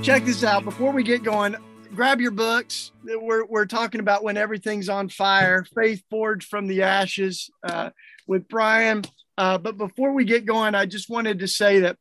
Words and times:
check 0.00 0.24
this 0.24 0.44
out. 0.44 0.64
Before 0.64 0.92
we 0.92 1.02
get 1.02 1.24
going, 1.24 1.56
grab 1.92 2.20
your 2.20 2.30
books. 2.30 2.92
We're, 3.02 3.44
we're 3.46 3.66
talking 3.66 3.98
about 3.98 4.22
when 4.22 4.36
everything's 4.36 4.88
on 4.88 5.08
fire, 5.08 5.64
faith 5.74 6.04
forged 6.08 6.48
from 6.48 6.68
the 6.68 6.84
ashes. 6.84 7.50
Uh, 7.64 7.90
with 8.28 8.46
Brian. 8.46 9.02
Uh, 9.36 9.58
but 9.58 9.76
before 9.76 10.12
we 10.12 10.24
get 10.24 10.44
going, 10.44 10.76
I 10.76 10.86
just 10.86 11.10
wanted 11.10 11.40
to 11.40 11.48
say 11.48 11.80
that 11.80 11.96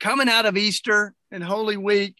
coming 0.00 0.28
out 0.28 0.44
of 0.44 0.56
Easter 0.58 1.14
and 1.30 1.42
Holy 1.42 1.76
Week, 1.78 2.16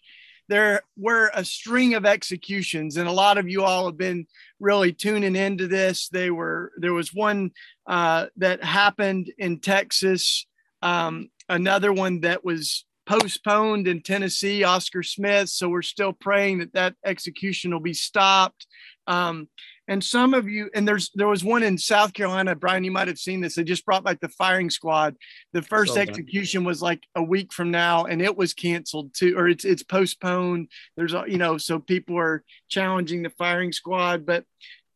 there 0.49 0.81
were 0.95 1.29
a 1.33 1.43
string 1.43 1.93
of 1.93 2.05
executions, 2.05 2.95
and 2.95 3.07
a 3.07 3.11
lot 3.11 3.37
of 3.37 3.49
you 3.49 3.63
all 3.63 3.85
have 3.85 3.97
been 3.97 4.27
really 4.59 4.93
tuning 4.93 5.35
into 5.35 5.67
this. 5.67 6.07
They 6.07 6.31
were 6.31 6.71
there 6.77 6.93
was 6.93 7.13
one 7.13 7.51
uh, 7.85 8.27
that 8.37 8.63
happened 8.63 9.29
in 9.37 9.59
Texas, 9.59 10.47
um, 10.81 11.29
another 11.49 11.91
one 11.91 12.21
that 12.21 12.45
was 12.45 12.85
postponed 13.05 13.87
in 13.87 14.01
Tennessee, 14.01 14.63
Oscar 14.63 15.03
Smith. 15.03 15.49
So 15.49 15.67
we're 15.67 15.81
still 15.81 16.13
praying 16.13 16.59
that 16.59 16.73
that 16.73 16.95
execution 17.05 17.71
will 17.71 17.81
be 17.81 17.93
stopped. 17.93 18.67
Um, 19.05 19.49
and 19.87 20.03
some 20.03 20.33
of 20.33 20.47
you 20.47 20.69
and 20.73 20.87
there's 20.87 21.11
there 21.15 21.27
was 21.27 21.43
one 21.43 21.63
in 21.63 21.77
south 21.77 22.13
carolina 22.13 22.55
brian 22.55 22.83
you 22.83 22.91
might 22.91 23.07
have 23.07 23.17
seen 23.17 23.41
this 23.41 23.55
they 23.55 23.63
just 23.63 23.85
brought 23.85 24.03
back 24.03 24.19
the 24.19 24.29
firing 24.29 24.69
squad. 24.69 25.15
The 25.53 25.61
first 25.61 25.95
so 25.95 25.99
execution 25.99 26.63
was 26.63 26.81
like 26.81 27.03
a 27.15 27.23
week 27.23 27.51
from 27.51 27.71
now 27.71 28.05
and 28.05 28.21
it 28.21 28.37
was 28.37 28.53
canceled 28.53 29.13
too 29.13 29.37
or 29.37 29.47
it's 29.47 29.65
it's 29.65 29.83
postponed. 29.83 30.69
There's 30.95 31.13
you 31.27 31.37
know 31.37 31.57
so 31.57 31.79
people 31.79 32.17
are 32.17 32.43
challenging 32.69 33.23
the 33.23 33.29
firing 33.31 33.71
squad. 33.71 34.25
But 34.25 34.45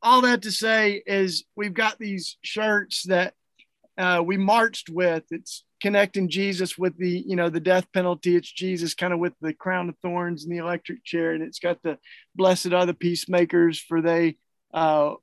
all 0.02 0.22
that 0.22 0.44
to 0.44 0.52
say 0.52 1.04
is 1.06 1.44
we've 1.56 1.74
got 1.74 2.00
these 2.00 2.38
shirts 2.42 3.04
that 3.08 3.34
uh, 3.98 4.24
we 4.26 4.38
marched 4.38 4.90
with. 4.90 5.24
It's 5.32 5.64
connecting 5.82 6.30
jesus 6.30 6.78
with 6.78 6.96
the 6.98 7.24
you 7.26 7.36
know 7.36 7.50
the 7.50 7.60
death 7.60 7.88
penalty. 7.92 8.36
It's 8.36 8.52
jesus 8.52 8.94
kind 8.94 9.14
of 9.14 9.20
with 9.20 9.34
the 9.42 9.54
crown 9.54 9.90
of 9.90 9.96
thorns 10.02 10.44
and 10.44 10.54
the 10.54 10.60
electric 10.60 11.04
chair 11.04 11.34
and 11.34 11.44
it's 11.44 11.60
got 11.60 11.82
the 11.82 11.98
blessed 12.36 12.72
are 12.72 12.86
the 12.86 12.94
peacemakers 12.94 13.80
for 13.80 14.02
they 14.02 14.38
uh, 14.74 15.16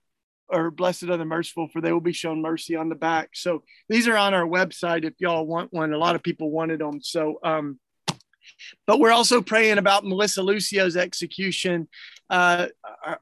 or 0.49 0.71
blessed 0.71 1.05
are 1.05 1.17
the 1.17 1.25
merciful, 1.25 1.69
for 1.69 1.81
they 1.81 1.93
will 1.93 2.01
be 2.01 2.13
shown 2.13 2.41
mercy 2.41 2.75
on 2.75 2.89
the 2.89 2.95
back. 2.95 3.31
So 3.35 3.63
these 3.89 4.09
are 4.09 4.17
on 4.17 4.35
our 4.35 4.47
website 4.47 5.05
if 5.05 5.15
y'all 5.19 5.47
want 5.47 5.73
one. 5.73 5.93
A 5.93 5.99
lot 5.99 6.15
of 6.15 6.23
people 6.23 6.51
wanted 6.51 6.81
them. 6.81 7.01
So, 7.03 7.39
um, 7.43 7.79
but 8.87 8.99
we're 8.99 9.13
also 9.13 9.43
praying 9.43 9.79
about 9.79 10.07
Melissa 10.07 10.43
Lucio's 10.43 10.97
execution. 10.97 11.89
Uh, 12.31 12.69
uh, 13.07 13.17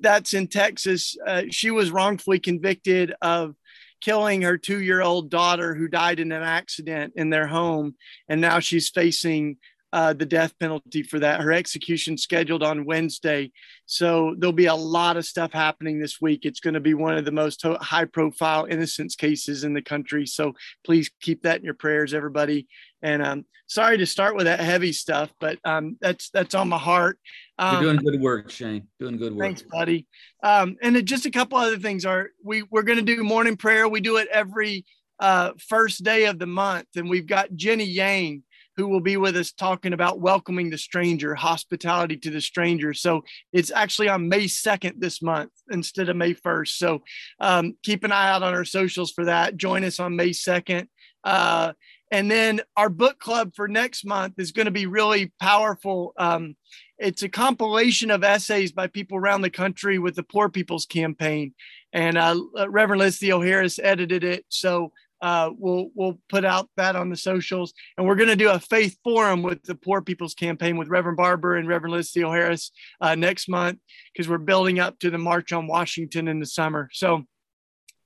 that's 0.00 0.34
in 0.34 0.48
Texas. 0.48 1.16
Uh, 1.24 1.42
she 1.50 1.70
was 1.70 1.90
wrongfully 1.90 2.38
convicted 2.38 3.14
of 3.22 3.54
killing 4.00 4.42
her 4.42 4.58
two 4.58 4.82
year 4.82 5.00
old 5.00 5.30
daughter 5.30 5.74
who 5.74 5.88
died 5.88 6.20
in 6.20 6.30
an 6.30 6.42
accident 6.42 7.14
in 7.16 7.30
their 7.30 7.46
home. 7.46 7.94
And 8.28 8.40
now 8.40 8.58
she's 8.58 8.90
facing 8.90 9.56
uh, 9.94 10.12
the 10.12 10.26
death 10.26 10.52
penalty 10.58 11.04
for 11.04 11.20
that. 11.20 11.40
Her 11.40 11.52
execution 11.52 12.18
scheduled 12.18 12.64
on 12.64 12.84
Wednesday. 12.84 13.52
So 13.86 14.34
there'll 14.36 14.52
be 14.52 14.66
a 14.66 14.74
lot 14.74 15.16
of 15.16 15.24
stuff 15.24 15.52
happening 15.52 16.00
this 16.00 16.20
week. 16.20 16.44
It's 16.44 16.58
going 16.58 16.74
to 16.74 16.80
be 16.80 16.94
one 16.94 17.16
of 17.16 17.24
the 17.24 17.30
most 17.30 17.64
high 17.64 18.06
profile 18.06 18.64
innocence 18.68 19.14
cases 19.14 19.62
in 19.62 19.72
the 19.72 19.80
country. 19.80 20.26
So 20.26 20.54
please 20.84 21.12
keep 21.22 21.44
that 21.44 21.58
in 21.58 21.64
your 21.64 21.74
prayers, 21.74 22.12
everybody. 22.12 22.66
And 23.02 23.22
um, 23.22 23.44
sorry 23.68 23.96
to 23.98 24.04
start 24.04 24.34
with 24.34 24.46
that 24.46 24.58
heavy 24.58 24.92
stuff, 24.92 25.32
but 25.38 25.60
um, 25.64 25.96
that's 26.00 26.28
that's 26.30 26.56
on 26.56 26.68
my 26.68 26.78
heart. 26.78 27.20
Um, 27.60 27.74
You're 27.80 27.92
doing 27.92 28.04
good 28.04 28.20
work, 28.20 28.50
Shane. 28.50 28.88
Doing 28.98 29.16
good 29.16 29.32
work. 29.32 29.46
Thanks, 29.46 29.62
buddy. 29.62 30.08
Um, 30.42 30.74
and 30.82 31.06
just 31.06 31.24
a 31.24 31.30
couple 31.30 31.56
other 31.56 31.78
things 31.78 32.04
are 32.04 32.30
we 32.42 32.64
we're 32.68 32.82
going 32.82 32.98
to 32.98 33.04
do 33.04 33.22
morning 33.22 33.56
prayer. 33.56 33.88
We 33.88 34.00
do 34.00 34.16
it 34.16 34.26
every 34.32 34.86
uh, 35.20 35.52
first 35.68 36.02
day 36.02 36.24
of 36.24 36.40
the 36.40 36.46
month, 36.46 36.88
and 36.96 37.08
we've 37.08 37.28
got 37.28 37.54
Jenny 37.54 37.84
Yang 37.84 38.42
who 38.76 38.88
will 38.88 39.00
be 39.00 39.16
with 39.16 39.36
us 39.36 39.52
talking 39.52 39.92
about 39.92 40.20
welcoming 40.20 40.70
the 40.70 40.78
stranger, 40.78 41.34
hospitality 41.34 42.16
to 42.18 42.30
the 42.30 42.40
stranger. 42.40 42.92
So 42.92 43.24
it's 43.52 43.70
actually 43.70 44.08
on 44.08 44.28
May 44.28 44.44
2nd 44.44 44.94
this 44.98 45.22
month 45.22 45.52
instead 45.70 46.08
of 46.08 46.16
May 46.16 46.34
1st. 46.34 46.68
So 46.68 47.02
um, 47.40 47.76
keep 47.82 48.04
an 48.04 48.12
eye 48.12 48.30
out 48.30 48.42
on 48.42 48.54
our 48.54 48.64
socials 48.64 49.12
for 49.12 49.26
that. 49.26 49.56
Join 49.56 49.84
us 49.84 50.00
on 50.00 50.16
May 50.16 50.30
2nd. 50.30 50.88
Uh, 51.22 51.72
and 52.10 52.30
then 52.30 52.60
our 52.76 52.90
book 52.90 53.18
club 53.18 53.52
for 53.56 53.66
next 53.66 54.04
month 54.04 54.34
is 54.38 54.52
going 54.52 54.66
to 54.66 54.70
be 54.70 54.86
really 54.86 55.32
powerful. 55.40 56.12
Um, 56.16 56.54
it's 56.98 57.22
a 57.22 57.28
compilation 57.28 58.10
of 58.10 58.22
essays 58.22 58.72
by 58.72 58.86
people 58.86 59.16
around 59.16 59.42
the 59.42 59.50
country 59.50 59.98
with 59.98 60.14
the 60.14 60.22
Poor 60.22 60.48
People's 60.48 60.86
Campaign. 60.86 61.54
And 61.92 62.16
uh, 62.16 62.36
Reverend 62.68 63.00
Liz 63.00 63.18
Theoharis 63.18 63.80
edited 63.82 64.22
it. 64.22 64.44
So 64.48 64.92
uh, 65.24 65.50
we'll 65.58 65.88
we'll 65.94 66.18
put 66.28 66.44
out 66.44 66.68
that 66.76 66.96
on 66.96 67.08
the 67.08 67.16
socials, 67.16 67.72
and 67.96 68.06
we're 68.06 68.14
going 68.14 68.28
to 68.28 68.36
do 68.36 68.50
a 68.50 68.58
faith 68.58 68.98
forum 69.02 69.42
with 69.42 69.62
the 69.62 69.74
Poor 69.74 70.02
People's 70.02 70.34
Campaign 70.34 70.76
with 70.76 70.88
Reverend 70.88 71.16
Barber 71.16 71.56
and 71.56 71.66
Reverend 71.66 71.94
Liz 71.94 72.12
Theoharis 72.12 72.70
uh, 73.00 73.14
next 73.14 73.48
month 73.48 73.78
because 74.12 74.28
we're 74.28 74.36
building 74.36 74.80
up 74.80 74.98
to 74.98 75.08
the 75.08 75.16
March 75.16 75.50
on 75.50 75.66
Washington 75.66 76.28
in 76.28 76.40
the 76.40 76.46
summer. 76.46 76.90
So, 76.92 77.24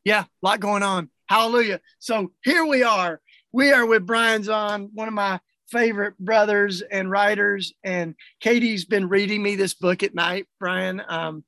yeah, 0.05 0.21
a 0.21 0.47
lot 0.47 0.61
going 0.61 0.84
on. 0.84 1.11
Hallelujah! 1.29 1.81
So 1.99 2.31
here 2.45 2.65
we 2.65 2.84
are. 2.84 3.21
We 3.50 3.73
are 3.73 3.85
with 3.85 4.06
Brian 4.06 4.43
Zahnd, 4.43 4.91
one 4.95 5.09
of 5.09 5.15
my 5.15 5.41
favorite 5.73 6.17
brothers 6.21 6.83
and 6.83 7.11
writers, 7.11 7.73
and 7.83 8.15
Katie's 8.39 8.85
been 8.85 9.09
reading 9.09 9.43
me 9.43 9.56
this 9.56 9.75
book 9.75 10.05
at 10.05 10.15
night, 10.15 10.47
Brian, 10.61 11.03
um, 11.09 11.43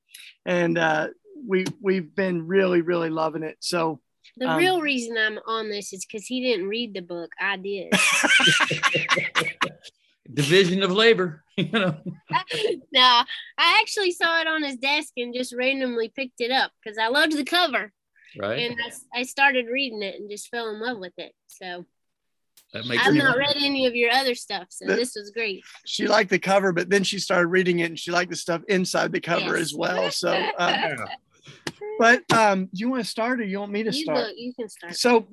and 0.45 0.77
uh, 0.77 1.09
we 1.47 1.65
we've 1.81 2.13
been 2.13 2.49
really 2.49 2.81
really 2.81 3.09
loving 3.09 3.45
it. 3.45 3.59
So 3.61 4.01
the 4.41 4.49
um, 4.49 4.56
real 4.56 4.81
reason 4.81 5.17
I'm 5.19 5.39
on 5.47 5.69
this 5.69 5.93
is 5.93 6.05
because 6.05 6.27
he 6.27 6.41
didn't 6.41 6.67
read 6.67 6.95
the 6.95 7.03
book. 7.03 7.31
I 7.39 7.59
did. 7.59 7.93
Division 10.33 10.83
of 10.83 10.91
labor, 10.91 11.45
you 11.56 11.69
know. 11.71 11.99
no, 12.93 13.23
I 13.59 13.78
actually 13.83 14.12
saw 14.12 14.41
it 14.41 14.47
on 14.47 14.62
his 14.62 14.77
desk 14.77 15.12
and 15.19 15.34
just 15.34 15.55
randomly 15.55 16.09
picked 16.09 16.41
it 16.41 16.51
up 16.51 16.73
because 16.83 16.97
I 16.97 17.09
loved 17.09 17.37
the 17.37 17.45
cover. 17.45 17.93
Right. 18.39 18.71
And 18.71 18.77
I, 18.81 19.21
I 19.21 19.23
started 19.25 19.67
reading 19.67 20.03
it 20.03 20.19
and 20.19 20.31
just 20.31 20.49
fell 20.49 20.71
in 20.71 20.81
love 20.81 20.99
with 20.99 21.12
it. 21.19 21.33
So 21.49 21.84
I've 22.75 23.15
not 23.15 23.37
read 23.37 23.57
any 23.57 23.87
of 23.87 23.95
your 23.95 24.11
other 24.12 24.37
stuff, 24.37 24.69
so 24.71 24.87
the, 24.87 24.95
this 24.95 25.17
was 25.17 25.33
great. 25.33 25.65
She 25.84 26.07
liked 26.07 26.31
the 26.31 26.39
cover, 26.39 26.72
but 26.72 26.89
then 26.89 27.03
she 27.03 27.19
started 27.19 27.49
reading 27.49 27.81
it 27.81 27.87
and 27.87 27.99
she 27.99 28.12
liked 28.12 28.31
the 28.31 28.37
stuff 28.37 28.62
inside 28.69 29.12
the 29.12 29.21
cover 29.21 29.57
yes. 29.57 29.61
as 29.61 29.75
well. 29.75 30.11
So, 30.12 30.31
uh, 30.31 30.95
but 32.00 32.22
um, 32.33 32.65
do 32.65 32.71
you 32.81 32.88
want 32.88 33.05
to 33.05 33.11
start 33.11 33.41
or 33.41 33.44
you 33.44 33.61
want 33.61 33.72
me 33.72 33.83
to 33.83 33.93
start? 33.93 34.31
You, 34.34 34.47
you 34.47 34.55
can 34.55 34.71
start. 34.71 34.97
So, 34.97 35.28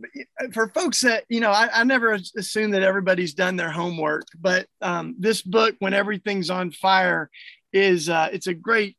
for 0.52 0.68
folks 0.68 1.00
that 1.00 1.24
you 1.30 1.40
know, 1.40 1.50
I, 1.50 1.70
I, 1.74 1.86
never 1.86 2.20
assume 2.38 2.72
that 2.72 2.84
everybody's 2.84 3.34
done 3.34 3.56
their 3.56 3.72
homework, 3.72 4.26
but 4.38 4.68
um, 4.82 5.16
this 5.18 5.42
book, 5.42 5.78
when 5.80 5.94
everything's 5.94 6.50
on 6.50 6.72
fire, 6.72 7.30
is 7.72 8.10
uh, 8.10 8.28
it's 8.34 8.48
a 8.48 8.54
great, 8.54 8.98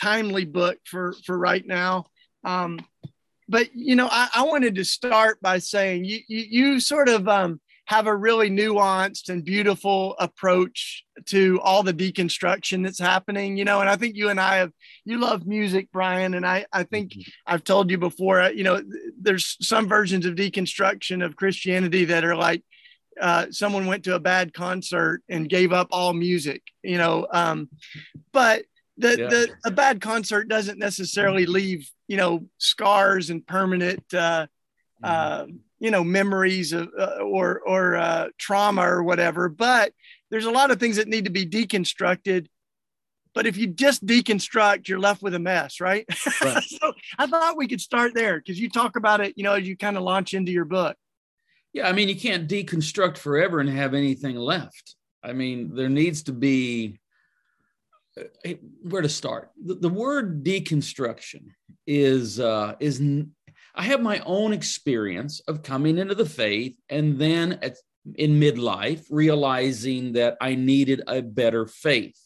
timely 0.00 0.44
book 0.44 0.78
for 0.84 1.16
for 1.26 1.36
right 1.36 1.66
now. 1.66 2.06
Um, 2.44 2.78
but 3.48 3.74
you 3.74 3.96
know, 3.96 4.06
I, 4.08 4.28
I 4.36 4.44
wanted 4.44 4.76
to 4.76 4.84
start 4.84 5.40
by 5.42 5.58
saying 5.58 6.04
you 6.04 6.20
you, 6.28 6.44
you 6.50 6.80
sort 6.80 7.08
of 7.08 7.26
um, 7.26 7.60
have 7.86 8.06
a 8.06 8.14
really 8.14 8.48
nuanced 8.48 9.28
and 9.28 9.44
beautiful 9.44 10.14
approach 10.18 11.04
to 11.26 11.60
all 11.62 11.82
the 11.82 11.92
deconstruction 11.92 12.82
that's 12.82 12.98
happening 12.98 13.56
you 13.56 13.64
know 13.64 13.80
and 13.80 13.90
i 13.90 13.96
think 13.96 14.16
you 14.16 14.28
and 14.28 14.40
i 14.40 14.56
have 14.56 14.72
you 15.04 15.18
love 15.18 15.46
music 15.46 15.88
brian 15.92 16.34
and 16.34 16.46
i 16.46 16.64
i 16.72 16.82
think 16.84 17.12
mm-hmm. 17.12 17.22
i've 17.46 17.64
told 17.64 17.90
you 17.90 17.98
before 17.98 18.40
uh, 18.40 18.48
you 18.48 18.64
know 18.64 18.82
there's 19.20 19.56
some 19.60 19.88
versions 19.88 20.26
of 20.26 20.34
deconstruction 20.34 21.24
of 21.24 21.36
christianity 21.36 22.04
that 22.04 22.24
are 22.24 22.36
like 22.36 22.62
uh, 23.20 23.44
someone 23.50 23.86
went 23.86 24.04
to 24.04 24.14
a 24.14 24.20
bad 24.20 24.54
concert 24.54 25.22
and 25.28 25.50
gave 25.50 25.70
up 25.70 25.88
all 25.90 26.14
music 26.14 26.62
you 26.82 26.96
know 26.96 27.26
um, 27.32 27.68
but 28.32 28.64
the, 28.96 29.18
yeah. 29.18 29.28
the 29.28 29.48
a 29.64 29.70
bad 29.70 30.00
concert 30.00 30.48
doesn't 30.48 30.78
necessarily 30.78 31.46
leave 31.46 31.90
you 32.08 32.16
know 32.16 32.46
scars 32.58 33.30
and 33.30 33.46
permanent 33.46 34.02
uh, 34.14 34.46
uh, 35.02 35.46
you 35.82 35.90
know 35.90 36.04
memories 36.04 36.72
of 36.72 36.88
uh, 36.96 37.16
or 37.22 37.60
or 37.66 37.96
uh, 37.96 38.28
trauma 38.38 38.82
or 38.82 39.02
whatever 39.02 39.48
but 39.48 39.92
there's 40.30 40.46
a 40.46 40.50
lot 40.50 40.70
of 40.70 40.78
things 40.78 40.96
that 40.96 41.08
need 41.08 41.26
to 41.26 41.30
be 41.30 41.44
deconstructed. 41.44 42.46
But 43.34 43.46
if 43.46 43.58
you 43.58 43.66
just 43.66 44.06
deconstruct 44.06 44.88
you're 44.88 45.00
left 45.00 45.22
with 45.22 45.34
a 45.34 45.38
mess 45.38 45.80
right, 45.80 46.06
right. 46.42 46.62
so 46.66 46.92
i 47.18 47.26
thought 47.26 47.56
we 47.56 47.66
could 47.66 47.80
start 47.80 48.14
there 48.14 48.38
because 48.38 48.60
you 48.60 48.70
talk 48.70 48.96
about 48.96 49.20
it 49.20 49.34
you 49.36 49.42
know 49.42 49.54
as 49.54 49.66
you 49.66 49.76
kind 49.76 49.96
of 49.96 50.02
launch 50.02 50.34
into 50.34 50.52
your 50.52 50.64
book. 50.64 50.96
Yeah 51.72 51.88
i 51.88 51.92
mean 51.92 52.08
you 52.08 52.16
can't 52.16 52.48
deconstruct 52.48 53.18
forever 53.18 53.58
and 53.60 53.68
have 53.68 53.92
anything 53.94 54.36
left. 54.36 54.96
I 55.22 55.32
mean 55.32 55.74
there 55.74 55.88
needs 55.88 56.22
to 56.24 56.32
be 56.32 57.00
uh, 58.18 58.50
where 58.82 59.02
to 59.02 59.08
start? 59.08 59.50
The, 59.64 59.74
the 59.74 59.88
word 59.88 60.44
deconstruction 60.44 61.44
is 61.86 62.38
uh, 62.38 62.74
is 62.78 63.00
I 63.74 63.84
have 63.84 64.02
my 64.02 64.20
own 64.26 64.52
experience 64.52 65.40
of 65.48 65.62
coming 65.62 65.98
into 65.98 66.14
the 66.14 66.26
faith 66.26 66.76
and 66.88 67.18
then 67.18 67.58
at, 67.62 67.76
in 68.14 68.38
midlife 68.38 69.04
realizing 69.10 70.12
that 70.12 70.36
I 70.40 70.54
needed 70.54 71.02
a 71.06 71.22
better 71.22 71.66
faith. 71.66 72.18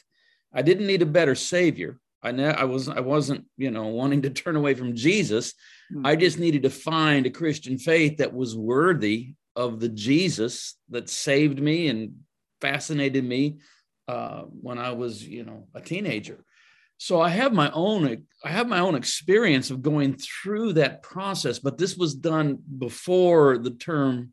I 0.53 0.63
didn't 0.63 0.87
need 0.87 1.03
a 1.03 1.07
better 1.07 1.35
savior. 1.35 2.01
I 2.23 2.33
ne- 2.33 2.45
I 2.47 2.65
was 2.65 2.89
I 2.89 3.01
wasn't, 3.01 3.45
you 3.57 3.71
know, 3.71 3.87
wanting 3.89 4.23
to 4.23 4.31
turn 4.31 4.57
away 4.57 4.75
from 4.75 4.97
Jesus. 4.97 5.53
Mm-hmm. 5.93 6.07
I 6.07 6.17
just 6.17 6.39
needed 6.39 6.63
to 6.65 6.71
find 6.71 7.27
a 7.27 7.31
Christian 7.31 7.79
faith 7.79 8.17
that 8.17 8.35
was 8.35 8.57
worthy 8.57 9.35
of 9.55 9.79
the 9.79 9.89
Jesus 9.89 10.77
that 10.91 11.09
saved 11.09 11.61
me 11.61 11.89
and 11.89 12.17
fascinated 12.61 13.25
me 13.25 13.59
uh, 14.09 14.43
when 14.43 14.79
I 14.79 14.93
was, 14.93 15.27
you 15.27 15.45
know, 15.45 15.69
a 15.75 15.81
teenager. 15.81 16.45
So 16.99 17.21
I 17.21 17.29
have 17.29 17.53
my 17.53 17.71
own 17.73 18.27
I 18.45 18.49
have 18.49 18.69
my 18.69 18.79
own 18.79 18.95
experience 18.95 19.71
of 19.71 19.83
going 19.83 20.17
through 20.17 20.75
that 20.75 21.03
process, 21.03 21.59
but 21.59 21.79
this 21.79 21.97
was 21.97 22.15
done 22.15 22.59
before 22.79 23.59
the 23.59 23.71
term 23.73 24.33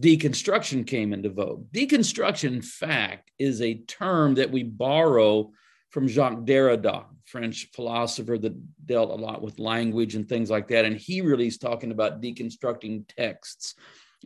deconstruction 0.00 0.86
came 0.86 1.12
into 1.12 1.30
vogue. 1.30 1.66
Deconstruction, 1.72 2.54
in 2.54 2.62
fact, 2.62 3.30
is 3.38 3.62
a 3.62 3.74
term 3.74 4.34
that 4.34 4.50
we 4.50 4.62
borrow 4.62 5.50
from 5.90 6.08
Jacques 6.08 6.44
Derrida, 6.44 7.06
French 7.24 7.68
philosopher 7.74 8.36
that 8.38 8.86
dealt 8.86 9.10
a 9.10 9.14
lot 9.14 9.40
with 9.40 9.58
language 9.58 10.14
and 10.14 10.28
things 10.28 10.50
like 10.50 10.68
that. 10.68 10.84
And 10.84 10.96
he 10.96 11.22
really 11.22 11.46
is 11.46 11.58
talking 11.58 11.90
about 11.90 12.20
deconstructing 12.20 13.04
texts 13.16 13.74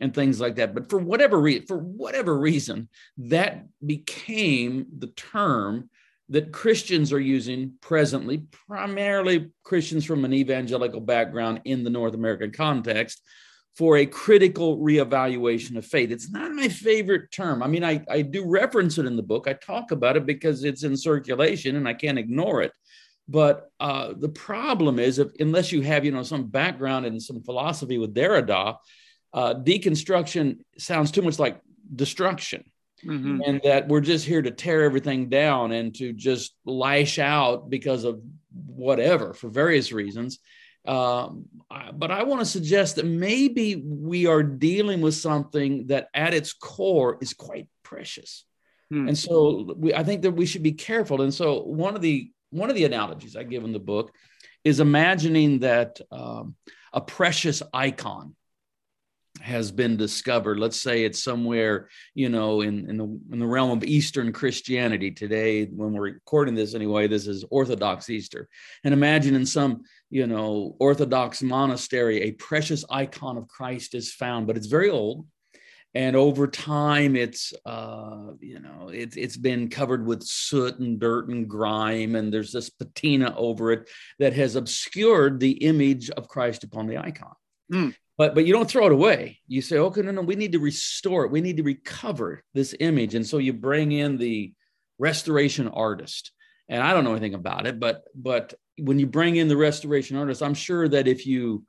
and 0.01 0.13
things 0.13 0.41
like 0.41 0.55
that. 0.55 0.73
But 0.73 0.89
for 0.89 0.99
whatever 0.99 1.39
reason, 1.39 1.65
for 1.67 1.77
whatever 1.77 2.37
reason, 2.37 2.89
that 3.17 3.65
became 3.85 4.87
the 4.97 5.07
term 5.07 5.89
that 6.29 6.51
Christians 6.51 7.11
are 7.11 7.19
using 7.19 7.73
presently, 7.81 8.45
primarily 8.67 9.51
Christians 9.63 10.05
from 10.05 10.25
an 10.25 10.33
evangelical 10.33 11.01
background 11.01 11.61
in 11.65 11.83
the 11.83 11.89
North 11.89 12.13
American 12.13 12.51
context, 12.51 13.21
for 13.75 13.97
a 13.97 14.05
critical 14.05 14.77
reevaluation 14.77 15.77
of 15.77 15.85
faith. 15.85 16.11
It's 16.11 16.31
not 16.31 16.51
my 16.51 16.67
favorite 16.67 17.31
term. 17.31 17.63
I 17.63 17.67
mean, 17.67 17.83
I, 17.83 18.03
I 18.09 18.21
do 18.21 18.45
reference 18.45 18.97
it 18.99 19.07
in 19.07 19.15
the 19.15 19.23
book. 19.23 19.47
I 19.47 19.53
talk 19.53 19.91
about 19.91 20.15
it 20.15 20.25
because 20.25 20.63
it's 20.63 20.83
in 20.83 20.95
circulation 20.95 21.75
and 21.75 21.87
I 21.87 21.95
can't 21.95 22.19
ignore 22.19 22.61
it. 22.61 22.71
But 23.27 23.71
uh, 23.79 24.13
the 24.17 24.29
problem 24.29 24.99
is, 24.99 25.17
if 25.17 25.29
unless 25.39 25.71
you 25.71 25.81
have 25.81 26.03
you 26.05 26.11
know 26.11 26.23
some 26.23 26.47
background 26.47 27.05
in 27.05 27.19
some 27.19 27.41
philosophy 27.41 27.97
with 27.97 28.13
Derrida, 28.13 28.75
uh, 29.33 29.53
deconstruction 29.55 30.59
sounds 30.77 31.09
too 31.09 31.21
much 31.21 31.39
like 31.39 31.59
destruction. 31.95 32.63
Mm-hmm. 33.05 33.41
And 33.45 33.61
that 33.63 33.87
we're 33.87 34.01
just 34.01 34.25
here 34.25 34.41
to 34.41 34.51
tear 34.51 34.83
everything 34.83 35.27
down 35.27 35.71
and 35.71 35.93
to 35.95 36.13
just 36.13 36.55
lash 36.65 37.19
out 37.19 37.69
because 37.69 38.05
of 38.05 38.21
whatever 38.53 39.33
for 39.33 39.49
various 39.49 39.91
reasons. 39.91 40.39
Um, 40.85 41.45
but 41.93 42.11
I 42.11 42.23
want 42.23 42.41
to 42.41 42.45
suggest 42.45 42.97
that 42.97 43.05
maybe 43.05 43.75
we 43.75 44.25
are 44.25 44.43
dealing 44.43 45.01
with 45.01 45.15
something 45.15 45.87
that 45.87 46.07
at 46.13 46.33
its 46.33 46.53
core 46.53 47.17
is 47.21 47.33
quite 47.33 47.67
precious. 47.83 48.45
Hmm. 48.89 49.07
And 49.09 49.17
so 49.17 49.73
we, 49.77 49.93
I 49.93 50.03
think 50.03 50.23
that 50.23 50.31
we 50.31 50.45
should 50.45 50.63
be 50.63 50.73
careful. 50.73 51.21
And 51.21 51.33
so 51.33 51.61
one 51.63 51.95
of 51.95 52.01
the 52.01 52.31
one 52.49 52.69
of 52.69 52.75
the 52.75 52.85
analogies 52.85 53.35
I 53.35 53.43
give 53.43 53.63
in 53.63 53.73
the 53.73 53.79
book 53.79 54.13
is 54.63 54.79
imagining 54.79 55.59
that 55.59 55.99
um, 56.11 56.55
a 56.91 57.01
precious 57.01 57.63
icon 57.73 58.35
has 59.43 59.71
been 59.71 59.97
discovered. 59.97 60.57
Let's 60.57 60.79
say 60.79 61.03
it's 61.03 61.21
somewhere, 61.21 61.89
you 62.13 62.29
know, 62.29 62.61
in, 62.61 62.89
in, 62.89 62.97
the, 62.97 63.19
in 63.33 63.39
the 63.39 63.45
realm 63.45 63.71
of 63.71 63.83
Eastern 63.83 64.31
Christianity 64.31 65.11
today, 65.11 65.65
when 65.65 65.91
we're 65.91 66.13
recording 66.13 66.55
this 66.55 66.73
anyway, 66.73 67.07
this 67.07 67.27
is 67.27 67.43
Orthodox 67.49 68.09
Easter. 68.09 68.47
And 68.85 68.93
imagine 68.93 69.35
in 69.35 69.45
some, 69.45 69.83
you 70.09 70.27
know, 70.27 70.77
Orthodox 70.79 71.43
monastery, 71.43 72.21
a 72.21 72.31
precious 72.31 72.85
icon 72.89 73.37
of 73.37 73.49
Christ 73.49 73.95
is 73.95 74.13
found, 74.13 74.47
but 74.47 74.55
it's 74.55 74.67
very 74.67 74.89
old. 74.89 75.27
And 75.93 76.15
over 76.15 76.47
time, 76.47 77.17
it's, 77.17 77.53
uh, 77.65 78.31
you 78.39 78.59
know, 78.59 78.89
it's 78.91 79.15
it's 79.15 79.37
been 79.37 79.69
covered 79.69 80.07
with 80.07 80.23
soot 80.23 80.79
and 80.79 80.99
dirt 80.99 81.27
and 81.27 81.47
grime. 81.47 82.15
And 82.15 82.33
there's 82.33 82.51
this 82.51 82.71
patina 82.71 83.35
over 83.37 83.71
it 83.71 83.87
that 84.17 84.33
has 84.33 84.55
obscured 84.55 85.39
the 85.39 85.51
image 85.51 86.09
of 86.09 86.27
Christ 86.27 86.63
upon 86.63 86.87
the 86.87 86.97
icon. 86.97 87.35
Mm 87.71 87.93
but 88.23 88.35
but 88.35 88.45
you 88.45 88.53
don't 88.53 88.69
throw 88.69 88.85
it 88.85 88.93
away. 88.93 89.39
You 89.47 89.61
say 89.61 89.77
okay 89.77 90.01
no 90.01 90.11
no 90.11 90.21
we 90.21 90.35
need 90.35 90.53
to 90.53 90.59
restore 90.59 91.25
it. 91.25 91.31
We 91.31 91.41
need 91.41 91.57
to 91.57 91.63
recover 91.63 92.41
this 92.53 92.73
image. 92.79 93.15
And 93.15 93.27
so 93.27 93.37
you 93.37 93.51
bring 93.51 93.91
in 93.91 94.17
the 94.17 94.53
restoration 94.97 95.67
artist. 95.67 96.31
And 96.69 96.81
i 96.81 96.93
don't 96.93 97.03
know 97.03 97.11
anything 97.11 97.33
about 97.33 97.67
it 97.67 97.77
but 97.77 98.05
but 98.15 98.53
when 98.77 98.97
you 98.97 99.05
bring 99.05 99.35
in 99.35 99.49
the 99.49 99.57
restoration 99.57 100.15
artist 100.15 100.41
i'm 100.41 100.53
sure 100.53 100.87
that 100.87 101.09
if 101.09 101.27
you 101.27 101.65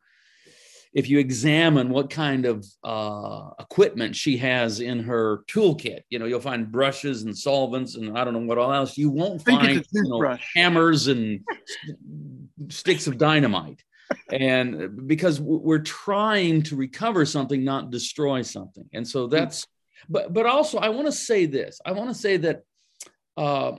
if 0.95 1.09
you 1.09 1.19
examine 1.19 1.91
what 1.91 2.09
kind 2.09 2.47
of 2.47 2.65
uh, 2.85 3.51
equipment 3.59 4.15
she 4.15 4.37
has 4.37 4.79
in 4.79 5.01
her 5.01 5.43
toolkit, 5.51 6.03
you 6.09 6.21
know, 6.21 6.25
you'll 6.25 6.39
find 6.41 6.71
brushes 6.71 7.25
and 7.25 7.37
solvents 7.37 7.97
and 7.97 8.17
I 8.17 8.23
don't 8.23 8.33
know 8.33 8.47
what 8.47 8.59
all 8.59 8.73
else. 8.73 8.97
You 8.97 9.11
won't 9.11 9.45
find 9.45 9.85
you 9.93 10.03
know, 10.05 10.39
hammers 10.55 11.09
and 11.09 11.41
sticks 12.69 13.09
of 13.09 13.19
dynamite 13.19 13.83
and 14.31 15.07
because 15.07 15.41
we're 15.41 15.79
trying 15.79 16.63
to 16.63 16.77
recover 16.77 17.25
something 17.25 17.63
not 17.65 17.91
destroy 17.91 18.43
something 18.43 18.89
and 18.93 19.07
so 19.07 19.25
hmm. 19.25 19.31
that's 19.31 19.67
but 20.09 20.33
but 20.33 20.47
also 20.47 20.79
i 20.79 20.89
want 20.89 21.07
to 21.07 21.13
say 21.13 21.47
this 21.47 21.81
i 21.85 21.93
want 21.93 22.09
to 22.09 22.15
say 22.15 22.37
that 22.37 22.63
uh, 23.37 23.73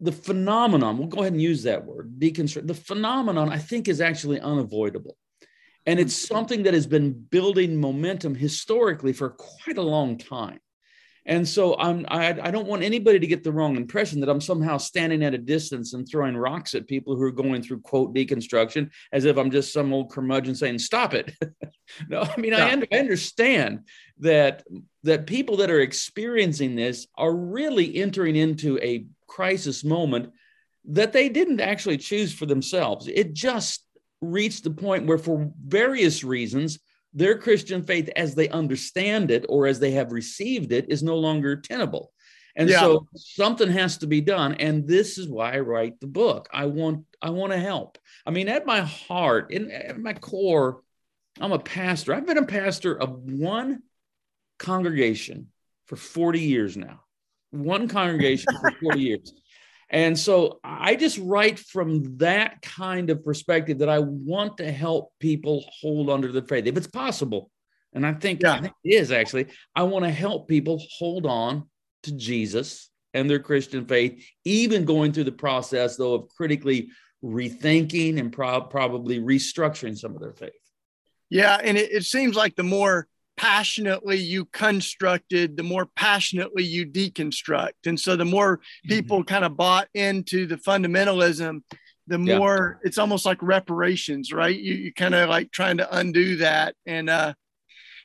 the 0.00 0.12
phenomenon 0.12 0.98
we'll 0.98 1.08
go 1.08 1.20
ahead 1.20 1.32
and 1.32 1.42
use 1.42 1.62
that 1.62 1.84
word 1.84 2.18
deconstruct 2.18 2.66
the 2.66 2.74
phenomenon 2.74 3.48
i 3.48 3.58
think 3.58 3.88
is 3.88 4.00
actually 4.00 4.40
unavoidable 4.40 5.16
and 5.86 6.00
it's 6.00 6.26
hmm. 6.26 6.34
something 6.34 6.62
that 6.64 6.74
has 6.74 6.86
been 6.86 7.12
building 7.12 7.80
momentum 7.80 8.34
historically 8.34 9.12
for 9.12 9.30
quite 9.30 9.78
a 9.78 9.82
long 9.82 10.18
time 10.18 10.58
and 11.28 11.46
so 11.46 11.76
I'm, 11.78 12.06
I, 12.08 12.28
I 12.40 12.50
don't 12.50 12.66
want 12.66 12.82
anybody 12.82 13.18
to 13.18 13.26
get 13.26 13.44
the 13.44 13.52
wrong 13.52 13.76
impression 13.76 14.18
that 14.20 14.30
I'm 14.30 14.40
somehow 14.40 14.78
standing 14.78 15.22
at 15.22 15.34
a 15.34 15.38
distance 15.38 15.92
and 15.92 16.08
throwing 16.08 16.34
rocks 16.34 16.74
at 16.74 16.88
people 16.88 17.14
who 17.14 17.22
are 17.22 17.30
going 17.30 17.62
through 17.62 17.82
quote 17.82 18.14
deconstruction 18.14 18.90
as 19.12 19.26
if 19.26 19.36
I'm 19.36 19.50
just 19.50 19.70
some 19.70 19.92
old 19.92 20.10
curmudgeon 20.10 20.54
saying, 20.54 20.78
stop 20.78 21.12
it. 21.12 21.34
no, 22.08 22.22
I 22.22 22.40
mean, 22.40 22.54
I, 22.54 22.70
I 22.70 22.98
understand 22.98 23.80
that, 24.20 24.64
that 25.02 25.26
people 25.26 25.58
that 25.58 25.70
are 25.70 25.80
experiencing 25.80 26.74
this 26.74 27.06
are 27.14 27.34
really 27.34 27.96
entering 27.96 28.34
into 28.34 28.78
a 28.78 29.04
crisis 29.26 29.84
moment 29.84 30.32
that 30.86 31.12
they 31.12 31.28
didn't 31.28 31.60
actually 31.60 31.98
choose 31.98 32.32
for 32.32 32.46
themselves. 32.46 33.06
It 33.06 33.34
just 33.34 33.84
reached 34.22 34.64
the 34.64 34.70
point 34.70 35.06
where, 35.06 35.18
for 35.18 35.52
various 35.62 36.24
reasons, 36.24 36.78
their 37.18 37.36
Christian 37.36 37.84
faith 37.84 38.08
as 38.14 38.34
they 38.34 38.48
understand 38.48 39.30
it 39.30 39.44
or 39.48 39.66
as 39.66 39.80
they 39.80 39.90
have 39.92 40.12
received 40.12 40.72
it 40.72 40.86
is 40.88 41.02
no 41.02 41.16
longer 41.16 41.56
tenable. 41.56 42.12
And 42.54 42.68
yeah. 42.68 42.80
so 42.80 43.06
something 43.16 43.70
has 43.70 43.98
to 43.98 44.06
be 44.06 44.20
done. 44.20 44.54
And 44.54 44.86
this 44.86 45.18
is 45.18 45.28
why 45.28 45.54
I 45.54 45.60
write 45.60 46.00
the 46.00 46.06
book. 46.06 46.48
I 46.52 46.66
want 46.66 47.04
I 47.20 47.30
want 47.30 47.52
to 47.52 47.58
help. 47.58 47.98
I 48.26 48.30
mean, 48.30 48.48
at 48.48 48.66
my 48.66 48.80
heart, 48.80 49.52
in 49.52 49.70
at 49.70 49.98
my 49.98 50.14
core, 50.14 50.82
I'm 51.40 51.52
a 51.52 51.58
pastor. 51.58 52.14
I've 52.14 52.26
been 52.26 52.38
a 52.38 52.46
pastor 52.46 53.00
of 53.00 53.10
one 53.10 53.82
congregation 54.58 55.48
for 55.86 55.96
40 55.96 56.40
years 56.40 56.76
now. 56.76 57.00
One 57.50 57.88
congregation 57.88 58.52
for 58.60 58.72
40 58.82 59.00
years. 59.00 59.32
And 59.90 60.18
so 60.18 60.60
I 60.62 60.96
just 60.96 61.18
write 61.18 61.58
from 61.58 62.18
that 62.18 62.60
kind 62.60 63.08
of 63.10 63.24
perspective 63.24 63.78
that 63.78 63.88
I 63.88 64.00
want 64.00 64.58
to 64.58 64.70
help 64.70 65.12
people 65.18 65.64
hold 65.80 66.10
under 66.10 66.30
the 66.30 66.42
faith 66.42 66.66
if 66.66 66.76
it's 66.76 66.86
possible. 66.86 67.50
And 67.94 68.06
I 68.06 68.12
think, 68.12 68.42
yeah. 68.42 68.54
I 68.54 68.60
think 68.60 68.74
it 68.84 68.94
is 68.96 69.10
actually. 69.10 69.46
I 69.74 69.84
want 69.84 70.04
to 70.04 70.10
help 70.10 70.46
people 70.46 70.82
hold 70.98 71.24
on 71.24 71.68
to 72.02 72.12
Jesus 72.12 72.90
and 73.14 73.30
their 73.30 73.38
Christian 73.38 73.86
faith, 73.86 74.22
even 74.44 74.84
going 74.84 75.12
through 75.12 75.24
the 75.24 75.32
process, 75.32 75.96
though, 75.96 76.14
of 76.14 76.28
critically 76.28 76.90
rethinking 77.24 78.18
and 78.18 78.30
pro- 78.30 78.60
probably 78.60 79.20
restructuring 79.20 79.96
some 79.96 80.14
of 80.14 80.20
their 80.20 80.34
faith. 80.34 80.52
Yeah. 81.30 81.58
And 81.62 81.78
it, 81.78 81.90
it 81.90 82.04
seems 82.04 82.36
like 82.36 82.56
the 82.56 82.62
more 82.62 83.08
passionately 83.38 84.16
you 84.16 84.44
constructed, 84.46 85.56
the 85.56 85.62
more 85.62 85.86
passionately 85.96 86.64
you 86.64 86.84
deconstruct. 86.84 87.86
And 87.86 87.98
so 87.98 88.16
the 88.16 88.24
more 88.24 88.58
mm-hmm. 88.58 88.88
people 88.88 89.18
mm-hmm. 89.18 89.34
kind 89.34 89.44
of 89.44 89.56
bought 89.56 89.88
into 89.94 90.46
the 90.46 90.56
fundamentalism, 90.56 91.62
the 92.08 92.18
more 92.18 92.78
yeah. 92.82 92.88
it's 92.88 92.98
almost 92.98 93.24
like 93.24 93.38
reparations, 93.40 94.32
right? 94.32 94.58
You, 94.58 94.74
you 94.74 94.92
kind 94.92 95.14
of 95.14 95.28
like 95.28 95.52
trying 95.52 95.78
to 95.78 95.96
undo 95.96 96.36
that. 96.36 96.74
And 96.84 97.08
uh, 97.08 97.34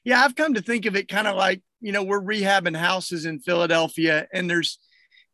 yeah, 0.03 0.23
I've 0.23 0.35
come 0.35 0.53
to 0.53 0.61
think 0.61 0.85
of 0.85 0.95
it 0.95 1.07
kind 1.07 1.27
of 1.27 1.35
like, 1.35 1.61
you 1.81 1.91
know, 1.91 2.03
we're 2.03 2.21
rehabbing 2.21 2.77
houses 2.77 3.25
in 3.25 3.39
Philadelphia 3.39 4.27
and 4.31 4.49
there's, 4.49 4.79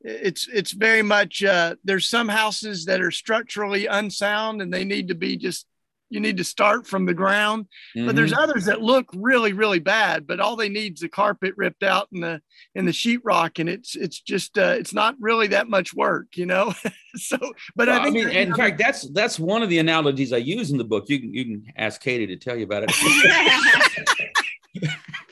it's 0.02 0.48
it's 0.48 0.72
very 0.72 1.02
much 1.02 1.44
uh, 1.44 1.76
there's 1.84 2.08
some 2.08 2.30
houses 2.30 2.86
that 2.86 3.02
are 3.02 3.12
structurally 3.12 3.86
unsound 3.86 4.62
and 4.62 4.74
they 4.74 4.86
need 4.86 5.10
to 5.10 5.16
be 5.16 5.36
just 5.36 5.66
you 6.10 6.20
need 6.20 6.38
to 6.38 6.44
start 6.44 6.88
from 6.88 7.06
the 7.06 7.14
ground. 7.14 7.66
Mm-hmm. 7.96 8.08
But 8.08 8.16
there's 8.16 8.32
mm-hmm. 8.32 8.42
others 8.42 8.66
that 8.66 8.82
look 8.82 9.08
really, 9.16 9.54
really 9.54 9.80
bad, 9.80 10.28
but 10.28 10.40
all 10.40 10.56
they 10.56 10.70
need 10.70 10.94
is 10.96 11.00
the 11.00 11.10
carpet 11.10 11.54
ripped 11.58 11.84
out 11.84 12.08
in 12.12 12.22
the 12.22 12.42
in 12.76 12.86
the 12.86 12.92
sheetrock, 12.92 13.60
and 13.60 13.70
it's 13.70 13.96
it's 13.96 14.20
just 14.20 14.58
uh, 14.58 14.76
it's 14.78 14.94
not 14.94 15.16
really 15.20 15.48
that 15.48 15.70
much 15.70 15.94
work, 15.94 16.36
you 16.36 16.46
know. 16.46 16.74
so, 17.16 17.38
but 17.76 17.88
well, 17.88 18.02
I, 18.02 18.06
I, 18.06 18.10
mean, 18.10 18.30
in 18.30 18.56
fact, 18.56 18.78
that's 18.78 19.10
that's 19.12 19.40
one 19.40 19.64
of 19.64 19.70
the 19.70 19.80
analogies 19.80 20.34
I 20.34 20.38
use 20.38 20.72
in 20.72 20.78
the 20.78 20.84
book. 20.84 21.06
You 21.08 21.20
can 21.20 21.34
you 21.34 21.46
can 21.46 21.66
ask 21.78 22.02
Katie 22.02 22.28
to 22.28 22.38
tell 22.38 22.58
you 22.58 22.64
about 22.64 22.84
it. 22.88 22.92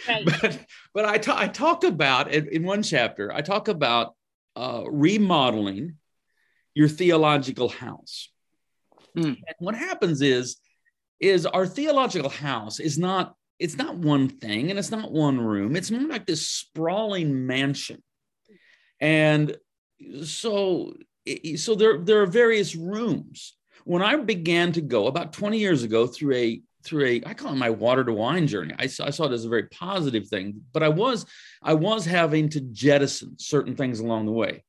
But 0.08 0.60
but 0.94 1.06
I, 1.06 1.44
I 1.44 1.48
talk 1.50 1.84
about 1.84 2.34
in, 2.34 2.48
in 2.48 2.64
one 2.64 2.82
chapter. 2.82 3.32
I 3.32 3.42
talk 3.42 3.68
about 3.68 4.16
uh, 4.56 4.84
remodeling 4.88 5.96
your 6.74 6.88
theological 6.88 7.70
house. 7.70 8.30
Mm. 9.18 9.26
And 9.26 9.56
what 9.60 9.76
happens 9.76 10.22
is 10.22 10.58
is 11.20 11.46
our 11.46 11.66
theological 11.66 12.30
house 12.30 12.80
is 12.80 12.98
not 12.98 13.36
it's 13.60 13.78
not 13.78 13.96
one 13.96 14.30
thing 14.30 14.70
and 14.70 14.78
it's 14.78 14.92
not 14.92 15.12
one 15.12 15.40
room. 15.40 15.76
It's 15.76 15.90
more 15.90 16.08
like 16.08 16.26
this 16.26 16.48
sprawling 16.48 17.48
mansion. 17.48 18.04
And 19.00 19.58
so 20.24 20.94
so 21.56 21.76
there 21.76 21.98
there 22.00 22.22
are 22.22 22.28
various 22.28 22.76
rooms. 22.76 23.56
When 23.84 24.02
i 24.02 24.16
began 24.18 24.72
to 24.74 24.82
go 24.82 25.08
about 25.08 25.34
20 25.34 25.58
years 25.58 25.84
ago 25.84 26.08
through 26.08 26.36
a 26.36 26.62
through 26.84 27.06
a 27.06 27.24
i 27.26 27.34
call 27.34 27.54
it 27.54 27.58
my 27.58 27.70
water 27.70 28.04
to 28.04 28.14
wine 28.14 28.48
journey. 28.48 28.76
I 28.78 28.84
I 28.84 28.88
saw 28.88 29.26
it 29.26 29.32
as 29.32 29.46
a 29.46 29.50
very 29.50 29.68
positive 29.70 30.28
thing 30.28 30.62
but 30.74 30.84
i 30.84 30.90
was 30.90 31.26
i 31.62 31.74
was 31.74 32.06
having 32.06 32.50
to 32.50 32.62
jettison 32.62 33.40
certain 33.40 33.76
things 33.76 34.00
along 34.00 34.26
the 34.26 34.32
way. 34.32 34.64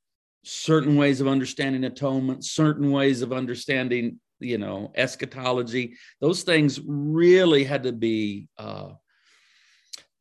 Certain 0.44 0.96
ways 0.96 1.20
of 1.20 1.28
understanding 1.28 1.84
atonement 1.84 2.44
certain 2.44 2.90
ways 2.90 3.22
of 3.22 3.32
understanding 3.32 4.20
you 4.40 4.58
know, 4.58 4.92
eschatology, 4.94 5.96
those 6.20 6.42
things 6.42 6.80
really 6.84 7.64
had 7.64 7.82
to 7.84 7.92
be 7.92 8.48
uh, 8.58 8.90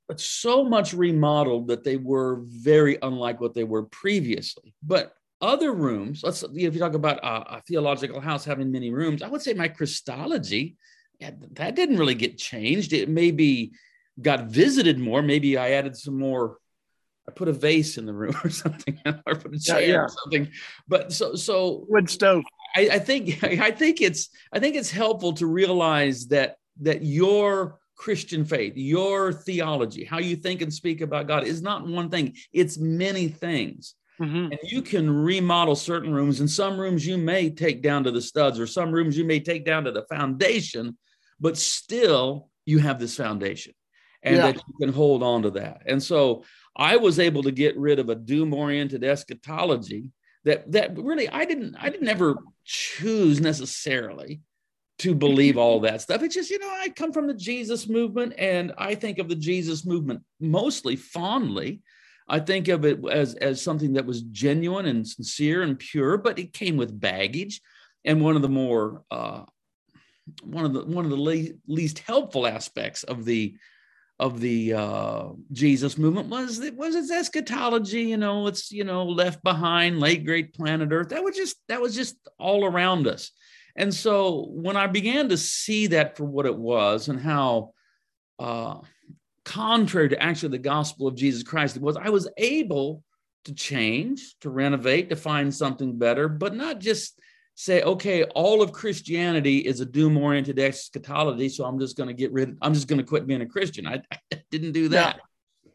but 0.07 0.19
so 0.21 0.63
much 0.63 0.93
remodeled 0.93 1.67
that 1.67 1.83
they 1.83 1.97
were 1.97 2.41
very 2.47 2.97
unlike 3.01 3.41
what 3.41 3.53
they 3.53 3.65
were 3.65 3.83
previously. 3.83 4.73
But 4.81 5.13
other 5.41 5.73
rooms, 5.73 6.21
let's 6.23 6.43
if 6.43 6.73
you 6.73 6.79
talk 6.79 6.93
about 6.93 7.19
a, 7.19 7.57
a 7.57 7.61
theological 7.67 8.21
house 8.21 8.45
having 8.45 8.71
many 8.71 8.91
rooms, 8.91 9.21
I 9.21 9.27
would 9.27 9.41
say 9.41 9.53
my 9.53 9.67
Christology, 9.67 10.77
yeah, 11.19 11.31
that 11.53 11.75
didn't 11.75 11.97
really 11.97 12.15
get 12.15 12.37
changed. 12.37 12.93
It 12.93 13.09
maybe 13.09 13.73
got 14.21 14.45
visited 14.45 14.97
more. 14.97 15.21
Maybe 15.21 15.57
I 15.57 15.71
added 15.71 15.95
some 15.95 16.17
more 16.17 16.57
I 17.27 17.31
put 17.33 17.47
a 17.47 17.53
vase 17.53 17.97
in 17.97 18.05
the 18.05 18.13
room 18.13 18.35
or 18.43 18.49
something, 18.49 18.99
or 19.05 19.35
put 19.35 19.55
a 19.55 19.59
chair 19.59 19.81
yeah, 19.81 19.87
yeah. 19.87 19.99
or 19.99 20.09
something. 20.09 20.49
But 20.87 21.13
so 21.13 21.35
so 21.35 21.85
wood 21.89 22.09
stove. 22.09 22.43
I, 22.75 22.89
I 22.93 22.99
think 22.99 23.43
I 23.43 23.71
think 23.71 24.01
it's 24.01 24.29
I 24.51 24.59
think 24.59 24.75
it's 24.75 24.91
helpful 24.91 25.33
to 25.33 25.47
realize 25.47 26.27
that 26.27 26.57
that 26.81 27.03
your 27.03 27.79
Christian 27.95 28.45
faith, 28.45 28.73
your 28.75 29.33
theology, 29.33 30.05
how 30.05 30.19
you 30.19 30.35
think 30.35 30.61
and 30.61 30.71
speak 30.71 31.01
about 31.01 31.27
God 31.27 31.45
is 31.45 31.61
not 31.61 31.87
one 31.87 32.09
thing, 32.09 32.35
it's 32.53 32.77
many 32.77 33.27
things. 33.27 33.95
Mm-hmm. 34.21 34.51
And 34.51 34.59
you 34.63 34.81
can 34.81 35.09
remodel 35.09 35.75
certain 35.75 36.11
rooms, 36.11 36.39
and 36.39 36.49
some 36.49 36.79
rooms 36.79 37.05
you 37.05 37.17
may 37.17 37.51
take 37.51 37.83
down 37.83 38.03
to 38.03 38.11
the 38.11 38.21
studs, 38.21 38.59
or 38.59 38.65
some 38.65 38.91
rooms 38.91 39.15
you 39.15 39.25
may 39.25 39.39
take 39.39 39.63
down 39.63 39.83
to 39.83 39.91
the 39.91 40.05
foundation, 40.09 40.97
but 41.39 41.55
still 41.55 42.49
you 42.65 42.79
have 42.79 42.99
this 42.99 43.15
foundation 43.15 43.73
and 44.23 44.35
yeah. 44.35 44.51
that 44.51 44.55
you 44.55 44.73
can 44.79 44.93
hold 44.93 45.23
on 45.23 45.43
to 45.43 45.51
that. 45.51 45.83
And 45.85 46.01
so 46.01 46.43
I 46.77 46.97
was 46.97 47.19
able 47.19 47.43
to 47.43 47.51
get 47.51 47.77
rid 47.77 47.99
of 47.99 48.09
a 48.09 48.15
doom 48.15 48.53
oriented 48.53 49.03
eschatology 49.03 50.11
that 50.45 50.71
that 50.71 50.97
really 50.97 51.27
I 51.27 51.45
didn't 51.45 51.75
I 51.75 51.89
didn't 51.89 52.07
ever 52.07 52.37
choose 52.63 53.41
necessarily 53.41 54.41
to 54.99 55.13
believe 55.13 55.57
all 55.57 55.79
that 55.81 56.01
stuff. 56.01 56.23
It's 56.23 56.35
just, 56.35 56.49
you 56.49 56.59
know, 56.59 56.69
I 56.69 56.89
come 56.89 57.13
from 57.13 57.27
the 57.27 57.33
Jesus 57.33 57.87
movement 57.87 58.33
and 58.37 58.73
I 58.77 58.95
think 58.95 59.19
of 59.19 59.29
the 59.29 59.35
Jesus 59.35 59.85
movement 59.85 60.23
mostly 60.39 60.95
fondly. 60.95 61.81
I 62.27 62.39
think 62.39 62.67
of 62.67 62.83
it 62.83 62.99
as, 63.07 63.35
as 63.35 63.61
something 63.61 63.93
that 63.93 64.05
was 64.05 64.23
genuine 64.23 64.85
and 64.87 65.07
sincere 65.07 65.61
and 65.61 65.77
pure, 65.77 66.17
but 66.17 66.39
it 66.39 66.51
came 66.51 66.77
with 66.77 66.99
baggage. 66.99 67.61
And 68.05 68.21
one 68.21 68.35
of 68.35 68.41
the 68.41 68.49
more, 68.49 69.03
uh, 69.11 69.43
one 70.43 70.65
of 70.65 70.73
the 70.73 70.83
one 70.83 71.05
of 71.05 71.11
the 71.11 71.17
le- 71.17 71.53
least 71.67 71.99
helpful 71.99 72.45
aspects 72.45 73.03
of 73.03 73.23
the 73.23 73.55
of 74.19 74.39
the 74.39 74.73
uh, 74.73 75.29
Jesus 75.51 75.97
movement 75.97 76.29
was 76.29 76.59
it 76.59 76.75
was 76.75 76.95
its 76.95 77.11
eschatology. 77.11 78.03
You 78.03 78.17
know, 78.17 78.47
it's 78.47 78.71
you 78.71 78.83
know 78.83 79.05
left 79.05 79.43
behind, 79.43 79.99
late 79.99 80.25
great 80.25 80.53
planet 80.53 80.89
Earth. 80.91 81.09
That 81.09 81.23
was 81.23 81.35
just 81.35 81.57
that 81.67 81.81
was 81.81 81.95
just 81.95 82.15
all 82.39 82.65
around 82.65 83.07
us. 83.07 83.31
And 83.75 83.93
so 83.93 84.47
when 84.49 84.75
I 84.75 84.87
began 84.87 85.29
to 85.29 85.37
see 85.37 85.87
that 85.87 86.17
for 86.17 86.25
what 86.25 86.47
it 86.47 86.57
was 86.57 87.09
and 87.09 87.19
how 87.19 87.73
uh, 88.39 88.79
contrary 89.45 90.09
to 90.09 90.21
actually 90.21 90.49
the 90.49 90.57
gospel 90.57 91.07
of 91.07 91.15
Jesus 91.15 91.43
Christ 91.43 91.75
it 91.75 91.81
was, 91.81 91.95
I 91.95 92.09
was 92.09 92.27
able 92.37 93.03
to 93.45 93.53
change, 93.53 94.35
to 94.41 94.49
renovate, 94.49 95.09
to 95.09 95.15
find 95.15 95.53
something 95.53 95.97
better, 95.97 96.27
but 96.27 96.55
not 96.55 96.79
just 96.79 97.19
say, 97.59 97.81
okay, 97.81 98.23
all 98.35 98.61
of 98.61 98.71
Christianity 98.71 99.57
is 99.57 99.79
a 99.79 99.85
doom 99.85 100.15
oriented 100.15 100.59
eschatology. 100.59 101.49
So 101.49 101.65
I'm 101.65 101.79
just 101.79 101.97
going 101.97 102.07
to 102.07 102.13
get 102.13 102.31
rid, 102.31 102.55
I'm 102.61 102.71
just 102.71 102.87
going 102.87 102.99
to 102.99 103.03
quit 103.03 103.25
being 103.25 103.41
a 103.41 103.47
Christian. 103.47 103.87
I, 103.87 103.99
I 104.11 104.41
didn't 104.51 104.73
do 104.73 104.89
that. 104.89 105.19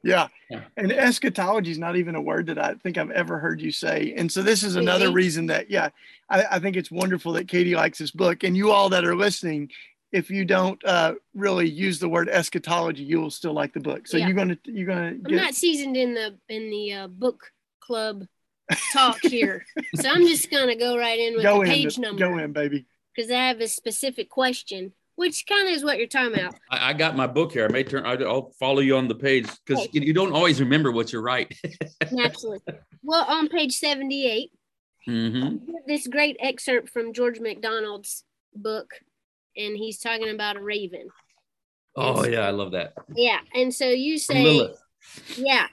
Yeah. 0.04 0.28
yeah. 0.48 0.60
And 0.76 0.92
eschatology 0.92 1.72
is 1.72 1.78
not 1.78 1.96
even 1.96 2.14
a 2.14 2.20
word 2.20 2.46
that 2.46 2.58
I 2.58 2.74
think 2.74 2.98
I've 2.98 3.10
ever 3.10 3.40
heard 3.40 3.60
you 3.60 3.72
say. 3.72 4.14
And 4.16 4.30
so 4.30 4.42
this 4.42 4.62
is 4.62 4.76
another 4.76 5.10
reason 5.10 5.46
that, 5.46 5.70
yeah, 5.70 5.88
I, 6.30 6.44
I 6.52 6.58
think 6.60 6.76
it's 6.76 6.90
wonderful 6.92 7.32
that 7.32 7.48
Katie 7.48 7.74
likes 7.74 7.98
this 7.98 8.12
book. 8.12 8.44
And 8.44 8.56
you 8.56 8.70
all 8.70 8.88
that 8.90 9.04
are 9.04 9.16
listening, 9.16 9.68
if 10.12 10.30
you 10.30 10.44
don't 10.44 10.80
uh, 10.84 11.14
really 11.34 11.68
use 11.68 11.98
the 11.98 12.08
word 12.08 12.28
eschatology, 12.28 13.02
you 13.02 13.20
will 13.20 13.30
still 13.30 13.54
like 13.54 13.72
the 13.72 13.80
book. 13.80 14.06
So 14.06 14.18
yeah. 14.18 14.26
you're 14.26 14.36
gonna 14.36 14.58
you're 14.64 14.86
gonna. 14.86 15.14
Get... 15.14 15.32
I'm 15.32 15.44
not 15.46 15.54
seasoned 15.54 15.96
in 15.96 16.14
the 16.14 16.38
in 16.48 16.70
the 16.70 16.92
uh, 16.92 17.06
book 17.08 17.50
club 17.80 18.24
talk 18.92 19.18
here. 19.22 19.64
so 19.94 20.08
I'm 20.08 20.26
just 20.26 20.50
gonna 20.50 20.76
go 20.76 20.96
right 20.96 21.18
in 21.18 21.34
with 21.34 21.42
go 21.42 21.62
the 21.62 21.70
page 21.70 21.98
number. 21.98 22.18
Go 22.18 22.38
in, 22.38 22.52
baby. 22.52 22.86
Because 23.14 23.30
I 23.30 23.48
have 23.48 23.60
a 23.60 23.68
specific 23.68 24.30
question, 24.30 24.92
which 25.16 25.44
kind 25.46 25.68
of 25.68 25.74
is 25.74 25.84
what 25.84 25.98
you're 25.98 26.06
talking 26.06 26.34
about. 26.34 26.54
I, 26.70 26.90
I, 26.90 26.92
got 26.94 27.14
my 27.14 27.26
book 27.26 27.52
here. 27.52 27.66
I 27.66 27.68
may 27.68 27.84
turn. 27.84 28.06
I'll 28.06 28.52
follow 28.58 28.80
you 28.80 28.96
on 28.96 29.08
the 29.08 29.14
page 29.14 29.46
because 29.66 29.84
okay. 29.84 30.00
you 30.00 30.14
don't 30.14 30.32
always 30.32 30.60
remember 30.60 30.90
what 30.90 31.12
you're 31.12 31.22
right. 31.22 31.54
Naturally. 32.10 32.60
Well, 33.02 33.24
on 33.28 33.48
page 33.48 33.76
78, 33.76 34.50
mm-hmm. 35.06 35.72
this 35.86 36.06
great 36.06 36.36
excerpt 36.40 36.88
from 36.88 37.12
George 37.12 37.40
MacDonald's 37.40 38.24
book, 38.54 38.90
and 39.56 39.76
he's 39.76 39.98
talking 39.98 40.30
about 40.30 40.56
a 40.56 40.62
raven. 40.62 41.08
Oh 41.96 42.24
yeah, 42.24 42.40
I 42.40 42.50
love 42.50 42.72
that. 42.72 42.94
Yeah, 43.14 43.40
and 43.54 43.74
so 43.74 43.88
you 43.88 44.18
say, 44.18 44.70
yeah, 45.36 45.66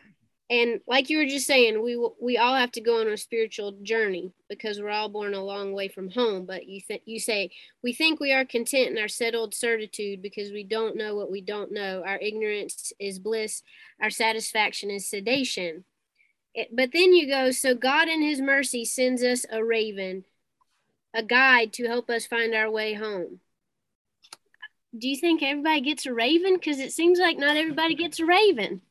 and 0.50 0.82
like 0.88 1.10
you 1.10 1.20
were 1.20 1.28
just 1.28 1.46
saying 1.46 1.82
we 1.84 1.96
we 2.20 2.38
all 2.38 2.56
have 2.56 2.72
to 2.72 2.82
go 2.82 3.02
on 3.02 3.08
a 3.08 3.18
spiritual 3.18 3.74
journey 3.84 4.34
because 4.50 4.80
we're 4.80 4.90
all 4.90 5.10
born 5.10 5.36
a 5.36 5.44
long 5.44 5.74
way 5.74 5.88
from 5.88 6.10
home. 6.10 6.46
But 6.46 6.68
you 6.68 6.82
you 7.06 7.20
say 7.20 7.52
we 7.84 7.94
think 7.94 8.20
we 8.20 8.34
are 8.34 8.46
content 8.46 8.90
in 8.90 8.98
our 8.98 9.08
settled 9.08 9.54
certitude 9.54 10.22
because 10.22 10.52
we 10.52 10.64
don't 10.64 10.96
know 10.96 11.16
what 11.16 11.30
we 11.30 11.42
don't 11.42 11.72
know. 11.72 12.04
Our 12.06 12.18
ignorance 12.18 12.92
is 13.00 13.20
bliss. 13.20 13.62
Our 14.02 14.10
satisfaction 14.10 14.90
is 14.90 15.08
sedation. 15.08 15.86
It, 16.56 16.76
but 16.76 16.92
then 16.94 17.14
you 17.14 17.28
go 17.28 17.52
so 17.52 17.76
god 17.76 18.08
in 18.08 18.24
his 18.24 18.42
mercy 18.42 18.84
sends 18.84 19.22
us 19.22 19.46
a 19.52 19.64
raven 19.64 20.26
a 21.14 21.24
guide 21.24 21.74
to 21.74 21.88
help 21.88 22.10
us 22.10 22.26
find 22.26 22.54
our 22.54 22.70
way 22.70 22.94
home. 22.94 23.40
Do 24.98 25.08
you 25.08 25.18
think 25.18 25.42
everybody 25.44 25.82
gets 25.82 26.06
a 26.06 26.14
raven? 26.14 26.56
Because 26.56 26.80
it 26.80 26.92
seems 26.92 27.20
like 27.20 27.38
not 27.38 27.58
everybody 27.58 27.96
gets 27.96 28.20
a 28.20 28.26
raven 28.26 28.82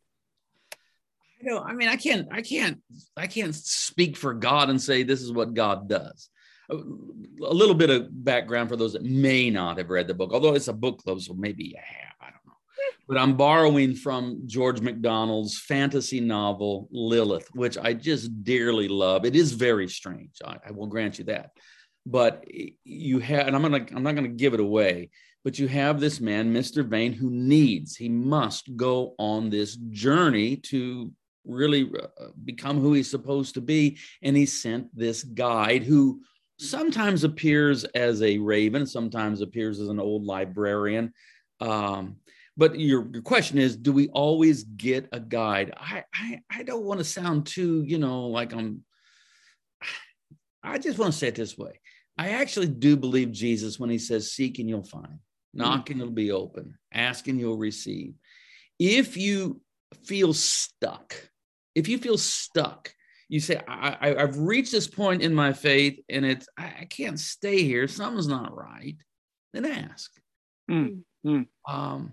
I 1.41 1.45
know. 1.45 1.61
I 1.61 1.73
mean, 1.73 1.89
I 1.89 1.97
can't, 1.97 2.29
I 2.33 2.43
can't, 2.43 2.81
I 3.17 3.27
can't 3.27 3.55
speak 3.55 4.17
for 4.17 4.35
God 4.35 4.71
and 4.71 4.81
say 4.81 5.03
this 5.03 5.23
is 5.23 5.33
what 5.33 5.55
God 5.55 5.89
does. 5.89 6.29
A, 6.71 6.75
a 6.75 7.55
little 7.55 7.75
bit 7.75 7.91
of 7.91 8.09
background 8.25 8.69
for 8.69 8.77
those 8.77 8.93
that 8.93 9.05
may 9.05 9.51
not 9.51 9.79
have 9.79 9.91
read 9.91 10.09
the 10.09 10.15
book, 10.15 10.33
although 10.33 10.55
it's 10.55 10.69
a 10.69 10.73
book 10.73 11.03
club, 11.03 11.21
so 11.21 11.35
maybe 11.35 11.65
you 11.65 11.77
have. 11.77 12.15
I 12.21 12.25
don't 12.27 12.47
know. 12.47 12.55
But 13.09 13.19
I'm 13.19 13.37
borrowing 13.37 13.95
from 13.95 14.43
George 14.47 14.81
MacDonald's 14.81 15.59
fantasy 15.59 16.21
novel 16.21 16.89
Lilith, 16.91 17.49
which 17.55 17.79
I 17.79 17.95
just 17.95 18.45
dearly 18.45 18.89
love. 18.89 19.25
It 19.25 19.37
is 19.37 19.53
very 19.53 19.89
strange. 19.89 20.37
I, 20.45 20.57
I 20.67 20.73
will 20.73 20.87
grant 20.87 21.19
you 21.19 21.25
that. 21.27 21.51
But 22.05 22.45
you 22.85 23.19
have, 23.21 23.47
and 23.47 23.55
I'm 23.55 23.63
gonna, 23.63 23.87
I'm 23.95 24.03
not 24.03 24.15
gonna 24.15 24.29
give 24.29 24.55
it 24.55 24.61
away 24.61 25.11
but 25.45 25.59
you 25.59 25.69
have 25.69 25.99
this 25.99 26.21
man, 26.21 26.53
Mr. 26.53 26.85
Vane, 26.85 27.13
who 27.13 27.31
needs, 27.31 27.97
he 27.97 28.09
must 28.09 28.77
go 28.77 29.15
on 29.19 29.51
this 29.51 29.77
journey 29.77 30.57
to 30.57 31.11
really 31.49 31.91
uh, 32.01 32.27
become 32.45 32.81
who 32.81 32.93
he's 32.93 33.11
supposed 33.11 33.55
to 33.55 33.61
be. 33.61 33.99
And 34.23 34.37
he 34.37 34.47
sent 34.47 34.97
this 34.97 35.25
guide 35.25 35.83
who 35.83 36.21
sometimes 36.59 37.25
appears 37.25 37.85
as 37.85 38.23
a 38.23 38.39
raven, 38.39 38.87
sometimes 38.87 39.41
appears 39.41 39.81
as 39.81 39.89
an 39.89 40.01
old 40.01 40.25
librarian. 40.25 41.13
Um, 41.61 42.17
but 42.57 42.79
your, 42.79 43.09
your 43.13 43.23
question 43.23 43.59
is, 43.59 43.77
do 43.77 43.93
we 43.93 44.09
always 44.09 44.65
get 44.65 45.09
a 45.13 45.21
guide? 45.21 45.73
I, 45.77 46.05
I, 46.15 46.41
I 46.51 46.63
don't 46.65 46.85
want 46.85 46.99
to 46.99 47.05
sound 47.05 47.47
too, 47.47 47.83
you 47.85 47.99
know, 47.99 48.27
like 48.27 48.53
I'm, 48.53 48.85
I 50.63 50.79
just 50.79 50.99
want 50.99 51.13
to 51.13 51.19
say 51.19 51.29
it 51.29 51.37
this 51.37 51.57
way. 51.57 51.81
I 52.19 52.31
actually 52.31 52.67
do 52.67 52.97
believe 52.97 53.31
Jesus 53.31 53.79
when 53.79 53.91
he 53.91 53.99
says, 53.99 54.33
seek 54.33 54.59
and 54.59 54.69
you'll 54.69 54.83
find. 54.83 55.21
knocking 55.55 55.99
it'll 55.99 56.13
be 56.13 56.33
open, 56.33 56.79
asking 56.93 57.39
you'll 57.39 57.57
receive. 57.57 58.15
If 58.79 59.17
you 59.17 59.61
feel 60.05 60.33
stuck, 60.33 61.15
if 61.75 61.89
you 61.89 61.99
feel 61.99 62.19
stuck, 62.19 62.93
you 63.29 63.41
say, 63.41 63.61
I, 63.69 63.97
I, 64.01 64.21
have 64.21 64.39
reached 64.39 64.73
this 64.73 64.89
point 64.89 65.23
in 65.23 65.35
my 65.35 65.53
faith 65.53 66.01
and 66.09 66.25
it's, 66.25 66.49
I, 66.57 66.87
can't 66.89 67.21
stay 67.21 67.63
here. 67.63 67.87
Something's 67.87 68.27
not 68.27 68.57
right. 68.57 68.97
Then 69.53 69.67
ask. 69.67 70.11
Mm. 70.71 71.03
Mm. 71.27 71.47
Um, 71.69 72.11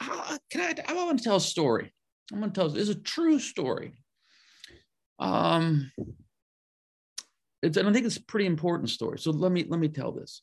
I, 0.00 0.38
can 0.50 0.60
I, 0.60 0.92
I 0.92 0.94
want 0.94 1.18
to 1.18 1.24
tell 1.24 1.36
a 1.36 1.40
story. 1.40 1.92
I'm 2.32 2.38
going 2.38 2.52
to 2.52 2.54
tell, 2.54 2.76
it's 2.76 2.88
a 2.88 2.94
true 2.94 3.40
story. 3.40 3.94
Um, 5.18 5.90
it's, 7.62 7.76
and 7.76 7.88
I 7.88 7.92
think 7.92 8.06
it's 8.06 8.16
a 8.16 8.24
pretty 8.24 8.46
important 8.46 8.90
story. 8.90 9.18
So 9.18 9.32
let 9.32 9.50
me, 9.50 9.64
let 9.68 9.80
me 9.80 9.88
tell 9.88 10.12
this. 10.12 10.42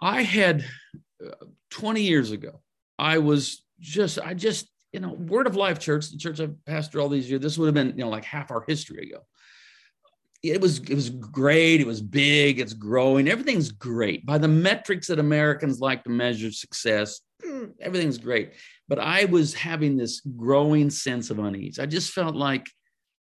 I 0.00 0.22
had 0.22 0.64
uh, 1.24 1.44
20 1.70 2.02
years 2.02 2.30
ago, 2.30 2.60
I 2.98 3.18
was 3.18 3.64
just, 3.80 4.18
I 4.18 4.32
just, 4.32 4.69
you 4.92 5.00
know, 5.00 5.12
Word 5.12 5.46
of 5.46 5.56
Life 5.56 5.78
Church, 5.78 6.10
the 6.10 6.18
church 6.18 6.40
I've 6.40 6.56
pastored 6.66 7.00
all 7.00 7.08
these 7.08 7.30
years, 7.30 7.42
this 7.42 7.58
would 7.58 7.66
have 7.66 7.74
been, 7.74 7.96
you 7.96 8.04
know, 8.04 8.08
like 8.08 8.24
half 8.24 8.50
our 8.50 8.64
history 8.66 9.10
ago. 9.10 9.22
It 10.42 10.60
was, 10.60 10.78
it 10.78 10.94
was 10.94 11.10
great. 11.10 11.80
It 11.80 11.86
was 11.86 12.00
big. 12.00 12.60
It's 12.60 12.72
growing. 12.72 13.28
Everything's 13.28 13.70
great 13.70 14.24
by 14.24 14.38
the 14.38 14.48
metrics 14.48 15.08
that 15.08 15.18
Americans 15.18 15.80
like 15.80 16.02
to 16.04 16.10
measure 16.10 16.50
success. 16.50 17.20
Mm, 17.44 17.72
everything's 17.80 18.18
great. 18.18 18.54
But 18.88 18.98
I 18.98 19.26
was 19.26 19.54
having 19.54 19.96
this 19.96 20.20
growing 20.20 20.90
sense 20.90 21.30
of 21.30 21.38
unease. 21.38 21.78
I 21.78 21.86
just 21.86 22.12
felt 22.12 22.34
like 22.34 22.66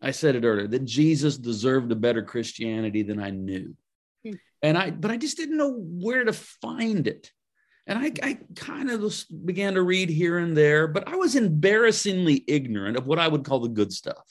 I 0.01 0.12
said 0.12 0.36
it 0.36 0.46
earlier 0.46 0.67
that 0.67 0.86
Jesus 0.86 1.38
deserved 1.38 1.91
a 1.91 1.96
better 1.96 2.24
Christianity 2.24 3.03
than 3.03 3.20
I 3.20 3.31
knew. 3.31 3.75
Hmm. 4.24 4.34
And 4.62 4.77
I, 4.77 4.91
but 4.91 5.12
I 5.12 5.17
just 5.17 5.38
didn't 5.38 5.58
know 5.58 5.74
where 5.74 6.24
to 6.24 6.34
find 6.34 7.08
it. 7.08 7.31
And 7.88 7.97
I, 7.97 8.11
I 8.21 8.38
kind 8.55 8.89
of 8.89 9.23
began 9.45 9.73
to 9.73 9.81
read 9.81 10.09
here 10.09 10.38
and 10.38 10.55
there, 10.55 10.88
but 10.88 11.07
I 11.07 11.15
was 11.15 11.35
embarrassingly 11.35 12.43
ignorant 12.47 12.97
of 12.97 13.07
what 13.07 13.19
I 13.19 13.27
would 13.27 13.43
call 13.43 13.59
the 13.59 13.69
good 13.69 13.91
stuff. 13.91 14.23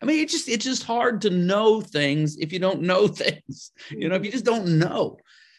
I 0.00 0.06
mean, 0.06 0.20
it's 0.20 0.32
just 0.32 0.48
it's 0.48 0.64
just 0.64 0.84
hard 0.84 1.22
to 1.22 1.30
know 1.30 1.80
things 1.80 2.36
if 2.36 2.52
you 2.52 2.58
don't 2.58 2.82
know 2.82 3.08
things. 3.08 3.72
You 3.90 4.08
know, 4.08 4.16
if 4.16 4.24
you 4.24 4.30
just 4.30 4.44
don't 4.44 4.78
know. 4.78 5.18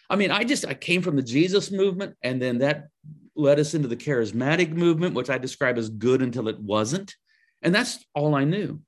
I 0.10 0.15
mean, 0.15 0.32
I 0.32 0.44
just 0.44 0.65
I 0.65 0.74
came 0.74 1.01
from 1.01 1.15
the 1.15 1.24
Jesus 1.24 1.72
movement, 1.72 2.15
and 2.22 2.42
then 2.42 2.60
that 2.60 2.88
led 3.36 3.60
us 3.60 3.74
into 3.74 3.88
the 3.88 3.98
charismatic 3.98 4.72
movement, 4.72 5.15
which 5.15 5.30
I 5.30 5.38
describe 5.38 5.77
as 5.77 5.89
good 5.89 6.22
until 6.22 6.48
it 6.48 6.60
wasn't, 6.60 7.15
and 7.62 7.74
that's 7.74 8.06
all 8.13 8.36
I 8.36 8.44
knew. 8.44 8.80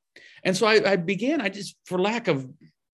And 0.44 0.56
so 0.56 0.68
I, 0.68 0.92
I 0.92 0.96
began. 0.96 1.42
I 1.42 1.50
just, 1.50 1.76
for 1.86 2.00
lack 2.00 2.28
of 2.28 2.48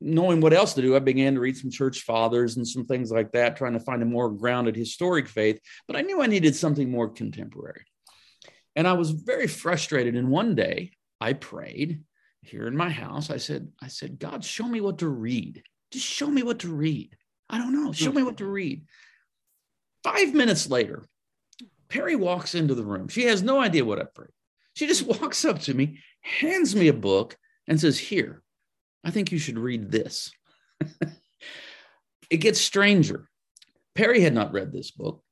knowing 0.04 0.42
what 0.42 0.54
else 0.54 0.74
to 0.74 0.82
do, 0.82 0.96
I 0.96 1.00
began 1.00 1.36
to 1.36 1.40
read 1.40 1.58
some 1.58 1.72
church 1.72 2.02
fathers 2.02 2.58
and 2.58 2.68
some 2.68 2.86
things 2.86 3.12
like 3.12 3.32
that, 3.32 3.56
trying 3.56 3.74
to 3.74 3.80
find 3.80 4.02
a 4.02 4.06
more 4.06 4.30
grounded 4.30 4.76
historic 4.76 5.28
faith. 5.28 5.60
But 5.88 5.96
I 5.96 6.02
knew 6.02 6.22
I 6.22 6.28
needed 6.28 6.56
something 6.56 6.92
more 6.92 7.10
contemporary. 7.10 7.86
And 8.76 8.88
I 8.88 8.94
was 8.94 9.12
very 9.12 9.48
frustrated. 9.48 10.16
And 10.16 10.30
one 10.30 10.56
day 10.56 10.92
I 11.22 11.34
prayed 11.34 12.04
here 12.42 12.68
in 12.68 12.76
my 12.76 12.90
house. 12.90 13.30
I 13.30 13.38
said, 13.38 13.70
I 13.82 13.88
said, 13.88 14.20
God, 14.20 14.44
show 14.44 14.68
me 14.68 14.82
what 14.82 15.00
to 15.00 15.08
read. 15.08 15.64
Just 15.92 16.06
show 16.06 16.28
me 16.28 16.44
what 16.44 16.60
to 16.60 16.74
read. 16.74 17.16
I 17.50 17.58
don't 17.58 17.74
know. 17.74 17.94
Show 17.94 18.12
me 18.12 18.24
what 18.24 18.38
to 18.38 18.46
read. 18.46 18.84
Five 20.04 20.34
minutes 20.34 20.70
later, 20.70 21.06
Peri 21.88 22.16
walks 22.16 22.56
into 22.56 22.76
the 22.76 22.84
room. 22.84 23.08
She 23.08 23.24
has 23.26 23.42
no 23.42 23.62
idea 23.62 23.86
what 23.86 24.00
I 24.00 24.04
prayed. 24.04 24.32
She 24.76 24.86
just 24.88 25.06
walks 25.22 25.46
up 25.46 25.60
to 25.62 25.74
me, 25.74 26.00
hands 26.22 26.76
me 26.76 26.90
a 26.90 26.94
book, 26.94 27.38
and 27.68 27.80
says, 27.80 27.98
Here, 27.98 28.43
I 29.04 29.12
think 29.12 29.32
you 29.32 29.38
should 29.38 29.58
read 29.58 29.92
this. 29.92 30.32
it 32.30 32.38
gets 32.38 32.60
stranger. 32.60 33.30
Peri 33.96 34.22
had 34.22 34.34
not 34.34 34.54
read 34.54 34.72
this 34.72 34.92
book. 34.92 35.24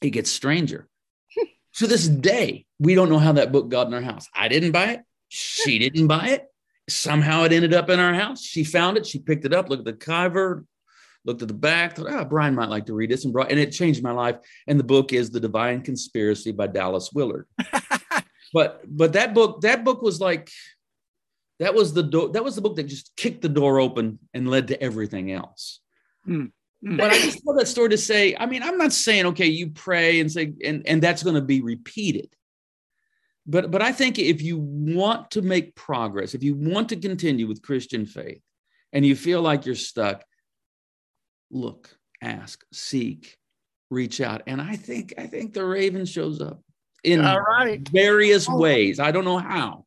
It 0.00 0.10
gets 0.10 0.30
stranger. 0.30 0.88
to 1.76 1.86
this 1.86 2.06
day, 2.06 2.66
we 2.78 2.94
don't 2.94 3.08
know 3.08 3.18
how 3.18 3.32
that 3.32 3.52
book 3.52 3.68
got 3.68 3.86
in 3.86 3.94
our 3.94 4.02
house. 4.02 4.28
I 4.34 4.48
didn't 4.48 4.72
buy 4.72 4.92
it. 4.92 5.00
She 5.28 5.78
didn't 5.90 6.06
buy 6.06 6.28
it. 6.28 6.46
Somehow 6.88 7.44
it 7.44 7.52
ended 7.52 7.74
up 7.74 7.88
in 7.88 8.00
our 8.00 8.14
house. 8.14 8.42
She 8.42 8.64
found 8.64 8.96
it. 8.96 9.06
She 9.06 9.18
picked 9.18 9.44
it 9.44 9.54
up, 9.54 9.68
looked 9.68 9.86
at 9.86 9.98
the 9.98 10.04
cover, 10.04 10.64
looked 11.24 11.40
at 11.40 11.48
the 11.48 11.54
back, 11.54 11.96
thought, 11.96 12.08
oh, 12.10 12.24
Brian 12.24 12.54
might 12.54 12.68
like 12.68 12.86
to 12.86 12.94
read 12.94 13.10
this, 13.10 13.24
and 13.24 13.32
brought, 13.32 13.50
and 13.50 13.60
it 13.60 13.70
changed 13.70 14.02
my 14.02 14.10
life. 14.10 14.36
And 14.66 14.78
the 14.78 14.84
book 14.84 15.12
is 15.12 15.30
The 15.30 15.40
Divine 15.40 15.82
Conspiracy 15.82 16.52
by 16.52 16.66
Dallas 16.66 17.10
Willard. 17.14 17.46
but 18.52 18.82
but 18.86 19.12
that 19.14 19.32
book, 19.32 19.60
that 19.62 19.84
book 19.84 20.02
was 20.02 20.20
like 20.20 20.50
that 21.62 21.74
was 21.74 21.94
the 21.94 22.02
door 22.02 22.28
that 22.30 22.42
was 22.42 22.56
the 22.56 22.60
book 22.60 22.74
that 22.76 22.84
just 22.84 23.14
kicked 23.16 23.40
the 23.40 23.48
door 23.48 23.78
open 23.78 24.18
and 24.34 24.50
led 24.50 24.68
to 24.68 24.82
everything 24.82 25.30
else 25.30 25.80
mm. 26.28 26.50
Mm. 26.84 26.96
but 26.96 27.12
i 27.12 27.18
just 27.18 27.40
tell 27.44 27.54
that 27.54 27.68
story 27.68 27.90
to 27.90 27.98
say 27.98 28.36
i 28.38 28.46
mean 28.46 28.62
i'm 28.62 28.76
not 28.76 28.92
saying 28.92 29.26
okay 29.26 29.46
you 29.46 29.70
pray 29.70 30.20
and 30.20 30.30
say 30.30 30.52
and 30.64 30.86
and 30.86 31.00
that's 31.00 31.22
going 31.22 31.36
to 31.36 31.40
be 31.40 31.60
repeated 31.60 32.34
but 33.46 33.70
but 33.70 33.80
i 33.80 33.92
think 33.92 34.18
if 34.18 34.42
you 34.42 34.58
want 34.58 35.30
to 35.30 35.42
make 35.42 35.76
progress 35.76 36.34
if 36.34 36.42
you 36.42 36.54
want 36.56 36.88
to 36.88 36.96
continue 36.96 37.46
with 37.46 37.62
christian 37.62 38.06
faith 38.06 38.42
and 38.92 39.06
you 39.06 39.14
feel 39.14 39.40
like 39.40 39.64
you're 39.64 39.76
stuck 39.76 40.24
look 41.52 41.96
ask 42.20 42.64
seek 42.72 43.36
reach 43.88 44.20
out 44.20 44.42
and 44.48 44.60
i 44.60 44.74
think 44.74 45.14
i 45.16 45.26
think 45.28 45.52
the 45.52 45.64
raven 45.64 46.04
shows 46.04 46.40
up 46.40 46.60
in 47.04 47.20
various 47.92 48.48
oh. 48.48 48.58
ways 48.58 48.98
i 48.98 49.12
don't 49.12 49.24
know 49.24 49.38
how 49.38 49.84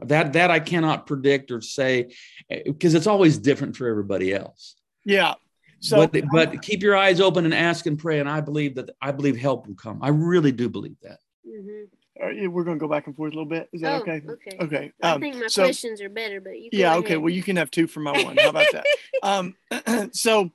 that 0.00 0.32
that 0.34 0.50
I 0.50 0.60
cannot 0.60 1.06
predict 1.06 1.50
or 1.50 1.60
say 1.60 2.14
because 2.48 2.94
it's 2.94 3.06
always 3.06 3.38
different 3.38 3.76
for 3.76 3.88
everybody 3.88 4.32
else. 4.32 4.76
Yeah. 5.04 5.34
So 5.80 6.06
but, 6.06 6.24
but 6.32 6.62
keep 6.62 6.82
your 6.82 6.96
eyes 6.96 7.20
open 7.20 7.44
and 7.44 7.54
ask 7.54 7.86
and 7.86 7.98
pray. 7.98 8.20
And 8.20 8.28
I 8.28 8.40
believe 8.40 8.74
that 8.76 8.90
I 9.00 9.12
believe 9.12 9.36
help 9.36 9.66
will 9.66 9.74
come. 9.74 10.00
I 10.02 10.08
really 10.08 10.52
do 10.52 10.68
believe 10.68 10.96
that. 11.02 11.18
Mm-hmm. 11.46 12.50
we're 12.50 12.64
going 12.64 12.78
to 12.78 12.80
go 12.80 12.88
back 12.88 13.06
and 13.06 13.16
forth 13.16 13.32
a 13.32 13.36
little 13.36 13.48
bit. 13.48 13.68
Is 13.72 13.80
that 13.82 13.94
oh, 13.94 14.00
okay? 14.02 14.22
Okay. 14.28 14.56
Okay. 14.60 14.92
I 15.02 15.12
um, 15.12 15.20
think 15.20 15.36
my 15.36 15.46
so, 15.46 15.64
questions 15.64 16.00
are 16.00 16.08
better, 16.08 16.40
but 16.40 16.58
you. 16.58 16.68
Yeah. 16.72 16.96
Okay. 16.96 17.14
Ahead. 17.14 17.18
Well, 17.18 17.32
you 17.32 17.42
can 17.42 17.56
have 17.56 17.70
two 17.70 17.86
for 17.86 18.00
my 18.00 18.22
one. 18.22 18.36
How 18.36 18.50
about 18.50 18.66
that? 18.72 18.86
um, 19.22 20.10
so, 20.12 20.50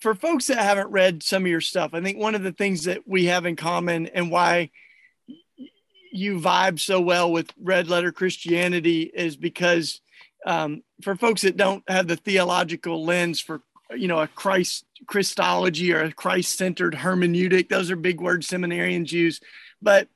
for 0.00 0.14
folks 0.14 0.46
that 0.46 0.58
haven't 0.58 0.90
read 0.90 1.22
some 1.22 1.42
of 1.42 1.48
your 1.48 1.60
stuff, 1.60 1.92
I 1.92 2.00
think 2.00 2.18
one 2.18 2.34
of 2.34 2.42
the 2.42 2.52
things 2.52 2.84
that 2.84 3.06
we 3.06 3.26
have 3.26 3.46
in 3.46 3.56
common 3.56 4.06
and 4.06 4.30
why 4.30 4.70
you 6.10 6.38
vibe 6.38 6.80
so 6.80 7.00
well 7.00 7.30
with 7.30 7.52
red 7.60 7.88
letter 7.88 8.12
Christianity 8.12 9.02
is 9.02 9.36
because 9.36 10.00
um, 10.46 10.82
for 11.02 11.16
folks 11.16 11.42
that 11.42 11.56
don't 11.56 11.84
have 11.88 12.08
the 12.08 12.16
theological 12.16 13.04
lens 13.04 13.40
for 13.40 13.60
you 13.94 14.08
know 14.08 14.20
a 14.20 14.28
Christ 14.28 14.84
Christology 15.06 15.92
or 15.92 16.02
a 16.02 16.12
Christ 16.12 16.56
centered 16.56 16.94
hermeneutic, 16.94 17.68
those 17.68 17.90
are 17.90 17.96
big 17.96 18.20
words 18.20 18.48
seminarians 18.48 19.12
use, 19.12 19.40
but 19.82 20.08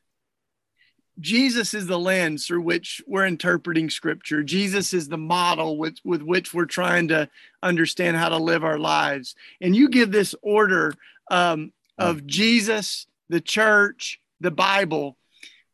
Jesus 1.21 1.75
is 1.75 1.87
the 1.87 1.99
lens 1.99 2.47
through 2.47 2.63
which 2.63 3.01
we're 3.07 3.27
interpreting 3.27 3.89
scripture. 3.89 4.43
Jesus 4.43 4.93
is 4.93 5.09
the 5.09 5.17
model 5.17 5.79
with, 5.79 5.99
with 6.05 6.23
which 6.23 6.53
we're 6.53 6.65
trying 6.65 7.09
to 7.09 7.29
understand 7.63 8.17
how 8.17 8.31
to 8.31 8.37
live 8.37 8.65
our 8.65 8.79
lives. 8.79 9.37
And 9.61 9.77
you 9.77 9.89
give 9.89 10.11
this 10.11 10.35
order 10.43 10.93
um, 11.31 11.73
of 11.99 12.27
Jesus, 12.27 13.07
the 13.29 13.41
church, 13.41 14.21
the 14.41 14.51
Bible 14.51 15.17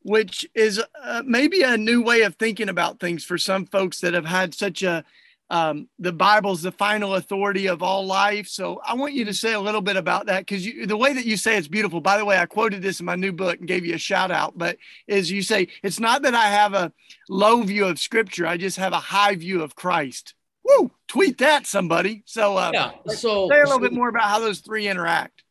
which 0.03 0.49
is 0.55 0.83
uh, 1.03 1.23
maybe 1.25 1.63
a 1.63 1.77
new 1.77 2.03
way 2.03 2.23
of 2.23 2.37
thinking 2.37 2.69
about 2.69 3.01
things 3.01 3.25
for 3.25 3.39
some 3.39 3.67
folks 3.67 4.01
that 4.01 4.15
have 4.15 4.27
had 4.27 4.55
such 4.55 4.83
a 4.83 5.05
um, 5.51 5.89
the 5.99 6.13
Bible's 6.13 6.63
the 6.63 6.71
final 6.71 7.17
authority 7.17 7.67
of 7.67 7.83
all 7.83 8.07
life. 8.07 8.47
So 8.47 8.81
I 8.85 8.95
want 8.95 9.15
you 9.15 9.25
to 9.25 9.35
say 9.35 9.53
a 9.53 9.61
little 9.61 9.81
bit 9.81 9.97
about 9.97 10.27
that 10.27 10.47
because 10.47 10.65
the 10.87 10.97
way 10.97 11.13
that 11.13 11.27
you 11.27 11.37
say 11.37 11.59
it's 11.59 11.67
beautiful. 11.67 12.01
By 12.01 12.19
the 12.19 12.25
way, 12.25 12.39
I 12.39 12.47
quoted 12.47 12.83
this 12.83 13.01
in 13.01 13.07
my 13.07 13.17
new 13.17 13.33
book 13.33 13.59
and 13.59 13.67
gave 13.67 13.85
you 13.85 13.97
a 13.97 13.99
shout 13.99 14.31
out. 14.31 14.57
But 14.57 14.77
is 15.09 15.31
you 15.31 15.43
say 15.43 15.67
it's 15.83 15.99
not 15.99 16.23
that 16.23 16.35
I 16.35 16.47
have 16.47 16.75
a 16.75 16.93
low 17.29 17.63
view 17.63 17.87
of 17.87 17.99
Scripture; 17.99 18.47
I 18.47 18.57
just 18.57 18.77
have 18.77 18.93
a 18.93 19.01
high 19.01 19.35
view 19.35 19.63
of 19.63 19.75
Christ. 19.75 20.35
Woo! 20.63 20.93
Tweet 21.09 21.39
that, 21.39 21.67
somebody. 21.67 22.23
So 22.27 22.57
uh, 22.57 22.71
yeah. 22.73 22.91
So 23.09 23.49
say 23.49 23.57
a 23.57 23.65
little 23.65 23.73
so, 23.75 23.81
bit 23.81 23.93
more 23.93 24.09
about 24.09 24.29
how 24.29 24.39
those 24.39 24.61
three 24.61 24.87
interact. 24.87 25.43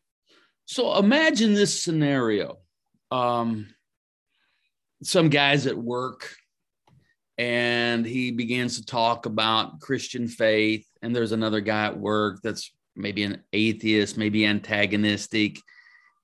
So 0.65 0.97
imagine 0.97 1.53
this 1.53 1.81
scenario. 1.83 2.59
Um, 3.11 3.67
some 5.03 5.29
guys 5.29 5.67
at 5.67 5.77
work 5.77 6.29
and 7.39 8.05
he 8.05 8.31
begins 8.31 8.77
to 8.77 8.85
talk 8.85 9.25
about 9.25 9.79
Christian 9.79 10.27
faith. 10.27 10.85
And 11.01 11.15
there's 11.15 11.31
another 11.31 11.61
guy 11.61 11.85
at 11.85 11.97
work 11.97 12.41
that's 12.43 12.73
maybe 12.97 13.23
an 13.23 13.41
atheist, 13.53 14.17
maybe 14.17 14.45
antagonistic. 14.45 15.57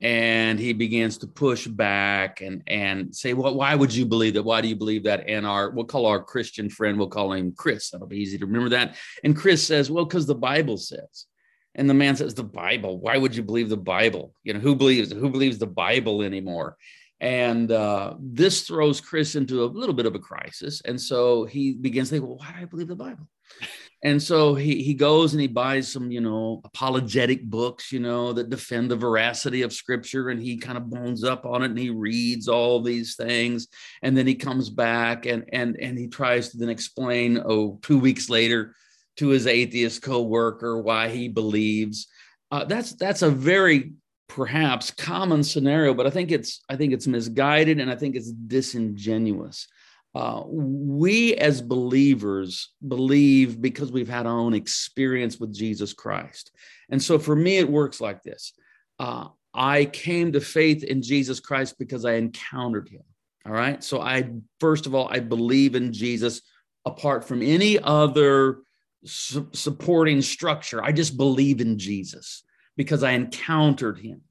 And 0.01 0.59
he 0.59 0.73
begins 0.73 1.17
to 1.19 1.27
push 1.27 1.67
back 1.67 2.41
and, 2.41 2.63
and 2.67 3.15
say, 3.15 3.33
Well, 3.33 3.55
why 3.55 3.75
would 3.75 3.95
you 3.95 4.05
believe 4.05 4.33
that? 4.33 4.43
Why 4.43 4.59
do 4.59 4.67
you 4.67 4.75
believe 4.75 5.05
that? 5.05 5.29
And 5.29 5.47
our, 5.47 5.69
we'll 5.69 5.85
call 5.85 6.05
our 6.05 6.21
Christian 6.21 6.69
friend, 6.69 6.97
we'll 6.99 7.07
call 7.07 7.31
him 7.31 7.53
Chris. 7.55 7.91
That'll 7.91 8.07
be 8.07 8.17
easy 8.17 8.37
to 8.37 8.45
remember 8.45 8.69
that. 8.69 8.97
And 9.23 9.37
Chris 9.37 9.65
says, 9.65 9.89
Well, 9.89 10.03
because 10.03 10.25
the 10.25 10.35
Bible 10.35 10.75
says. 10.75 11.27
And 11.75 11.89
the 11.89 11.93
man 11.93 12.17
says, 12.17 12.33
The 12.33 12.43
Bible. 12.43 12.99
Why 12.99 13.17
would 13.17 13.33
you 13.33 13.41
believe 13.41 13.69
the 13.69 13.77
Bible? 13.77 14.35
You 14.43 14.53
know, 14.53 14.59
who 14.59 14.75
believes 14.75 15.13
who 15.13 15.29
believes 15.29 15.59
the 15.59 15.65
Bible 15.65 16.23
anymore? 16.23 16.75
And 17.21 17.71
uh, 17.71 18.15
this 18.19 18.63
throws 18.63 18.99
Chris 18.99 19.35
into 19.35 19.63
a 19.63 19.65
little 19.65 19.95
bit 19.95 20.05
of 20.05 20.15
a 20.15 20.19
crisis. 20.19 20.81
And 20.83 20.99
so 20.99 21.45
he 21.45 21.73
begins 21.73 22.09
to 22.09 22.15
think, 22.15 22.25
well, 22.25 22.37
why 22.37 22.51
do 22.51 22.61
I 22.61 22.65
believe 22.65 22.87
the 22.87 22.95
Bible? 22.95 23.27
And 24.03 24.21
so 24.21 24.53
he, 24.53 24.83
he 24.83 24.93
goes 24.93 25.33
and 25.33 25.41
he 25.41 25.47
buys 25.47 25.91
some, 25.91 26.11
you 26.11 26.21
know, 26.21 26.61
apologetic 26.63 27.43
books, 27.43 27.91
you 27.91 27.99
know, 27.99 28.33
that 28.33 28.51
defend 28.51 28.91
the 28.91 28.95
veracity 28.95 29.63
of 29.63 29.73
scripture. 29.73 30.29
And 30.29 30.39
he 30.39 30.57
kind 30.57 30.77
of 30.77 30.91
bones 30.91 31.23
up 31.23 31.43
on 31.43 31.63
it 31.63 31.71
and 31.71 31.79
he 31.79 31.89
reads 31.89 32.47
all 32.47 32.83
these 32.83 33.15
things. 33.15 33.67
And 34.03 34.15
then 34.15 34.27
he 34.27 34.35
comes 34.35 34.69
back 34.69 35.25
and 35.25 35.45
and 35.51 35.77
and 35.79 35.97
he 35.97 36.07
tries 36.07 36.49
to 36.49 36.57
then 36.57 36.69
explain, 36.69 37.41
oh, 37.43 37.79
two 37.81 37.97
weeks 37.97 38.29
later 38.29 38.75
to 39.17 39.29
his 39.29 39.47
atheist 39.47 40.03
co-worker 40.03 40.79
why 40.79 41.09
he 41.09 41.27
believes. 41.27 42.07
Uh, 42.51 42.65
that's 42.65 42.93
that's 42.93 43.23
a 43.23 43.29
very 43.31 43.93
perhaps 44.27 44.91
common 44.91 45.43
scenario, 45.43 45.93
but 45.93 46.07
I 46.07 46.09
think 46.09 46.31
it's 46.31 46.61
I 46.69 46.75
think 46.75 46.93
it's 46.93 47.07
misguided 47.07 47.79
and 47.79 47.89
I 47.89 47.95
think 47.95 48.15
it's 48.15 48.31
disingenuous. 48.31 49.67
Uh, 50.13 50.43
we 50.47 51.35
as 51.35 51.61
believers 51.61 52.69
believe 52.87 53.61
because 53.61 53.91
we've 53.91 54.07
had 54.07 54.25
our 54.25 54.39
own 54.39 54.53
experience 54.53 55.39
with 55.39 55.53
Jesus 55.53 55.91
Christ. 55.91 56.51
And 56.89 57.03
so 57.03 57.19
for 57.19 57.35
me, 57.35 57.57
it 57.57 57.69
works 57.69 57.99
like 57.99 58.23
this 58.23 58.53
uh, 58.99 59.27
I 59.53 59.85
came 59.85 60.31
to 60.33 60.41
faith 60.41 60.83
in 60.83 61.01
Jesus 61.01 61.39
Christ 61.39 61.77
because 61.77 62.05
I 62.05 62.13
encountered 62.13 62.89
him. 62.89 63.03
All 63.45 63.53
right. 63.53 63.83
So 63.83 64.01
I, 64.01 64.29
first 64.59 64.85
of 64.85 64.95
all, 64.95 65.07
I 65.09 65.19
believe 65.19 65.75
in 65.75 65.93
Jesus 65.93 66.41
apart 66.85 67.27
from 67.27 67.41
any 67.41 67.79
other 67.79 68.59
su- 69.05 69.49
supporting 69.53 70.21
structure. 70.21 70.83
I 70.83 70.91
just 70.91 71.17
believe 71.17 71.61
in 71.61 71.77
Jesus 71.77 72.43
because 72.75 73.03
I 73.03 73.11
encountered 73.11 73.99
him. 73.99 74.21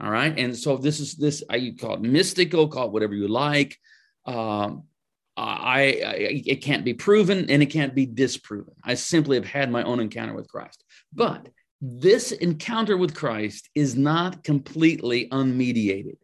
All 0.00 0.10
right. 0.10 0.36
And 0.38 0.56
so 0.56 0.76
this 0.76 1.00
is 1.00 1.14
this, 1.14 1.42
I 1.50 1.74
call 1.78 1.94
it 1.94 2.02
mystical, 2.02 2.68
call 2.68 2.86
it 2.86 2.92
whatever 2.92 3.14
you 3.14 3.28
like. 3.28 3.76
Um, 4.26 4.84
I, 5.36 5.80
I, 6.04 6.14
it 6.46 6.62
can't 6.62 6.84
be 6.84 6.94
proven 6.94 7.48
and 7.50 7.62
it 7.62 7.66
can't 7.66 7.94
be 7.94 8.06
disproven. 8.06 8.74
I 8.82 8.94
simply 8.94 9.36
have 9.36 9.46
had 9.46 9.70
my 9.70 9.82
own 9.84 10.00
encounter 10.00 10.34
with 10.34 10.48
Christ. 10.48 10.84
But 11.12 11.48
this 11.80 12.32
encounter 12.32 12.96
with 12.96 13.14
Christ 13.14 13.70
is 13.74 13.96
not 13.96 14.42
completely 14.42 15.28
unmediated. 15.28 16.16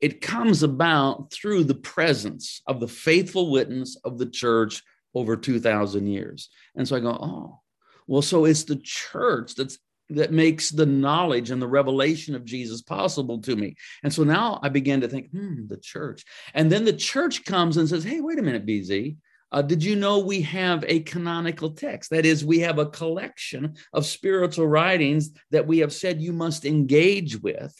It 0.00 0.20
comes 0.20 0.62
about 0.62 1.32
through 1.32 1.64
the 1.64 1.74
presence 1.74 2.62
of 2.66 2.80
the 2.80 2.88
faithful 2.88 3.50
witness 3.50 3.96
of 4.04 4.18
the 4.18 4.26
church 4.26 4.82
over 5.14 5.36
2,000 5.36 6.06
years. 6.06 6.48
And 6.74 6.88
so 6.88 6.96
I 6.96 7.00
go, 7.00 7.10
oh, 7.10 7.60
well, 8.06 8.22
so 8.22 8.46
it's 8.46 8.64
the 8.64 8.80
church 8.82 9.54
that's 9.54 9.78
that 10.14 10.32
makes 10.32 10.70
the 10.70 10.86
knowledge 10.86 11.50
and 11.50 11.60
the 11.60 11.68
revelation 11.68 12.34
of 12.34 12.44
Jesus 12.44 12.82
possible 12.82 13.40
to 13.42 13.56
me. 13.56 13.74
And 14.02 14.12
so 14.12 14.24
now 14.24 14.60
I 14.62 14.68
began 14.68 15.00
to 15.00 15.08
think, 15.08 15.30
hmm, 15.30 15.66
the 15.66 15.76
church. 15.76 16.24
And 16.54 16.70
then 16.70 16.84
the 16.84 16.92
church 16.92 17.44
comes 17.44 17.76
and 17.76 17.88
says, 17.88 18.04
hey, 18.04 18.20
wait 18.20 18.38
a 18.38 18.42
minute, 18.42 18.66
BZ. 18.66 19.16
Uh, 19.50 19.60
did 19.60 19.84
you 19.84 19.96
know 19.96 20.18
we 20.18 20.40
have 20.40 20.82
a 20.88 21.00
canonical 21.00 21.70
text? 21.70 22.10
That 22.10 22.24
is, 22.24 22.44
we 22.44 22.60
have 22.60 22.78
a 22.78 22.86
collection 22.86 23.74
of 23.92 24.06
spiritual 24.06 24.66
writings 24.66 25.30
that 25.50 25.66
we 25.66 25.78
have 25.78 25.92
said 25.92 26.22
you 26.22 26.32
must 26.32 26.64
engage 26.64 27.40
with 27.42 27.74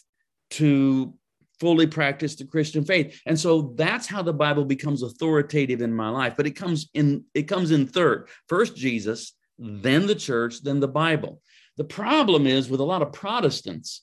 to 0.50 1.14
fully 1.62 1.86
practice 1.86 2.34
the 2.34 2.44
Christian 2.44 2.84
faith. 2.84 3.20
And 3.24 3.38
so 3.38 3.72
that's 3.76 4.06
how 4.06 4.20
the 4.20 4.32
Bible 4.32 4.64
becomes 4.64 5.02
authoritative 5.02 5.80
in 5.80 5.94
my 5.94 6.08
life. 6.08 6.34
But 6.36 6.46
it 6.46 6.56
comes 6.56 6.90
in 6.92 7.24
it 7.34 7.44
comes 7.44 7.70
in 7.70 7.86
third. 7.86 8.28
First 8.48 8.76
Jesus, 8.76 9.32
then 9.58 10.06
the 10.06 10.14
church, 10.14 10.62
then 10.62 10.80
the 10.80 10.88
Bible. 10.88 11.40
The 11.76 11.84
problem 11.84 12.46
is 12.46 12.68
with 12.68 12.80
a 12.80 12.84
lot 12.84 13.02
of 13.02 13.12
Protestants, 13.12 14.02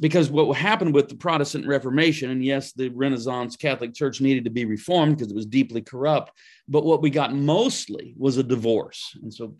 because 0.00 0.30
what 0.30 0.56
happened 0.56 0.94
with 0.94 1.08
the 1.08 1.14
Protestant 1.14 1.66
Reformation, 1.66 2.30
and 2.30 2.44
yes, 2.44 2.72
the 2.72 2.88
Renaissance 2.88 3.56
Catholic 3.56 3.94
Church 3.94 4.20
needed 4.20 4.44
to 4.44 4.50
be 4.50 4.64
reformed 4.64 5.16
because 5.16 5.30
it 5.30 5.36
was 5.36 5.46
deeply 5.46 5.82
corrupt, 5.82 6.32
but 6.68 6.84
what 6.84 7.02
we 7.02 7.10
got 7.10 7.34
mostly 7.34 8.14
was 8.16 8.38
a 8.38 8.42
divorce. 8.42 9.16
And 9.22 9.32
so 9.32 9.54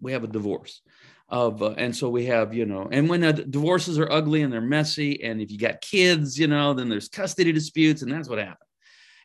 we 0.00 0.12
have 0.12 0.24
a 0.24 0.28
divorce 0.28 0.80
of, 1.28 1.62
uh, 1.62 1.74
and 1.76 1.94
so 1.94 2.08
we 2.08 2.26
have, 2.26 2.52
you 2.54 2.66
know, 2.66 2.88
and 2.90 3.08
when 3.08 3.22
uh, 3.22 3.32
divorces 3.32 3.98
are 3.98 4.10
ugly 4.10 4.42
and 4.42 4.52
they're 4.52 4.60
messy, 4.60 5.22
and 5.22 5.40
if 5.40 5.50
you 5.50 5.58
got 5.58 5.80
kids, 5.80 6.38
you 6.38 6.46
know, 6.46 6.74
then 6.74 6.88
there's 6.88 7.08
custody 7.08 7.52
disputes, 7.52 8.02
and 8.02 8.10
that's 8.10 8.28
what 8.28 8.38
happened. 8.38 8.68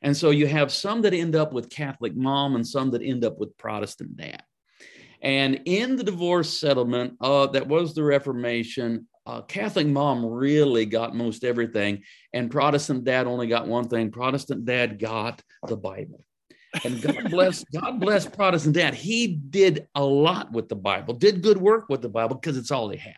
And 0.01 0.15
so 0.15 0.29
you 0.29 0.47
have 0.47 0.71
some 0.71 1.01
that 1.01 1.13
end 1.13 1.35
up 1.35 1.53
with 1.53 1.69
Catholic 1.69 2.15
mom 2.15 2.55
and 2.55 2.67
some 2.67 2.91
that 2.91 3.01
end 3.01 3.25
up 3.25 3.39
with 3.39 3.57
Protestant 3.57 4.15
dad. 4.15 4.43
And 5.21 5.61
in 5.65 5.95
the 5.95 6.03
divorce 6.03 6.59
settlement, 6.59 7.13
uh, 7.21 7.47
that 7.47 7.67
was 7.67 7.93
the 7.93 8.03
Reformation. 8.03 9.07
Uh, 9.25 9.41
Catholic 9.41 9.87
mom 9.87 10.25
really 10.25 10.85
got 10.85 11.15
most 11.15 11.43
everything, 11.43 12.03
and 12.33 12.51
Protestant 12.51 13.03
dad 13.03 13.27
only 13.27 13.47
got 13.47 13.67
one 13.67 13.87
thing. 13.87 14.11
Protestant 14.11 14.65
dad 14.65 14.99
got 14.99 15.41
the 15.67 15.75
Bible. 15.75 16.23
And 16.85 17.01
God 17.01 17.25
bless, 17.29 17.63
God 17.65 17.99
bless 17.99 18.25
Protestant 18.25 18.75
dad. 18.75 18.93
He 18.93 19.27
did 19.27 19.87
a 19.95 20.03
lot 20.03 20.51
with 20.51 20.69
the 20.69 20.75
Bible, 20.75 21.13
did 21.13 21.41
good 21.41 21.57
work 21.57 21.89
with 21.89 22.01
the 22.01 22.09
Bible 22.09 22.35
because 22.35 22.57
it's 22.57 22.71
all 22.71 22.89
he 22.89 22.97
had. 22.97 23.15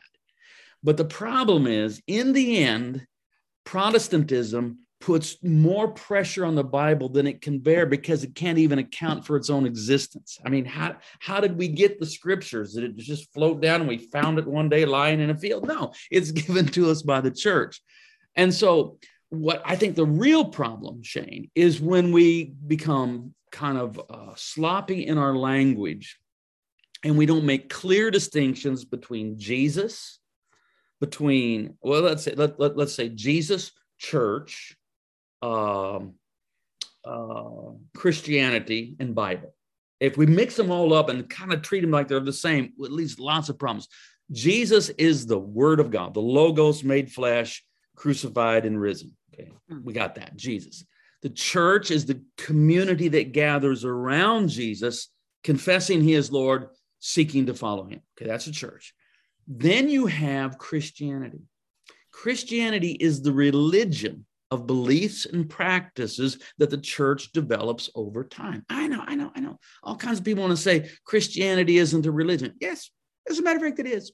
But 0.82 0.98
the 0.98 1.06
problem 1.06 1.68
is, 1.68 2.02
in 2.08 2.34
the 2.34 2.64
end, 2.64 3.06
Protestantism 3.66 4.80
puts 5.00 5.42
more 5.44 5.88
pressure 5.90 6.46
on 6.46 6.56
the 6.56 6.64
Bible 6.64 7.08
than 7.08 7.26
it 7.26 7.42
can 7.42 7.60
bear 7.60 7.86
because 7.86 8.24
it 8.24 8.36
can't 8.36 8.58
even 8.58 8.80
account 8.80 9.26
for 9.26 9.38
its 9.38 9.50
own 9.50 9.66
existence. 9.66 10.40
I 10.46 10.50
mean, 10.50 10.66
how, 10.66 10.98
how 11.20 11.40
did 11.40 11.58
we 11.58 11.70
get 11.70 12.00
the 12.00 12.06
scriptures? 12.06 12.74
Did 12.74 12.84
it 12.84 12.98
just 12.98 13.34
float 13.34 13.62
down 13.62 13.82
and 13.82 13.90
we 13.90 13.98
found 13.98 14.40
it 14.40 14.48
one 14.48 14.68
day 14.68 14.86
lying 14.86 15.22
in 15.22 15.30
a 15.30 15.38
field? 15.38 15.68
No, 15.68 15.94
it's 16.12 16.32
given 16.32 16.66
to 16.68 16.90
us 16.90 17.02
by 17.02 17.22
the 17.22 17.32
church. 17.32 17.82
And 18.36 18.54
so, 18.54 19.00
what 19.30 19.62
I 19.64 19.76
think 19.76 19.96
the 19.96 20.06
real 20.06 20.46
problem, 20.46 21.04
Shane, 21.04 21.52
is 21.54 21.80
when 21.80 22.12
we 22.12 22.54
become 22.66 23.36
kind 23.52 23.78
of 23.78 24.02
uh, 24.10 24.34
sloppy 24.36 25.06
in 25.06 25.18
our 25.18 25.36
language 25.36 26.18
and 27.04 27.18
we 27.18 27.26
don't 27.26 27.46
make 27.46 27.70
clear 27.70 28.12
distinctions 28.12 28.86
between 28.86 29.38
Jesus, 29.38 30.20
between, 31.00 31.78
well, 31.82 32.02
let's 32.02 32.24
say, 32.24 32.34
let, 32.36 32.60
let, 32.60 32.76
let's 32.76 32.94
say 32.94 33.08
Jesus, 33.10 33.72
church, 34.00 34.76
um, 35.42 36.16
uh, 37.06 37.72
Christianity 37.96 38.96
and 39.00 39.16
Bible. 39.16 39.54
If 40.00 40.18
we 40.18 40.26
mix 40.26 40.56
them 40.56 40.72
all 40.72 40.94
up 40.94 41.10
and 41.10 41.30
kind 41.30 41.52
of 41.52 41.62
treat 41.62 41.82
them 41.82 41.92
like 41.92 42.08
they're 42.08 42.20
the 42.20 42.32
same, 42.32 42.74
it 42.80 42.92
leads 42.92 43.20
lots 43.20 43.50
of 43.50 43.60
problems. 43.60 43.88
Jesus 44.32 44.90
is 44.90 45.26
the 45.26 45.40
Word 45.40 45.80
of 45.80 45.92
God, 45.92 46.14
the 46.14 46.22
Logos 46.22 46.84
made 46.84 47.12
flesh, 47.12 47.64
crucified 47.96 48.66
and 48.66 48.80
risen. 48.80 49.16
Okay, 49.34 49.52
hmm. 49.70 49.84
we 49.84 49.94
got 49.94 50.16
that. 50.16 50.36
Jesus. 50.36 50.84
The 51.22 51.30
church 51.30 51.92
is 51.92 52.06
the 52.06 52.24
community 52.38 53.10
that 53.10 53.34
gathers 53.34 53.84
around 53.84 54.50
Jesus, 54.50 55.10
confessing 55.44 56.02
He 56.02 56.14
is 56.14 56.32
Lord, 56.32 56.68
seeking 57.00 57.48
to 57.48 57.54
follow 57.54 57.86
Him. 57.86 58.02
Okay, 58.18 58.30
that's 58.30 58.48
a 58.48 58.52
church. 58.52 58.94
Then 59.48 59.90
you 59.90 60.06
have 60.06 60.58
Christianity. 60.58 61.42
Christianity 62.12 62.92
is 62.92 63.22
the 63.22 63.34
religion 63.34 64.26
of 64.52 64.68
beliefs 64.68 65.26
and 65.26 65.50
practices 65.50 66.40
that 66.58 66.70
the 66.70 66.78
church 66.78 67.32
develops 67.32 67.90
over 67.96 68.24
time. 68.24 68.66
I 68.70 68.88
know, 68.88 69.04
I 69.06 69.16
know, 69.16 69.32
I 69.36 69.40
know. 69.40 69.60
All 69.84 69.96
kinds 69.96 70.20
of 70.20 70.26
people 70.26 70.44
want 70.44 70.56
to 70.56 70.62
say 70.62 70.90
Christianity 71.06 71.78
isn't 71.78 72.06
a 72.06 72.12
religion. 72.12 72.56
Yes, 72.60 72.90
as 73.30 73.40
a 73.40 73.44
matter 73.44 73.58
of 73.58 73.64
fact, 73.64 73.80
it 73.80 73.88
is. 73.88 74.12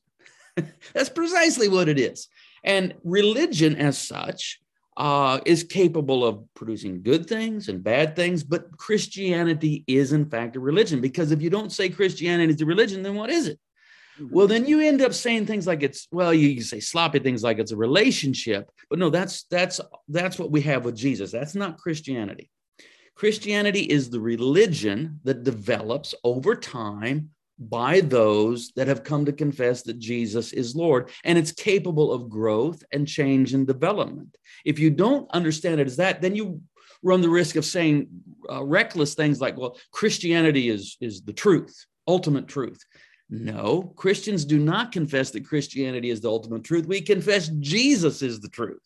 That's 0.93 1.10
precisely 1.10 1.67
what 1.67 1.89
it 1.89 2.00
is. 2.00 2.28
And 2.63 2.95
religion, 3.04 3.76
as 3.76 3.98
such, 3.98 4.60
uh, 4.98 5.39
is 5.45 5.63
capable 5.63 6.26
of 6.26 6.43
producing 6.54 7.04
good 7.04 7.28
things 7.28 7.67
and 7.67 7.84
bad 7.84 8.15
things, 8.15 8.43
but 8.43 8.71
Christianity 8.78 9.84
is, 9.88 10.13
in 10.13 10.30
fact, 10.30 10.56
a 10.56 10.60
religion. 10.60 11.02
Because 11.02 11.32
if 11.32 11.41
you 11.41 11.50
don't 11.50 11.71
say 11.71 11.89
Christianity 11.89 12.54
is 12.54 12.62
a 12.62 12.65
religion, 12.65 13.04
then 13.04 13.15
what 13.15 13.30
is 13.30 13.48
it? 13.48 13.60
Well, 14.19 14.47
then 14.47 14.65
you 14.65 14.80
end 14.80 15.01
up 15.01 15.13
saying 15.13 15.45
things 15.45 15.67
like 15.67 15.84
it's 15.84 16.08
well, 16.12 16.34
you 16.34 16.62
say 16.62 16.80
sloppy 16.80 17.19
things 17.19 17.43
like 17.43 17.60
it's 17.60 17.71
a 17.71 17.78
relationship, 17.78 18.69
but 18.89 18.99
no, 18.99 19.10
that's 19.10 19.43
that's 19.43 19.82
that's 20.08 20.39
what 20.39 20.51
we 20.51 20.62
have 20.62 20.86
with 20.86 20.95
Jesus. 20.95 21.32
That's 21.32 21.56
not 21.56 21.78
Christianity. 21.78 22.49
Christianity 23.15 23.82
is 23.82 24.10
the 24.10 24.19
religion 24.19 25.19
that 25.23 25.43
develops 25.43 26.13
over 26.23 26.56
time 26.56 27.30
by 27.58 28.01
those 28.01 28.71
that 28.75 28.88
have 28.88 29.06
come 29.06 29.25
to 29.25 29.32
confess 29.32 29.84
that 29.84 29.97
Jesus 29.97 30.51
is 30.51 30.75
Lord, 30.75 31.10
and 31.23 31.38
it's 31.38 31.54
capable 31.54 32.12
of 32.12 32.30
growth 32.30 32.84
and 32.91 33.08
change 33.08 33.54
and 33.54 33.65
development. 33.65 34.36
If 34.65 34.80
you 34.80 34.89
don't 34.89 35.30
understand 35.32 35.80
it 35.80 35.88
as 35.88 35.97
that, 35.97 36.21
then 36.21 36.36
you 36.36 36.62
run 37.01 37.21
the 37.21 37.30
risk 37.30 37.56
of 37.56 37.63
saying 37.63 38.08
uh, 38.51 38.63
reckless 38.63 39.15
things 39.15 39.39
like, 39.39 39.58
"Well, 39.58 39.78
Christianity 39.91 40.69
is 40.69 40.97
is 40.99 41.21
the 41.21 41.34
truth, 41.34 41.86
ultimate 42.08 42.47
truth." 42.47 42.80
No, 43.30 43.94
Christians 43.96 44.46
do 44.46 44.60
not 44.60 44.92
confess 44.92 45.32
that 45.32 45.48
Christianity 45.48 46.10
is 46.10 46.22
the 46.22 46.30
ultimate 46.30 46.64
truth. 46.64 46.86
We 46.86 47.02
confess 47.02 47.50
Jesus 47.60 48.22
is 48.22 48.40
the 48.40 48.50
truth. 48.50 48.82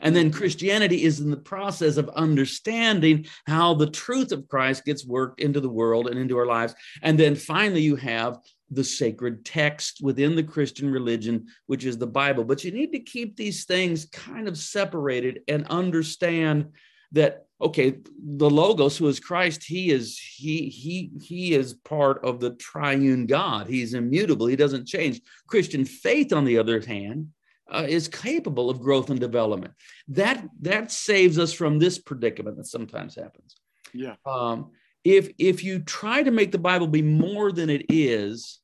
And 0.00 0.16
then 0.16 0.30
Christianity 0.30 1.04
is 1.04 1.20
in 1.20 1.30
the 1.30 1.36
process 1.36 1.96
of 1.96 2.08
understanding 2.10 3.26
how 3.46 3.74
the 3.74 3.90
truth 3.90 4.32
of 4.32 4.48
Christ 4.48 4.84
gets 4.84 5.04
worked 5.04 5.40
into 5.40 5.60
the 5.60 5.68
world 5.68 6.08
and 6.08 6.18
into 6.18 6.38
our 6.38 6.46
lives. 6.46 6.74
And 7.02 7.18
then 7.18 7.34
finally, 7.34 7.82
you 7.82 7.96
have 7.96 8.38
the 8.70 8.84
sacred 8.84 9.44
text 9.44 10.00
within 10.02 10.36
the 10.36 10.42
Christian 10.42 10.90
religion, 10.90 11.46
which 11.66 11.84
is 11.84 11.98
the 11.98 12.06
Bible. 12.06 12.44
But 12.44 12.64
you 12.64 12.70
need 12.70 12.92
to 12.92 13.00
keep 13.00 13.36
these 13.36 13.64
things 13.64 14.06
kind 14.06 14.48
of 14.48 14.56
separated 14.56 15.40
and 15.48 15.66
understand 15.66 16.68
that 17.12 17.46
okay 17.60 17.98
the 18.22 18.48
logos 18.48 18.96
who 18.96 19.06
is 19.06 19.20
christ 19.20 19.62
he 19.62 19.90
is 19.90 20.18
he 20.18 20.68
he 20.68 21.10
he 21.20 21.54
is 21.54 21.74
part 21.74 22.24
of 22.24 22.40
the 22.40 22.50
triune 22.50 23.26
god. 23.26 23.66
He's 23.66 23.94
immutable 23.94 24.46
he 24.46 24.56
doesn't 24.56 24.86
change. 24.86 25.20
Christian 25.46 25.84
faith 25.84 26.32
on 26.32 26.44
the 26.44 26.58
other 26.58 26.80
hand 26.80 27.28
uh, 27.70 27.86
is 27.88 28.08
capable 28.08 28.70
of 28.70 28.80
growth 28.80 29.10
and 29.10 29.20
development. 29.20 29.74
That 30.08 30.46
that 30.62 30.90
saves 30.90 31.38
us 31.38 31.52
from 31.52 31.78
this 31.78 31.98
predicament 31.98 32.56
that 32.56 32.66
sometimes 32.66 33.14
happens. 33.14 33.56
Yeah. 33.92 34.16
Um, 34.26 34.72
if 35.04 35.30
if 35.38 35.62
you 35.64 35.80
try 35.80 36.22
to 36.22 36.30
make 36.30 36.52
the 36.52 36.58
bible 36.58 36.86
be 36.86 37.02
more 37.02 37.52
than 37.52 37.70
it 37.70 37.86
is 37.88 38.58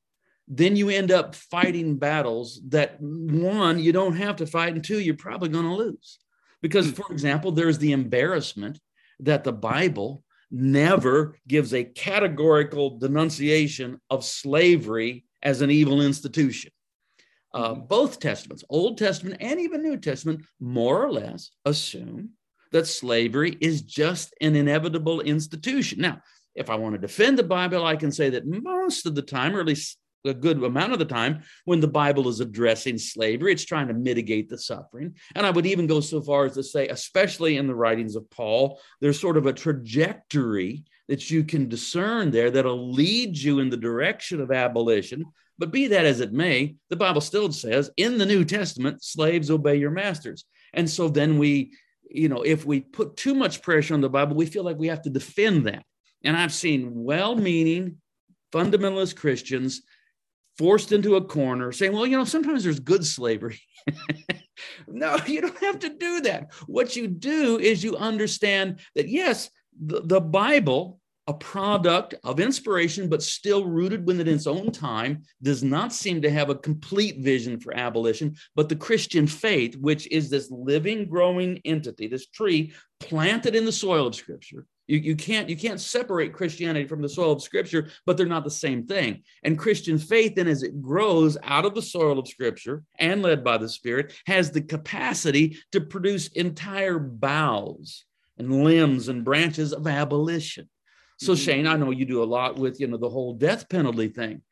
then 0.49 0.77
you 0.77 0.91
end 0.91 1.11
up 1.11 1.35
fighting 1.35 1.97
battles 1.97 2.61
that 2.69 3.01
one 3.01 3.81
you 3.81 3.93
don't 3.93 4.17
have 4.17 4.37
to 4.37 4.47
fight 4.47 4.75
and 4.75 4.85
two 4.85 5.01
you're 5.01 5.17
probably 5.17 5.49
going 5.49 5.65
to 5.65 5.75
lose. 5.75 6.19
Because 6.63 6.91
for 6.91 7.11
example 7.11 7.53
there's 7.53 7.79
the 7.79 7.93
embarrassment 7.93 8.79
that 9.21 9.45
the 9.45 9.53
Bible 9.53 10.23
never 10.51 11.39
gives 11.49 11.75
a 11.75 11.85
categorical 11.85 12.99
denunciation 12.99 14.01
of 14.11 14.25
slavery 14.25 15.25
as 15.43 15.61
an 15.61 15.71
evil 15.71 16.03
institution. 16.03 16.71
Uh, 17.55 17.75
mm-hmm. 17.75 17.87
both 17.87 18.21
testaments, 18.21 18.65
Old 18.69 18.99
Testament 18.99 19.39
and 19.41 19.61
even 19.61 19.83
New 19.83 19.97
Testament, 19.97 20.43
more 20.61 21.03
or 21.03 21.13
less 21.13 21.51
assume 21.65 22.31
that 22.73 22.87
slavery 22.87 23.57
is 23.61 23.83
just 23.83 24.35
an 24.41 24.57
inevitable 24.57 25.21
institution. 25.21 26.01
Now, 26.01 26.21
if 26.55 26.71
I 26.71 26.75
want 26.75 26.95
to 26.95 27.01
defend 27.01 27.39
the 27.39 27.45
Bible, 27.45 27.85
I 27.85 27.97
can 27.97 28.11
say 28.11 28.31
that 28.31 28.47
most 28.47 29.07
of 29.07 29.15
the 29.15 29.23
time, 29.23 29.55
or 29.55 29.61
at 29.61 29.67
least 29.67 29.99
a 30.27 30.35
good 30.35 30.63
amount 30.63 30.93
of 30.93 30.99
the 30.99 31.05
time 31.05 31.43
when 31.65 31.81
the 31.81 31.89
Bible 31.89 32.29
is 32.29 32.41
addressing 32.41 32.99
slavery. 32.99 33.53
It's 33.53 33.65
trying 33.65 33.89
to 33.89 33.95
mitigate 33.95 34.49
the 34.49 34.59
suffering. 34.59 35.15
And 35.35 35.47
I 35.47 35.51
would 35.51 35.67
even 35.67 35.87
go 35.87 36.01
so 36.01 36.21
far 36.21 36.47
as 36.47 36.55
to 36.55 36.63
say, 36.63 36.89
especially 36.89 37.57
in 37.57 37.67
the 37.67 37.75
writings 37.75 38.17
of 38.17 38.29
Paul, 38.31 38.81
there's 39.01 39.21
sort 39.21 39.37
of 39.37 39.47
a 39.47 39.53
trajectory 39.53 40.85
that 41.09 41.31
you 41.31 41.45
can 41.45 41.69
discern 41.69 42.31
there 42.31 42.51
that'll 42.51 42.93
lead 42.93 43.37
you 43.37 43.61
in 43.61 43.71
the 43.71 43.77
direction 43.77 44.41
of 44.41 44.51
abolition. 44.51 45.25
But 45.59 45.71
be 45.71 45.87
that 45.89 46.05
as 46.05 46.21
it 46.21 46.33
may, 46.33 46.77
the 46.91 46.97
Bible 46.97 47.21
still 47.21 47.51
says 47.53 47.91
in 47.97 48.19
the 48.19 48.27
New 48.27 48.45
Testament, 48.45 49.03
slaves 49.03 49.51
obey 49.51 49.77
your 49.77 49.91
masters. 49.91 50.45
And 50.75 50.89
so 50.89 51.09
then 51.09 51.39
we, 51.39 51.73
you 52.11 52.29
know, 52.29 52.43
if 52.43 52.67
we 52.67 52.81
put 52.81 53.17
too 53.17 53.35
much 53.35 53.63
pressure 53.63 53.95
on 53.95 54.01
the 54.01 54.11
Bible, 54.11 54.37
we 54.37 54.47
feel 54.47 54.65
like 54.65 54.79
we 54.79 54.89
have 54.89 55.03
to 55.03 55.11
defend 55.11 55.67
that. 55.67 55.85
And 56.25 56.37
I've 56.37 56.53
seen 56.53 56.91
well 56.93 57.37
meaning 57.37 57.99
fundamentalist 58.53 59.17
Christians 59.17 59.83
forced 60.59 60.93
into 60.93 61.17
a 61.17 61.25
corner 61.25 61.73
saying, 61.73 61.93
well, 61.93 62.07
you 62.07 62.17
know, 62.17 62.25
sometimes 62.25 62.65
there's 62.65 62.81
good 62.81 63.05
slavery. 63.05 63.61
no, 64.89 65.17
you 65.27 65.41
don't 65.41 65.59
have 65.59 65.79
to 65.81 65.91
do 65.91 66.21
that. 66.23 66.53
What 66.67 66.97
you 66.97 67.09
do 67.09 67.59
is 67.59 67.85
you 67.85 67.97
understand 67.97 68.81
that, 68.95 69.09
yes, 69.09 69.51
the, 69.79 70.01
the 70.03 70.21
Bible, 70.21 71.01
a 71.27 71.35
product 71.35 72.15
of 72.25 72.41
inspiration, 72.41 73.09
but 73.09 73.23
still 73.23 73.67
rooted 73.67 74.07
within 74.07 74.29
its 74.29 74.47
own 74.47 74.71
time, 74.71 75.23
does 75.43 75.63
not 75.63 75.93
seem 75.93 76.23
to 76.23 76.31
have 76.31 76.51
a 76.51 76.55
complete 76.55 77.19
vision 77.19 77.59
for 77.59 77.77
abolition. 77.77 78.37
But 78.55 78.69
the 78.69 78.77
Christian 78.77 79.27
faith, 79.27 79.77
which 79.77 80.07
is 80.11 80.31
this 80.31 80.51
living, 80.51 81.09
growing 81.09 81.61
entity, 81.65 82.07
this 82.07 82.29
tree 82.29 82.73
planted 83.01 83.57
in 83.57 83.65
the 83.65 83.73
soil 83.73 84.07
of 84.07 84.15
Scripture, 84.15 84.67
you, 84.87 84.99
you 84.99 85.17
can't 85.17 85.49
you 85.49 85.57
can't 85.57 85.81
separate 85.81 86.33
Christianity 86.33 86.87
from 86.87 87.03
the 87.03 87.09
soil 87.09 87.33
of 87.33 87.43
Scripture, 87.43 87.91
but 88.05 88.17
they're 88.17 88.27
not 88.27 88.45
the 88.45 88.51
same 88.51 88.87
thing. 88.87 89.23
And 89.43 89.59
Christian 89.59 89.99
faith, 89.99 90.35
then, 90.37 90.47
as 90.47 90.63
it 90.63 90.81
grows 90.81 91.37
out 91.43 91.65
of 91.65 91.75
the 91.75 91.83
soil 91.83 92.19
of 92.19 92.29
Scripture 92.29 92.85
and 92.99 93.23
led 93.23 93.43
by 93.43 93.59
the 93.59 93.69
Spirit, 93.69 94.15
has 94.27 94.51
the 94.51 94.63
capacity 94.63 95.59
to 95.73 95.81
produce 95.81 96.29
entire 96.29 96.99
boughs 96.99 98.05
and 98.39 98.65
limbs 98.65 99.09
and 99.09 99.25
branches 99.25 99.73
of 99.73 99.87
abolition. 99.87 100.69
So 101.19 101.33
mm-hmm. 101.33 101.43
Shane, 101.43 101.67
I 101.67 101.77
know 101.77 101.91
you 101.91 102.05
do 102.05 102.23
a 102.23 102.25
lot 102.25 102.57
with 102.57 102.81
you 102.81 102.87
know 102.87 102.99
the 102.99 103.11
whole 103.11 103.35
death 103.35 103.69
penalty 103.69 104.09
thing. 104.09 104.43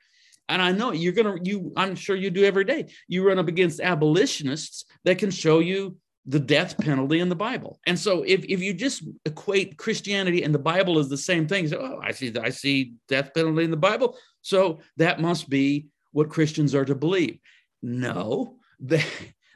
And 0.49 0.61
I 0.61 0.73
know 0.73 0.93
you're 0.93 1.13
gonna 1.13 1.37
you 1.43 1.73
I'm 1.77 1.95
sure 1.95 2.17
you 2.17 2.31
do 2.31 2.45
every 2.45 2.65
day. 2.65 2.87
You 3.09 3.27
run 3.27 3.39
up 3.39 3.49
against 3.49 3.81
abolitionists 3.81 4.85
that 5.05 5.19
can 5.19 5.31
show 5.31 5.61
you 5.61 5.97
the 6.27 6.41
death 6.41 6.79
penalty 6.79 7.21
in 7.21 7.29
the 7.29 7.35
Bible. 7.35 7.79
And 7.87 7.99
so 7.99 8.23
if, 8.23 8.45
if 8.45 8.63
you 8.63 8.73
just 8.73 9.05
equate 9.27 9.77
Christianity 9.77 10.43
and 10.43 10.55
the 10.55 10.59
Bible 10.59 10.99
as 10.99 11.09
the 11.09 11.19
same 11.19 11.47
thing, 11.47 11.69
so, 11.69 11.79
oh, 11.79 12.01
I 12.03 12.13
see 12.13 12.35
I 12.37 12.51
see 12.51 12.95
death 13.09 13.35
penalty 13.35 13.65
in 13.65 13.71
the 13.71 13.77
Bible. 13.77 14.17
So 14.41 14.81
that 14.97 15.21
must 15.21 15.51
be 15.51 15.89
what 16.13 16.31
Christians 16.31 16.75
are 16.75 16.85
to 16.85 16.95
believe. 16.95 17.39
No, 17.83 18.57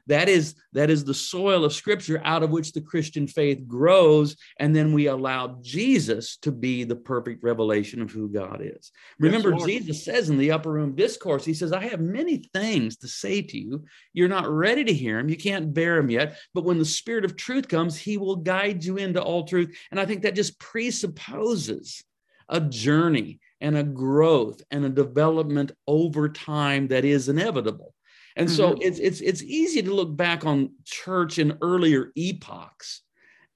that 0.09 0.29
is 0.29 0.55
that 0.73 0.91
is 0.91 1.05
the 1.05 1.15
soil 1.15 1.65
of 1.65 1.73
scripture 1.73 2.21
out 2.25 2.43
of 2.43 2.51
which 2.51 2.73
the 2.73 2.81
christian 2.81 3.27
faith 3.27 3.67
grows 3.67 4.37
and 4.59 4.75
then 4.75 4.93
we 4.93 5.07
allow 5.07 5.59
jesus 5.61 6.37
to 6.39 6.51
be 6.51 6.83
the 6.83 6.97
perfect 6.97 7.45
revelation 7.45 8.03
of 8.03 8.11
who 8.11 8.29
god 8.29 8.61
is. 8.63 8.91
Remember 9.21 9.53
yes, 9.53 9.65
jesus 9.65 10.05
says 10.05 10.31
in 10.31 10.39
the 10.39 10.51
upper 10.51 10.73
room 10.73 10.95
discourse 10.95 11.45
he 11.45 11.55
says 11.55 11.73
i 11.73 11.87
have 11.87 12.01
many 12.01 12.43
things 12.53 12.97
to 12.99 13.09
say 13.09 13.41
to 13.43 13.59
you. 13.59 13.85
You're 14.13 14.29
not 14.29 14.51
ready 14.51 14.85
to 14.85 14.93
hear 14.93 15.19
them 15.19 15.29
you 15.29 15.37
can't 15.37 15.73
bear 15.73 15.97
them 15.97 16.11
yet. 16.11 16.39
But 16.55 16.65
when 16.65 16.79
the 16.79 16.85
spirit 16.85 17.25
of 17.25 17.37
truth 17.37 17.69
comes 17.69 17.97
he 17.97 18.17
will 18.17 18.37
guide 18.37 18.85
you 18.85 18.97
into 18.97 19.23
all 19.23 19.45
truth 19.45 19.77
and 19.91 20.01
i 20.01 20.07
think 20.07 20.23
that 20.23 20.35
just 20.35 20.59
presupposes 20.59 22.03
a 22.49 22.61
journey 22.61 23.41
and 23.61 23.77
a 23.77 23.83
growth 23.83 24.63
and 24.71 24.85
a 24.85 24.89
development 24.89 25.73
over 25.87 26.29
time 26.29 26.89
that 26.89 27.05
is 27.05 27.29
inevitable 27.29 27.95
and 28.39 28.49
so 28.49 28.71
mm-hmm. 28.71 28.83
it's 28.83 29.01
it's 29.01 29.21
it's 29.21 29.43
easy 29.43 29.83
to 29.83 29.93
look 29.93 30.17
back 30.17 30.47
on 30.47 30.71
church 30.85 31.41
in 31.41 31.59
earlier 31.61 32.13
epochs 32.17 33.03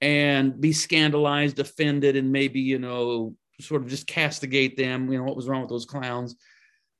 and 0.01 0.59
be 0.59 0.73
scandalized, 0.73 1.57
offended, 1.59 2.17
and 2.17 2.31
maybe 2.31 2.59
you 2.59 2.79
know 2.79 3.33
sort 3.61 3.81
of 3.81 3.87
just 3.87 4.07
castigate 4.07 4.75
them. 4.75 5.09
You 5.09 5.19
know 5.19 5.23
what 5.23 5.37
was 5.37 5.47
wrong 5.47 5.61
with 5.61 5.69
those 5.69 5.85
clowns? 5.85 6.35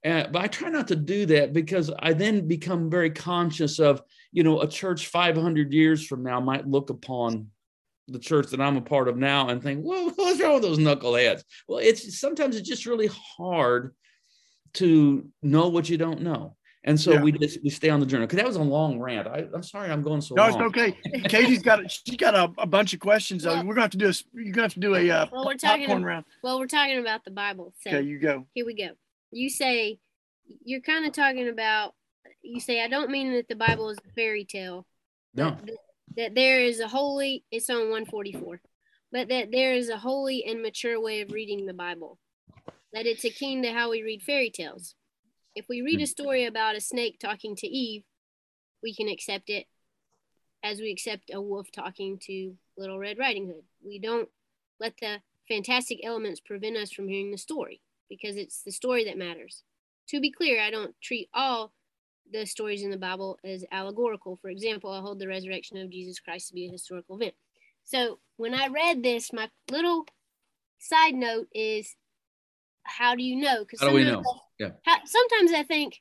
Uh, 0.05 0.27
but 0.31 0.41
I 0.41 0.47
try 0.47 0.69
not 0.69 0.87
to 0.89 0.95
do 0.95 1.25
that 1.27 1.51
because 1.51 1.91
I 1.99 2.13
then 2.13 2.47
become 2.47 2.89
very 2.89 3.09
conscious 3.09 3.79
of 3.79 4.01
you 4.31 4.43
know 4.43 4.61
a 4.61 4.67
church 4.67 5.07
500 5.07 5.73
years 5.73 6.07
from 6.07 6.23
now 6.23 6.39
might 6.39 6.65
look 6.65 6.89
upon 6.89 7.47
the 8.07 8.19
church 8.19 8.47
that 8.51 8.61
I'm 8.61 8.77
a 8.77 8.81
part 8.81 9.09
of 9.09 9.17
now 9.17 9.49
and 9.49 9.61
think, 9.61 9.81
well, 9.83 10.09
what's 10.15 10.39
wrong 10.39 10.53
with 10.53 10.63
those 10.63 10.79
knuckleheads? 10.79 11.43
Well, 11.67 11.79
it's 11.79 12.17
sometimes 12.17 12.55
it's 12.55 12.67
just 12.67 12.85
really 12.85 13.09
hard 13.37 13.93
to 14.75 15.27
know 15.41 15.67
what 15.67 15.89
you 15.89 15.97
don't 15.97 16.21
know. 16.21 16.55
And 16.85 16.99
so 16.99 17.13
yeah. 17.13 17.21
we 17.21 17.31
just 17.31 17.63
we 17.63 17.69
stay 17.69 17.89
on 17.89 18.01
the 18.01 18.05
journey 18.05 18.25
because 18.25 18.37
that 18.37 18.45
was 18.45 18.57
a 18.57 18.61
long 18.61 18.99
rant. 18.99 19.27
I, 19.27 19.45
am 19.53 19.63
sorry 19.63 19.89
I'm 19.89 20.01
going 20.01 20.19
so 20.19 20.35
no, 20.35 20.49
long. 20.49 20.59
No, 20.59 20.65
it's 20.65 20.77
okay. 20.77 20.91
Katie's 21.29 21.61
got 21.61 21.89
she 21.89 22.17
got 22.17 22.35
a, 22.35 22.51
a 22.57 22.67
bunch 22.67 22.93
of 22.93 22.99
questions. 22.99 23.45
Well, 23.45 23.63
we're 23.65 23.73
gonna 23.73 23.83
have 23.83 23.91
to 23.91 23.97
do 23.97 24.09
a 24.09 24.13
you're 24.33 24.51
gonna 24.51 24.65
have 24.65 24.73
to 24.73 24.79
do 24.81 24.95
a 24.95 25.09
uh, 25.09 25.27
well, 25.31 25.45
we're 25.45 25.53
talking 25.55 25.85
popcorn 25.85 26.03
round. 26.03 26.25
Well, 26.43 26.59
we're 26.59 26.67
talking 26.67 26.99
about 26.99 27.23
the 27.23 27.31
Bible. 27.31 27.73
So 27.79 27.89
okay, 27.89 28.01
you 28.01 28.19
go. 28.19 28.47
Here 28.53 28.65
we 28.65 28.75
go. 28.75 28.89
You 29.31 29.49
say 29.49 29.99
you're 30.65 30.81
kind 30.81 31.05
of 31.05 31.13
talking 31.13 31.47
about. 31.47 31.93
You 32.41 32.59
say 32.59 32.83
I 32.83 32.89
don't 32.89 33.09
mean 33.09 33.31
that 33.33 33.47
the 33.47 33.55
Bible 33.55 33.89
is 33.89 33.97
a 33.99 34.13
fairy 34.13 34.43
tale. 34.43 34.85
No. 35.33 35.51
That, 35.51 35.77
that 36.17 36.35
there 36.35 36.59
is 36.59 36.81
a 36.81 36.87
holy. 36.89 37.45
It's 37.49 37.69
on 37.69 37.89
144, 37.89 38.59
but 39.13 39.29
that 39.29 39.51
there 39.51 39.73
is 39.73 39.87
a 39.87 39.97
holy 39.97 40.43
and 40.43 40.61
mature 40.61 40.99
way 40.99 41.21
of 41.21 41.31
reading 41.31 41.65
the 41.65 41.73
Bible. 41.73 42.19
That 42.91 43.05
it's 43.05 43.23
akin 43.23 43.63
to 43.63 43.71
how 43.71 43.89
we 43.89 44.03
read 44.03 44.21
fairy 44.21 44.49
tales 44.49 44.95
if 45.55 45.67
we 45.69 45.81
read 45.81 45.99
a 45.99 46.03
hmm. 46.03 46.05
story 46.05 46.45
about 46.45 46.75
a 46.75 46.81
snake 46.81 47.19
talking 47.19 47.55
to 47.57 47.67
Eve, 47.67 48.03
we 48.81 48.93
can 48.93 49.07
accept 49.07 49.49
it 49.49 49.67
as 50.63 50.79
we 50.79 50.91
accept 50.91 51.31
a 51.33 51.41
wolf 51.41 51.71
talking 51.71 52.17
to 52.17 52.55
Little 52.77 52.99
Red 52.99 53.17
Riding 53.17 53.47
Hood. 53.47 53.63
We 53.85 53.99
don't 53.99 54.29
let 54.79 54.97
the 54.99 55.21
fantastic 55.47 55.99
elements 56.03 56.39
prevent 56.39 56.77
us 56.77 56.91
from 56.91 57.07
hearing 57.07 57.31
the 57.31 57.37
story 57.37 57.81
because 58.09 58.37
it's 58.37 58.63
the 58.63 58.71
story 58.71 59.05
that 59.05 59.17
matters. 59.17 59.63
To 60.09 60.19
be 60.19 60.31
clear, 60.31 60.61
I 60.61 60.71
don't 60.71 60.95
treat 61.01 61.29
all 61.33 61.73
the 62.31 62.45
stories 62.45 62.83
in 62.83 62.91
the 62.91 62.97
Bible 62.97 63.37
as 63.43 63.65
allegorical. 63.71 64.37
For 64.41 64.49
example, 64.49 64.91
I 64.91 65.01
hold 65.01 65.19
the 65.19 65.27
resurrection 65.27 65.77
of 65.77 65.89
Jesus 65.89 66.19
Christ 66.19 66.47
to 66.47 66.53
be 66.53 66.67
a 66.67 66.71
historical 66.71 67.15
event. 67.15 67.35
So 67.83 68.19
when 68.37 68.53
I 68.53 68.67
read 68.67 69.03
this, 69.03 69.33
my 69.33 69.49
little 69.69 70.05
side 70.79 71.15
note 71.15 71.47
is 71.53 71.95
how 72.83 73.15
do 73.15 73.23
you 73.23 73.37
know? 73.37 73.59
Because 73.59 73.81
how 73.81 73.89
do 73.89 73.95
we 73.95 74.03
know? 74.03 74.23
Yeah. 74.59 74.71
How, 74.85 74.97
sometimes 75.05 75.51
I 75.53 75.63
think 75.63 75.99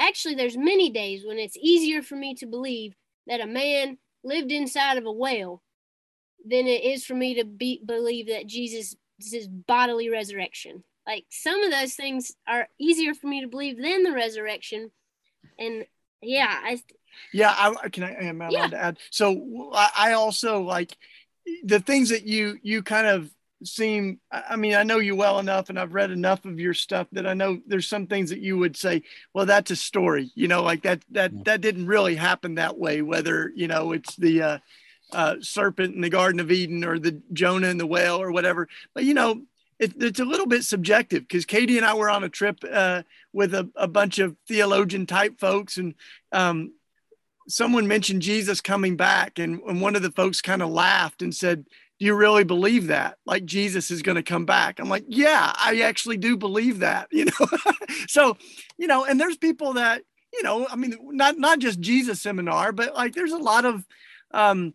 actually 0.00 0.34
there's 0.34 0.56
many 0.56 0.90
days 0.90 1.24
when 1.26 1.38
it's 1.38 1.56
easier 1.56 2.02
for 2.02 2.16
me 2.16 2.34
to 2.36 2.46
believe 2.46 2.94
that 3.26 3.40
a 3.40 3.46
man 3.46 3.98
lived 4.24 4.52
inside 4.52 4.98
of 4.98 5.06
a 5.06 5.12
whale 5.12 5.62
than 6.44 6.66
it 6.66 6.84
is 6.84 7.04
for 7.04 7.14
me 7.14 7.34
to 7.34 7.44
be, 7.44 7.80
believe 7.84 8.28
that 8.28 8.46
Jesus 8.46 8.96
is 9.32 9.48
bodily 9.48 10.10
resurrection. 10.10 10.82
Like 11.06 11.24
some 11.30 11.62
of 11.62 11.70
those 11.70 11.94
things 11.94 12.32
are 12.46 12.68
easier 12.78 13.14
for 13.14 13.26
me 13.26 13.40
to 13.42 13.48
believe 13.48 13.80
than 13.80 14.02
the 14.02 14.12
resurrection. 14.12 14.90
And 15.58 15.84
yeah, 16.20 16.60
I 16.62 16.80
yeah, 17.32 17.54
I 17.82 17.88
can 17.88 18.04
I 18.04 18.12
am 18.24 18.40
I 18.40 18.46
allowed 18.46 18.70
to 18.70 18.78
add. 18.78 18.98
So 19.10 19.72
I 19.74 20.12
also 20.12 20.62
like 20.62 20.96
the 21.64 21.80
things 21.80 22.10
that 22.10 22.24
you 22.24 22.58
you 22.62 22.82
kind 22.82 23.06
of 23.06 23.30
seem 23.64 24.18
i 24.30 24.56
mean 24.56 24.74
i 24.74 24.82
know 24.82 24.98
you 24.98 25.14
well 25.14 25.38
enough 25.38 25.68
and 25.68 25.78
i've 25.78 25.94
read 25.94 26.10
enough 26.10 26.44
of 26.44 26.58
your 26.58 26.74
stuff 26.74 27.06
that 27.12 27.26
i 27.26 27.34
know 27.34 27.60
there's 27.66 27.86
some 27.88 28.06
things 28.06 28.30
that 28.30 28.40
you 28.40 28.58
would 28.58 28.76
say 28.76 29.02
well 29.34 29.46
that's 29.46 29.70
a 29.70 29.76
story 29.76 30.30
you 30.34 30.48
know 30.48 30.62
like 30.62 30.82
that 30.82 31.00
that 31.10 31.44
that 31.44 31.60
didn't 31.60 31.86
really 31.86 32.16
happen 32.16 32.54
that 32.54 32.78
way 32.78 33.02
whether 33.02 33.52
you 33.54 33.68
know 33.68 33.92
it's 33.92 34.16
the 34.16 34.42
uh, 34.42 34.58
uh, 35.12 35.36
serpent 35.40 35.94
in 35.94 36.00
the 36.00 36.08
Garden 36.08 36.40
of 36.40 36.50
Eden 36.50 36.84
or 36.84 36.98
the 36.98 37.20
Jonah 37.32 37.68
in 37.68 37.78
the 37.78 37.86
whale 37.86 38.20
or 38.20 38.32
whatever. 38.32 38.68
But 38.94 39.04
you 39.04 39.14
know, 39.14 39.42
it, 39.78 39.94
it's 40.00 40.20
a 40.20 40.24
little 40.24 40.46
bit 40.46 40.64
subjective 40.64 41.22
because 41.22 41.44
Katie 41.44 41.76
and 41.76 41.86
I 41.86 41.94
were 41.94 42.10
on 42.10 42.24
a 42.24 42.28
trip 42.28 42.58
uh, 42.70 43.02
with 43.32 43.54
a, 43.54 43.70
a, 43.74 43.88
bunch 43.88 44.18
of 44.18 44.36
theologian 44.46 45.06
type 45.06 45.38
folks, 45.38 45.76
and 45.76 45.94
um, 46.30 46.72
someone 47.48 47.88
mentioned 47.88 48.22
Jesus 48.22 48.60
coming 48.60 48.96
back, 48.96 49.38
and, 49.38 49.60
and 49.62 49.80
one 49.80 49.96
of 49.96 50.02
the 50.02 50.12
folks 50.12 50.40
kind 50.40 50.62
of 50.62 50.70
laughed 50.70 51.22
and 51.22 51.34
said, 51.34 51.66
"Do 52.02 52.06
you 52.06 52.16
really 52.16 52.42
believe 52.42 52.88
that? 52.88 53.18
Like 53.24 53.44
Jesus 53.44 53.92
is 53.92 54.02
going 54.02 54.16
to 54.16 54.24
come 54.24 54.44
back?" 54.44 54.80
I'm 54.80 54.88
like, 54.88 55.04
"Yeah, 55.06 55.52
I 55.56 55.82
actually 55.82 56.16
do 56.16 56.36
believe 56.36 56.80
that." 56.80 57.06
You 57.12 57.26
know, 57.26 57.46
so 58.08 58.36
you 58.76 58.88
know, 58.88 59.04
and 59.04 59.20
there's 59.20 59.36
people 59.36 59.74
that 59.74 60.02
you 60.32 60.42
know, 60.42 60.66
I 60.68 60.74
mean, 60.74 60.96
not 61.12 61.38
not 61.38 61.60
just 61.60 61.78
Jesus 61.78 62.20
seminar, 62.20 62.72
but 62.72 62.92
like 62.94 63.14
there's 63.14 63.30
a 63.30 63.38
lot 63.38 63.64
of 63.64 63.86
um, 64.32 64.74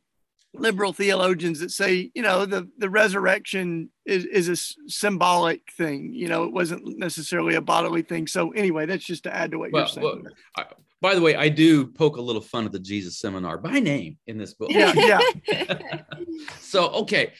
liberal 0.53 0.93
theologians 0.93 1.59
that 1.59 1.71
say, 1.71 2.11
you 2.15 2.21
know, 2.21 2.45
the 2.45 2.69
the 2.77 2.89
resurrection 2.89 3.89
is 4.05 4.23
is 4.23 4.47
a 4.47 4.55
symbolic 4.89 5.69
thing. 5.73 6.13
You 6.13 6.29
know, 6.29 6.45
it 6.45 6.53
wasn't 6.53 6.97
necessarily 6.97 7.55
a 7.55 7.61
bodily 7.61 8.03
thing. 8.03 8.27
So 8.27 8.51
anyway, 8.51 8.85
that's 8.85 9.03
just 9.03 9.23
to 9.23 9.35
add 9.35 9.51
to 9.51 9.59
what 9.59 9.73
well, 9.73 9.81
you're 9.81 9.89
saying. 9.89 10.23
Well, 10.23 10.33
I, 10.55 10.63
by 11.01 11.15
the 11.15 11.21
way, 11.21 11.35
I 11.35 11.49
do 11.49 11.87
poke 11.87 12.17
a 12.17 12.21
little 12.21 12.41
fun 12.41 12.65
at 12.65 12.71
the 12.71 12.79
Jesus 12.79 13.19
seminar 13.19 13.57
by 13.57 13.79
name 13.79 14.17
in 14.27 14.37
this 14.37 14.53
book. 14.53 14.69
Yeah, 14.71 14.93
yeah. 14.95 16.01
so 16.59 16.89
okay, 16.89 17.33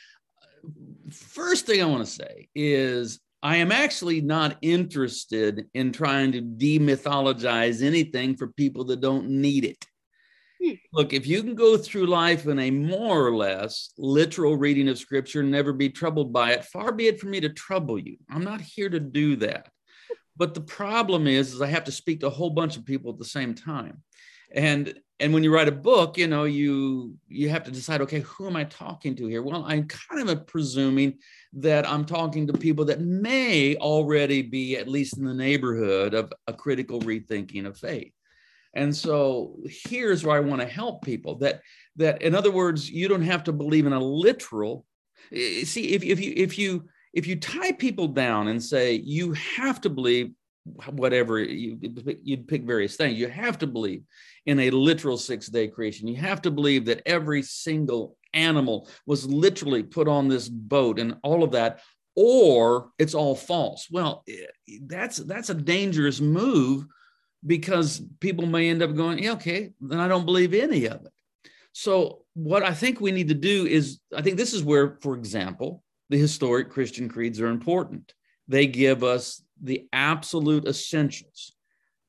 first 1.12 1.65
thing 1.65 1.82
I 1.82 1.86
want 1.86 2.06
to 2.06 2.12
say 2.12 2.50
is 2.54 3.20
I 3.41 3.58
am 3.58 3.72
actually 3.72 4.22
not 4.22 4.58
interested 4.62 5.67
in 5.74 5.91
trying 5.91 6.32
to 6.34 6.41
demythologize 6.41 7.84
anything 7.84 8.36
for 8.36 8.48
people 8.48 8.86
that 8.86 9.02
don't 9.02 9.30
need 9.30 9.65
it. 9.65 9.86
Hmm. 10.63 10.74
Look, 10.91 11.13
if 11.13 11.28
you 11.28 11.43
can 11.43 11.56
go 11.56 11.78
through 11.78 12.08
life 12.08 12.48
in 12.48 12.60
a 12.60 12.72
more 12.72 13.26
or 13.26 13.36
less 13.36 13.91
literal 13.98 14.58
reading 14.58 14.89
of 14.89 14.98
scripture 14.98 15.41
and 15.41 15.52
never 15.52 15.72
be 15.72 15.89
troubled 15.89 16.34
by 16.34 16.54
it, 16.54 16.65
far 16.65 16.91
be 16.91 17.08
it 17.08 17.20
for 17.20 17.28
me 17.28 17.39
to 17.41 17.50
trouble 17.50 18.00
you. 18.00 18.17
I'm 18.30 18.43
not 18.43 18.62
here 18.62 18.89
to 18.89 19.00
do 19.00 19.36
that. 19.38 19.70
But 20.38 20.54
the 20.54 20.62
problem 20.62 21.28
is, 21.28 21.54
is 21.54 21.62
I 21.62 21.67
have 21.67 21.86
to 21.86 21.91
speak 21.91 22.19
to 22.19 22.28
a 22.28 22.32
whole 22.32 22.52
bunch 22.52 22.78
of 22.78 22.86
people 22.86 23.12
at 23.12 23.17
the 23.17 23.26
same 23.26 23.54
time. 23.54 24.04
And 24.54 24.93
and 25.19 25.34
when 25.34 25.43
you 25.43 25.52
write 25.52 25.67
a 25.67 25.71
book, 25.71 26.17
you 26.17 26.28
know, 26.28 26.43
you 26.43 27.15
you 27.28 27.50
have 27.50 27.63
to 27.63 27.71
decide, 27.71 28.02
okay, 28.02 28.19
who 28.21 28.47
am 28.47 28.56
I 28.56 28.65
talking 28.65 29.15
to 29.15 29.28
here? 29.28 29.41
Well, 29.41 29.65
I'm 29.65 29.88
kind 29.88 30.30
of 30.30 30.45
presuming 30.45 31.17
that 31.54 31.89
I'm 31.89 32.06
talking 32.06 32.47
to 32.47 32.54
people 32.54 32.86
that 32.86 33.02
may 33.02 33.76
already 33.78 34.43
be 34.43 34.78
at 34.78 34.88
least 34.88 35.17
in 35.17 35.26
the 35.26 35.34
neighborhood 35.34 36.13
of 36.13 36.32
a 36.45 36.54
critical 36.54 37.02
rethinking 37.02 37.65
of 37.65 37.78
faith. 37.78 38.13
And 38.73 38.95
so 38.95 39.58
here's 39.65 40.23
where 40.23 40.38
I 40.38 40.41
want 40.41 40.62
to 40.62 40.67
help 40.67 41.04
people 41.04 41.36
that 41.39 41.62
that 41.95 42.21
in 42.21 42.36
other 42.36 42.52
words, 42.52 42.89
you 42.89 43.08
don't 43.08 43.23
have 43.23 43.43
to 43.45 43.52
believe 43.52 43.88
in 43.88 43.93
a 43.93 44.00
literal. 44.00 44.86
Eh, 45.32 45.63
see, 45.65 45.93
if, 45.93 46.04
if 46.04 46.19
you 46.19 46.34
if 46.36 46.60
you 46.60 46.88
if 47.17 47.27
you 47.27 47.36
tie 47.36 47.71
people 47.71 48.08
down 48.08 48.47
and 48.47 48.63
say 48.63 48.93
you 48.93 49.34
have 49.34 49.82
to 49.82 49.89
believe 49.89 50.32
whatever 50.91 51.39
you 51.39 51.80
you'd 52.23 52.47
pick 52.47 52.63
various 52.63 52.95
things, 52.95 53.17
you 53.17 53.27
have 53.27 53.58
to 53.60 53.67
believe 53.67 54.03
in 54.45 54.60
a 54.60 54.69
literal 54.69 55.17
six 55.17 55.47
day 55.47 55.67
creation. 55.67 56.08
You 56.08 56.17
have 56.17 56.41
to 56.43 56.51
believe 56.51 56.86
that 56.86 57.01
every 57.06 57.41
single 57.41 58.17
animal 58.34 58.88
was 59.06 59.25
literally 59.25 59.84
put 59.84 60.08
on 60.08 60.27
this 60.27 60.47
boat 60.47 60.99
and 60.99 61.15
all 61.23 61.43
of 61.43 61.51
that 61.51 61.80
or 62.15 62.89
it's 62.99 63.13
all 63.13 63.36
false 63.36 63.88
well 63.89 64.25
that's 64.82 65.17
that's 65.17 65.49
a 65.49 65.53
dangerous 65.53 66.19
move 66.19 66.86
because 67.45 68.01
people 68.19 68.45
may 68.45 68.69
end 68.69 68.82
up 68.82 68.95
going, 68.95 69.19
yeah, 69.19 69.34
okay, 69.34 69.71
then 69.80 69.99
I 69.99 70.08
don't 70.08 70.25
believe 70.25 70.53
any 70.53 70.86
of 70.86 71.06
it. 71.06 71.12
So, 71.71 72.23
what 72.34 72.63
I 72.63 72.73
think 72.73 72.99
we 72.99 73.12
need 73.12 73.27
to 73.30 73.36
do 73.36 73.65
is, 73.65 73.99
I 74.15 74.21
think 74.21 74.38
this 74.38 74.53
is 74.53 74.63
where, 74.63 74.97
for 75.01 75.15
example, 75.15 75.84
the 76.10 76.17
historic 76.17 76.70
Christian 76.70 77.10
creeds 77.10 77.39
are 77.39 77.48
important. 77.48 78.13
They 78.48 78.67
give 78.67 79.04
us 79.04 79.41
the 79.62 79.88
absolute 79.91 80.65
essentials. 80.65 81.54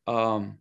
Um, 0.07 0.59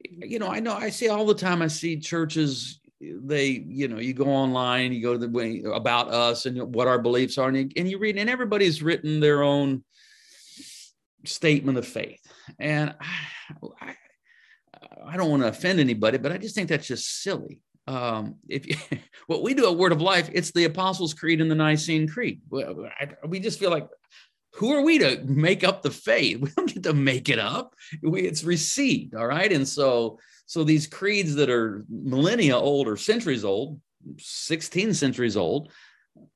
you 0.00 0.38
know, 0.38 0.48
I 0.48 0.60
know 0.60 0.74
I 0.74 0.90
see 0.90 1.08
all 1.08 1.26
the 1.26 1.34
time, 1.34 1.62
I 1.62 1.68
see 1.68 1.98
churches, 1.98 2.80
they, 3.00 3.46
you 3.46 3.88
know, 3.88 3.98
you 3.98 4.12
go 4.12 4.26
online, 4.26 4.92
you 4.92 5.02
go 5.02 5.12
to 5.12 5.18
the 5.18 5.28
way 5.28 5.62
about 5.62 6.08
us 6.08 6.46
and 6.46 6.74
what 6.74 6.88
our 6.88 6.98
beliefs 6.98 7.38
are, 7.38 7.48
and 7.48 7.56
you, 7.56 7.68
and 7.76 7.90
you 7.90 7.98
read, 7.98 8.16
and 8.16 8.30
everybody's 8.30 8.82
written 8.82 9.20
their 9.20 9.42
own 9.42 9.84
statement 11.24 11.78
of 11.78 11.86
faith. 11.86 12.20
And 12.58 12.94
I, 13.80 13.94
I 15.04 15.16
don't 15.16 15.30
want 15.30 15.42
to 15.42 15.48
offend 15.48 15.80
anybody, 15.80 16.18
but 16.18 16.32
I 16.32 16.38
just 16.38 16.54
think 16.54 16.68
that's 16.68 16.86
just 16.86 17.22
silly. 17.22 17.60
Um, 17.88 18.34
if 18.48 18.66
you, 18.66 18.76
what 19.26 19.42
we 19.42 19.54
do 19.54 19.66
at 19.66 19.78
Word 19.78 19.92
of 19.92 20.02
Life, 20.02 20.28
it's 20.32 20.52
the 20.52 20.64
Apostles' 20.64 21.14
Creed 21.14 21.40
and 21.40 21.50
the 21.50 21.54
Nicene 21.54 22.06
Creed. 22.06 22.42
We 22.50 23.40
just 23.40 23.58
feel 23.58 23.70
like, 23.70 23.88
who 24.52 24.72
are 24.72 24.82
we 24.82 24.98
to 24.98 25.22
make 25.24 25.64
up 25.64 25.82
the 25.82 25.90
faith? 25.90 26.40
We 26.42 26.50
don't 26.50 26.72
get 26.72 26.82
to 26.82 26.92
make 26.92 27.28
it 27.28 27.38
up. 27.38 27.74
We, 28.02 28.22
it's 28.22 28.44
received, 28.44 29.14
all 29.14 29.26
right. 29.26 29.50
And 29.50 29.66
so, 29.66 30.18
so 30.46 30.64
these 30.64 30.86
creeds 30.86 31.34
that 31.36 31.48
are 31.48 31.84
millennia 31.88 32.58
old 32.58 32.88
or 32.88 32.96
centuries 32.96 33.44
old, 33.44 33.80
16 34.18 34.92
centuries 34.94 35.36
old, 35.36 35.72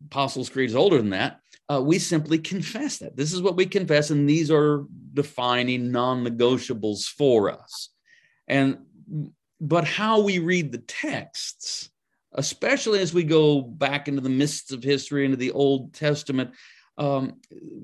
Apostles' 0.07 0.49
Creed 0.49 0.71
is 0.71 0.77
older 0.77 0.97
than 0.97 1.11
that. 1.11 1.41
Uh, 1.69 1.83
we 1.83 1.99
simply 1.99 2.39
confess 2.39 2.99
that. 2.99 3.17
This 3.17 3.33
is 3.33 3.43
what 3.43 3.57
we 3.57 3.67
confess, 3.67 4.11
and 4.11 4.29
these 4.29 4.51
are 4.51 4.85
defining 5.13 5.91
non 5.91 6.25
negotiables 6.25 7.05
for 7.05 7.51
us. 7.51 7.91
And 8.49 8.79
but 9.63 9.85
how 9.85 10.21
we 10.21 10.41
read 10.41 10.73
the 10.73 10.79
texts, 10.79 11.89
especially 12.35 12.99
as 12.99 13.15
we 13.15 13.23
go 13.23 13.63
back 13.63 14.09
into 14.09 14.21
the 14.21 14.29
mists 14.29 14.73
of 14.73 14.83
history, 14.83 15.25
into 15.25 15.37
the 15.37 15.53
Old 15.53 15.95
Testament, 15.95 16.51
um, 16.99 17.35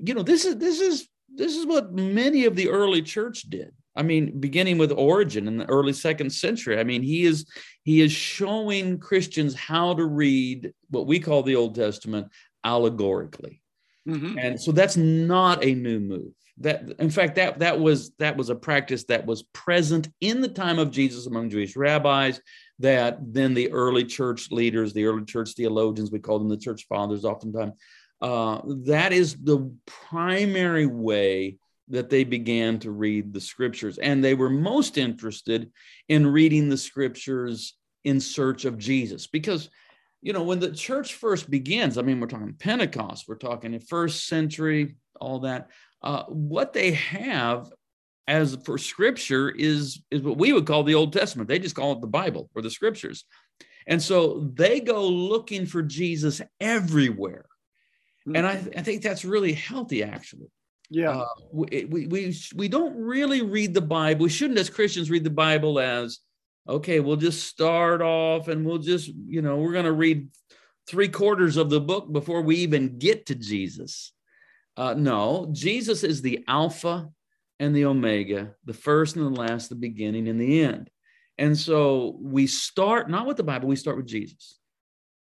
you 0.03 0.13
know, 0.13 0.21
this 0.21 0.43
is 0.43 0.57
this 0.57 0.81
is 0.81 1.07
this 1.33 1.55
is 1.55 1.65
what 1.65 1.93
many 1.93 2.43
of 2.43 2.57
the 2.57 2.69
early 2.69 3.01
church 3.01 3.43
did. 3.43 3.71
I 3.95 4.03
mean, 4.03 4.41
beginning 4.41 4.77
with 4.77 4.91
Origen 4.91 5.47
in 5.47 5.57
the 5.57 5.69
early 5.69 5.93
second 5.93 6.31
century. 6.31 6.79
I 6.79 6.83
mean, 6.83 7.01
he 7.01 7.23
is 7.23 7.49
he 7.83 8.01
is 8.01 8.11
showing 8.11 8.99
Christians 8.99 9.55
how 9.55 9.93
to 9.93 10.05
read 10.05 10.73
what 10.89 11.07
we 11.07 11.19
call 11.19 11.43
the 11.43 11.55
Old 11.55 11.75
Testament 11.75 12.27
allegorically. 12.65 13.61
Mm-hmm. 14.05 14.37
And 14.37 14.61
so 14.61 14.73
that's 14.73 14.97
not 14.97 15.63
a 15.63 15.73
new 15.73 16.01
move 16.01 16.33
that 16.59 16.83
in 16.99 17.09
fact 17.09 17.35
that 17.35 17.59
that 17.59 17.79
was 17.79 18.11
that 18.19 18.35
was 18.35 18.49
a 18.49 18.55
practice 18.55 19.05
that 19.05 19.25
was 19.25 19.43
present 19.53 20.09
in 20.21 20.41
the 20.41 20.47
time 20.47 20.79
of 20.79 20.91
jesus 20.91 21.25
among 21.27 21.49
jewish 21.49 21.75
rabbis 21.75 22.41
that 22.79 23.17
then 23.21 23.53
the 23.53 23.71
early 23.71 24.03
church 24.03 24.51
leaders 24.51 24.93
the 24.93 25.05
early 25.05 25.25
church 25.25 25.53
theologians 25.53 26.11
we 26.11 26.19
call 26.19 26.39
them 26.39 26.49
the 26.49 26.57
church 26.57 26.85
fathers 26.87 27.25
oftentimes 27.25 27.73
uh, 28.21 28.59
that 28.65 29.13
is 29.13 29.35
the 29.35 29.71
primary 29.85 30.85
way 30.85 31.57
that 31.89 32.09
they 32.09 32.23
began 32.23 32.79
to 32.79 32.91
read 32.91 33.33
the 33.33 33.41
scriptures. 33.41 33.97
And 33.97 34.23
they 34.23 34.35
were 34.35 34.49
most 34.49 34.97
interested 34.97 35.71
in 36.07 36.27
reading 36.27 36.69
the 36.69 36.77
scriptures 36.77 37.75
in 38.03 38.19
search 38.19 38.65
of 38.65 38.77
jesus. 38.77 39.27
Because 39.27 39.69
you 40.21 40.33
know 40.33 40.43
when 40.43 40.59
the 40.59 40.71
church 40.71 41.13
first 41.13 41.49
begins 41.49 41.97
i 41.97 42.01
mean 42.01 42.19
we're 42.19 42.27
talking 42.27 42.53
pentecost 42.53 43.25
we're 43.27 43.35
talking 43.35 43.73
in 43.73 43.79
first 43.79 44.27
century 44.27 44.95
all 45.19 45.39
that. 45.41 45.69
Uh, 46.01 46.23
what 46.25 46.73
they 46.73 46.91
have 46.91 47.71
as 48.27 48.57
for 48.63 48.77
scripture 48.77 49.49
is 49.49 50.01
is 50.11 50.21
what 50.21 50.37
we 50.37 50.53
would 50.53 50.65
call 50.65 50.83
the 50.83 50.95
old 50.95 51.13
testament. 51.13 51.49
They 51.49 51.59
just 51.59 51.75
call 51.75 51.93
it 51.93 52.01
the 52.01 52.07
bible 52.07 52.49
or 52.55 52.61
the 52.61 52.69
scriptures. 52.69 53.25
And 53.87 54.01
so 54.01 54.51
they 54.53 54.79
go 54.81 55.07
looking 55.07 55.65
for 55.65 55.81
jesus 55.81 56.41
everywhere. 56.59 57.45
Mm-hmm. 58.27 58.35
and 58.35 58.47
I, 58.47 58.51
I, 58.77 58.83
think 58.83 59.01
that's 59.01 59.25
really 59.25 59.53
healthy 59.53 60.03
actually. 60.03 60.51
Yeah. 60.89 61.11
Uh, 61.11 61.27
we, 61.51 61.85
we, 61.85 62.07
we 62.07 62.35
we 62.55 62.67
don't 62.67 62.95
really 62.95 63.41
read 63.41 63.73
the 63.73 63.81
bible. 63.81 64.23
We 64.23 64.29
shouldn't 64.29 64.59
as 64.59 64.69
christians 64.69 65.09
read 65.09 65.23
the 65.23 65.29
bible 65.29 65.79
as 65.79 66.19
okay 66.67 66.99
we'll 66.99 67.15
just 67.15 67.47
start 67.47 68.01
off 68.01 68.47
and 68.47 68.65
we'll 68.65 68.77
just 68.77 69.07
you 69.07 69.41
know 69.41 69.57
we're 69.57 69.73
going 69.73 69.85
to 69.85 69.91
read 69.91 70.29
three 70.87 71.07
quarters 71.07 71.57
of 71.57 71.69
the 71.69 71.81
book 71.81 72.11
before 72.11 72.41
we 72.41 72.57
even 72.57 72.99
get 72.99 73.25
to 73.25 73.35
jesus 73.35 74.13
uh, 74.77 74.93
no, 74.93 75.49
Jesus 75.51 76.03
is 76.03 76.21
the 76.21 76.43
Alpha 76.47 77.09
and 77.59 77.75
the 77.75 77.85
Omega, 77.85 78.55
the 78.65 78.73
first 78.73 79.15
and 79.15 79.25
the 79.25 79.41
last, 79.41 79.69
the 79.69 79.75
beginning 79.75 80.27
and 80.27 80.39
the 80.39 80.61
end. 80.61 80.89
And 81.37 81.57
so 81.57 82.17
we 82.21 82.47
start 82.47 83.09
not 83.09 83.25
with 83.25 83.37
the 83.37 83.43
Bible, 83.43 83.67
we 83.67 83.75
start 83.75 83.97
with 83.97 84.07
Jesus. 84.07 84.59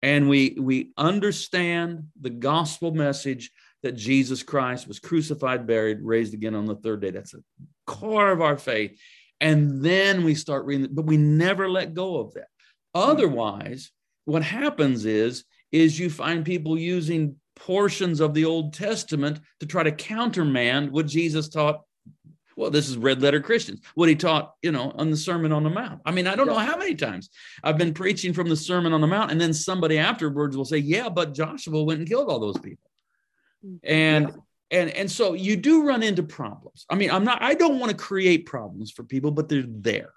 And 0.02 0.28
we, 0.28 0.56
we 0.58 0.92
understand 0.96 2.04
the 2.20 2.30
gospel 2.30 2.92
message 2.92 3.50
that 3.82 3.96
Jesus 3.96 4.42
Christ 4.42 4.86
was 4.86 4.98
crucified, 4.98 5.66
buried, 5.66 5.98
raised 6.02 6.34
again 6.34 6.54
on 6.54 6.66
the 6.66 6.76
third 6.76 7.00
day. 7.00 7.10
That's 7.10 7.32
the 7.32 7.42
core 7.86 8.30
of 8.30 8.40
our 8.40 8.56
faith. 8.56 8.98
And 9.40 9.84
then 9.84 10.24
we 10.24 10.34
start 10.34 10.64
reading, 10.64 10.88
but 10.92 11.06
we 11.06 11.16
never 11.16 11.68
let 11.68 11.94
go 11.94 12.18
of 12.18 12.34
that. 12.34 12.48
Otherwise, 12.94 13.90
what 14.24 14.42
happens 14.42 15.04
is, 15.04 15.44
is 15.70 15.98
you 15.98 16.10
find 16.10 16.44
people 16.44 16.78
using 16.78 17.36
portions 17.58 18.20
of 18.20 18.34
the 18.34 18.44
Old 18.44 18.72
Testament 18.72 19.40
to 19.60 19.66
try 19.66 19.82
to 19.82 19.92
countermand 19.92 20.90
what 20.90 21.06
Jesus 21.06 21.48
taught 21.48 21.82
Well, 22.56 22.70
this 22.70 22.88
is 22.88 22.96
red 22.96 23.22
letter 23.22 23.40
Christians. 23.40 23.80
What 23.94 24.08
he 24.08 24.16
taught, 24.16 24.54
you 24.62 24.72
know, 24.72 24.90
on 24.96 25.10
the 25.10 25.16
Sermon 25.16 25.52
on 25.52 25.62
the 25.62 25.70
Mount. 25.70 26.00
I 26.04 26.10
mean, 26.10 26.26
I 26.26 26.34
don't 26.34 26.48
know 26.48 26.58
how 26.58 26.76
many 26.76 26.94
times 26.96 27.30
I've 27.62 27.78
been 27.78 27.94
preaching 27.94 28.32
from 28.32 28.48
the 28.48 28.56
Sermon 28.56 28.92
on 28.92 29.00
the 29.00 29.06
Mount, 29.06 29.30
and 29.30 29.40
then 29.40 29.54
somebody 29.54 29.96
afterwards 29.98 30.56
will 30.56 30.64
say, 30.64 30.78
"Yeah, 30.78 31.08
but 31.08 31.34
Joshua 31.34 31.84
went 31.84 32.00
and 32.00 32.08
killed 32.08 32.28
all 32.28 32.40
those 32.40 32.58
people," 32.58 32.90
and 33.84 34.28
yeah. 34.28 34.80
and 34.80 34.90
and 34.90 35.10
so 35.10 35.34
you 35.34 35.56
do 35.56 35.86
run 35.86 36.02
into 36.02 36.24
problems. 36.24 36.84
I 36.90 36.96
mean, 36.96 37.10
I'm 37.10 37.24
not. 37.24 37.40
I 37.42 37.54
don't 37.54 37.78
want 37.78 37.90
to 37.92 37.96
create 37.96 38.46
problems 38.46 38.90
for 38.90 39.04
people, 39.04 39.30
but 39.30 39.48
they're 39.48 39.64
there. 39.68 40.12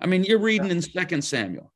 I 0.00 0.06
mean, 0.06 0.22
you're 0.24 0.38
reading 0.38 0.70
in 0.70 0.82
Second 0.82 1.22
Samuel, 1.22 1.72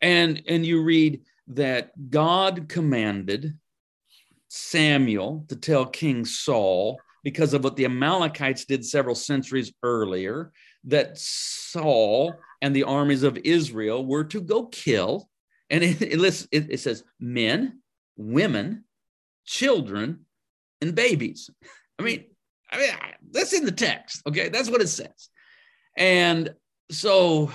and 0.00 0.42
and 0.46 0.64
you 0.64 0.82
read 0.82 1.22
that 1.48 2.10
God 2.10 2.68
commanded 2.68 3.58
Samuel 4.48 5.44
to 5.48 5.56
tell 5.56 5.86
King 5.86 6.24
Saul 6.24 6.98
because 7.24 7.52
of 7.52 7.64
what 7.64 7.76
the 7.76 7.84
Amalekites 7.84 8.64
did 8.64 8.84
several 8.84 9.14
centuries 9.14 9.72
earlier, 9.82 10.52
that 10.84 11.18
Saul 11.18 12.34
and 12.62 12.74
the 12.74 12.84
armies 12.84 13.22
of 13.22 13.38
Israel 13.38 14.04
were 14.06 14.24
to 14.24 14.40
go 14.40 14.66
kill. 14.66 15.28
And 15.70 15.84
it, 15.84 16.00
it, 16.00 16.70
it 16.70 16.80
says 16.80 17.04
men, 17.20 17.80
women, 18.16 18.84
children, 19.44 20.24
and 20.80 20.94
babies. 20.94 21.50
I 21.98 22.02
mean, 22.02 22.24
I 22.70 22.78
mean, 22.78 22.90
that's 23.30 23.52
in 23.52 23.64
the 23.64 23.72
text. 23.72 24.22
Okay. 24.26 24.48
That's 24.48 24.70
what 24.70 24.80
it 24.80 24.88
says. 24.88 25.28
And 25.96 26.54
so, 26.90 27.50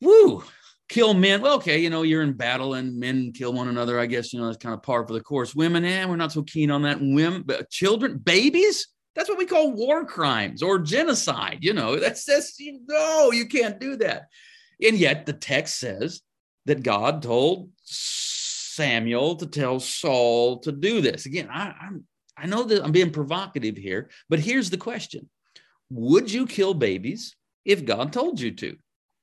woo, 0.00 0.44
kill 0.88 1.14
men. 1.14 1.40
Well, 1.40 1.56
okay, 1.56 1.78
you 1.78 1.90
know, 1.90 2.02
you're 2.02 2.22
in 2.22 2.32
battle 2.32 2.74
and 2.74 2.98
men 2.98 3.32
kill 3.32 3.52
one 3.52 3.68
another. 3.68 3.98
I 4.00 4.06
guess, 4.06 4.32
you 4.32 4.40
know, 4.40 4.46
that's 4.46 4.58
kind 4.58 4.74
of 4.74 4.82
par 4.82 5.06
for 5.06 5.12
the 5.12 5.20
course. 5.20 5.54
Women, 5.54 5.84
eh, 5.84 6.04
we're 6.04 6.16
not 6.16 6.32
so 6.32 6.42
keen 6.42 6.70
on 6.70 6.82
that. 6.82 6.98
Women, 7.00 7.42
but 7.44 7.70
children, 7.70 8.18
babies, 8.18 8.88
that's 9.14 9.28
what 9.28 9.38
we 9.38 9.46
call 9.46 9.72
war 9.72 10.04
crimes 10.04 10.62
or 10.62 10.78
genocide. 10.78 11.58
You 11.60 11.74
know, 11.74 11.96
that's 11.96 12.24
just, 12.24 12.58
you 12.60 12.80
no, 12.86 13.32
you 13.32 13.46
can't 13.46 13.80
do 13.80 13.96
that. 13.96 14.28
And 14.82 14.96
yet 14.96 15.26
the 15.26 15.32
text 15.32 15.78
says 15.78 16.22
that 16.66 16.82
God 16.82 17.22
told 17.22 17.70
Samuel 17.82 19.36
to 19.36 19.46
tell 19.46 19.80
Saul 19.80 20.60
to 20.60 20.72
do 20.72 21.00
this. 21.00 21.26
Again, 21.26 21.48
I, 21.50 21.74
I'm, 21.80 22.04
I 22.36 22.46
know 22.46 22.62
that 22.62 22.84
I'm 22.84 22.92
being 22.92 23.10
provocative 23.10 23.76
here, 23.76 24.10
but 24.28 24.38
here's 24.38 24.70
the 24.70 24.76
question 24.76 25.28
Would 25.90 26.30
you 26.30 26.46
kill 26.46 26.74
babies 26.74 27.34
if 27.64 27.84
God 27.84 28.12
told 28.12 28.40
you 28.40 28.52
to? 28.52 28.76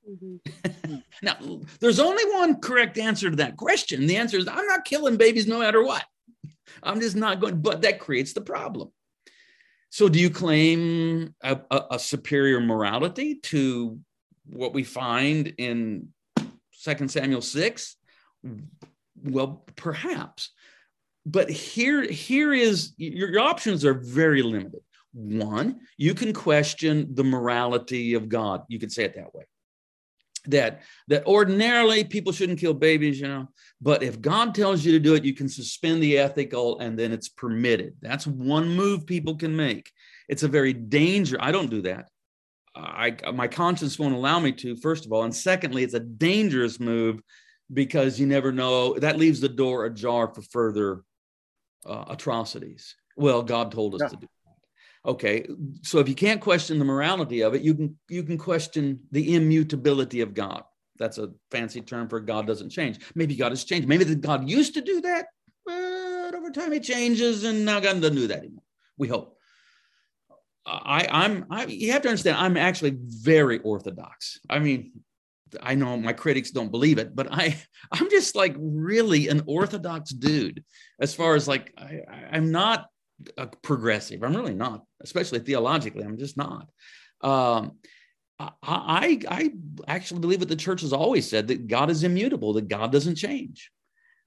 Mm-hmm. 0.08 0.96
now, 1.22 1.36
there's 1.80 1.98
only 1.98 2.24
one 2.34 2.60
correct 2.60 2.98
answer 2.98 3.30
to 3.30 3.36
that 3.36 3.56
question. 3.56 4.06
The 4.06 4.16
answer 4.16 4.38
is 4.38 4.46
I'm 4.48 4.66
not 4.66 4.84
killing 4.84 5.16
babies 5.16 5.46
no 5.46 5.58
matter 5.58 5.82
what. 5.82 6.04
I'm 6.82 7.00
just 7.00 7.16
not 7.16 7.40
going, 7.40 7.60
but 7.60 7.82
that 7.82 8.00
creates 8.00 8.32
the 8.32 8.40
problem. 8.40 8.90
So, 9.90 10.08
do 10.08 10.18
you 10.18 10.30
claim 10.30 11.34
a, 11.42 11.58
a, 11.70 11.82
a 11.92 11.98
superior 11.98 12.60
morality 12.60 13.36
to 13.44 13.98
what 14.46 14.74
we 14.74 14.84
find 14.84 15.54
in 15.58 16.08
Second 16.72 17.10
Samuel 17.10 17.42
6? 17.42 17.96
Well, 19.24 19.64
perhaps. 19.74 20.50
But 21.24 21.50
here, 21.50 22.02
here 22.02 22.52
is 22.52 22.92
your, 22.96 23.30
your 23.30 23.40
options 23.40 23.84
are 23.84 23.94
very 23.94 24.42
limited. 24.42 24.80
One, 25.12 25.80
you 25.96 26.14
can 26.14 26.32
question 26.32 27.14
the 27.14 27.24
morality 27.24 28.14
of 28.14 28.28
God. 28.28 28.62
You 28.68 28.78
could 28.78 28.92
say 28.92 29.04
it 29.04 29.14
that 29.14 29.34
way 29.34 29.44
that 30.50 30.82
that 31.08 31.26
ordinarily 31.26 32.04
people 32.04 32.32
shouldn't 32.32 32.58
kill 32.58 32.74
babies 32.74 33.20
you 33.20 33.28
know 33.28 33.48
but 33.80 34.02
if 34.02 34.20
god 34.20 34.54
tells 34.54 34.84
you 34.84 34.92
to 34.92 34.98
do 34.98 35.14
it 35.14 35.24
you 35.24 35.34
can 35.34 35.48
suspend 35.48 36.02
the 36.02 36.18
ethical 36.18 36.78
and 36.78 36.98
then 36.98 37.12
it's 37.12 37.28
permitted. 37.28 37.94
That's 38.00 38.26
one 38.26 38.68
move 38.68 39.06
people 39.06 39.36
can 39.36 39.54
make. 39.54 39.90
It's 40.28 40.42
a 40.42 40.48
very 40.48 40.72
danger 40.72 41.36
i 41.40 41.52
don't 41.52 41.70
do 41.70 41.82
that. 41.82 42.08
I 42.74 43.16
my 43.32 43.48
conscience 43.48 43.98
won't 43.98 44.14
allow 44.14 44.38
me 44.38 44.52
to 44.52 44.76
first 44.76 45.06
of 45.06 45.12
all 45.12 45.24
and 45.24 45.34
secondly 45.34 45.82
it's 45.82 45.94
a 45.94 46.00
dangerous 46.00 46.78
move 46.78 47.20
because 47.72 48.20
you 48.20 48.26
never 48.26 48.52
know 48.52 48.94
that 48.98 49.18
leaves 49.18 49.40
the 49.40 49.48
door 49.48 49.86
ajar 49.86 50.32
for 50.32 50.42
further 50.42 51.02
uh, 51.84 52.04
atrocities. 52.08 52.94
Well 53.16 53.42
god 53.42 53.72
told 53.72 53.94
us 53.94 54.02
yeah. 54.02 54.08
to 54.08 54.16
do 54.16 54.28
okay 55.06 55.46
so 55.82 55.98
if 55.98 56.08
you 56.08 56.14
can't 56.14 56.40
question 56.40 56.78
the 56.78 56.84
morality 56.84 57.40
of 57.42 57.54
it 57.54 57.62
you 57.62 57.74
can 57.74 57.96
you 58.08 58.22
can 58.22 58.36
question 58.36 59.00
the 59.12 59.34
immutability 59.34 60.20
of 60.20 60.34
god. 60.34 60.64
That's 60.98 61.18
a 61.18 61.30
fancy 61.50 61.82
term 61.82 62.08
for 62.08 62.20
god 62.20 62.46
doesn't 62.46 62.70
change. 62.70 63.00
Maybe 63.14 63.36
god 63.36 63.52
has 63.52 63.64
changed. 63.64 63.88
Maybe 63.88 64.04
the 64.04 64.14
god 64.14 64.48
used 64.48 64.74
to 64.74 64.80
do 64.80 65.00
that 65.02 65.26
but 65.64 66.34
over 66.34 66.50
time 66.50 66.72
he 66.72 66.80
changes 66.80 67.44
and 67.44 67.64
now 67.64 67.80
god 67.80 68.00
doesn't 68.00 68.16
do 68.16 68.26
that 68.28 68.38
anymore. 68.38 68.64
We 68.98 69.08
hope. 69.08 69.36
I 70.68 71.06
i'm 71.10 71.46
I, 71.48 71.66
you 71.66 71.92
have 71.92 72.02
to 72.02 72.08
understand 72.08 72.38
i'm 72.38 72.56
actually 72.56 72.96
very 72.98 73.60
orthodox. 73.60 74.40
I 74.50 74.58
mean 74.58 74.92
I 75.60 75.74
know 75.74 75.96
my 75.96 76.12
critics 76.12 76.50
don't 76.50 76.70
believe 76.70 76.98
it, 76.98 77.14
but 77.14 77.28
I 77.30 77.56
I'm 77.92 78.10
just 78.10 78.34
like 78.34 78.54
really 78.58 79.28
an 79.28 79.42
orthodox 79.46 80.10
dude 80.10 80.64
as 81.00 81.14
far 81.14 81.34
as 81.34 81.46
like 81.46 81.72
I, 81.78 82.00
I'm 82.32 82.50
not 82.50 82.86
progressive. 83.62 84.22
I'm 84.22 84.36
really 84.36 84.54
not, 84.54 84.84
especially 85.02 85.40
theologically. 85.40 86.04
I'm 86.04 86.18
just 86.18 86.36
not. 86.36 86.68
Um, 87.22 87.78
I, 88.38 89.20
I 89.28 89.52
actually 89.88 90.20
believe 90.20 90.40
what 90.40 90.48
the 90.48 90.56
church 90.56 90.82
has 90.82 90.92
always 90.92 91.28
said 91.28 91.48
that 91.48 91.68
God 91.68 91.88
is 91.88 92.04
immutable, 92.04 92.52
that 92.54 92.68
God 92.68 92.92
doesn't 92.92 93.14
change. 93.14 93.70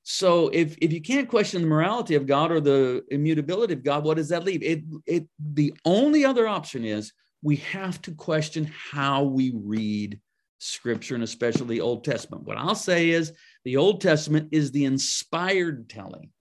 So 0.02 0.50
if, 0.50 0.76
if 0.80 0.92
you 0.92 1.02
can't 1.02 1.30
question 1.30 1.62
the 1.62 1.68
morality 1.68 2.16
of 2.16 2.26
God 2.26 2.52
or 2.52 2.60
the 2.60 3.04
immutability 3.12 3.74
of 3.74 3.84
God, 3.84 4.04
what 4.04 4.18
does 4.18 4.30
that 4.30 4.44
leave? 4.44 4.64
It, 4.64 4.84
it 5.06 5.28
the 5.38 5.74
only 5.86 6.26
other 6.26 6.48
option 6.48 6.84
is 6.84 7.14
we 7.44 7.58
have 7.58 8.02
to 8.04 8.12
question 8.14 8.72
how 8.92 9.24
we 9.24 9.54
read 9.54 10.20
scripture 10.58 11.16
and 11.16 11.24
especially 11.24 11.76
the 11.76 11.82
Old 11.82 12.04
Testament. 12.04 12.44
What 12.44 12.58
I'll 12.58 12.76
say 12.76 13.12
is 13.12 13.34
the 13.64 13.78
Old 13.78 14.02
Testament 14.02 14.50
is 14.52 14.72
the 14.72 14.86
inspired 14.86 15.90
telling 15.90 16.32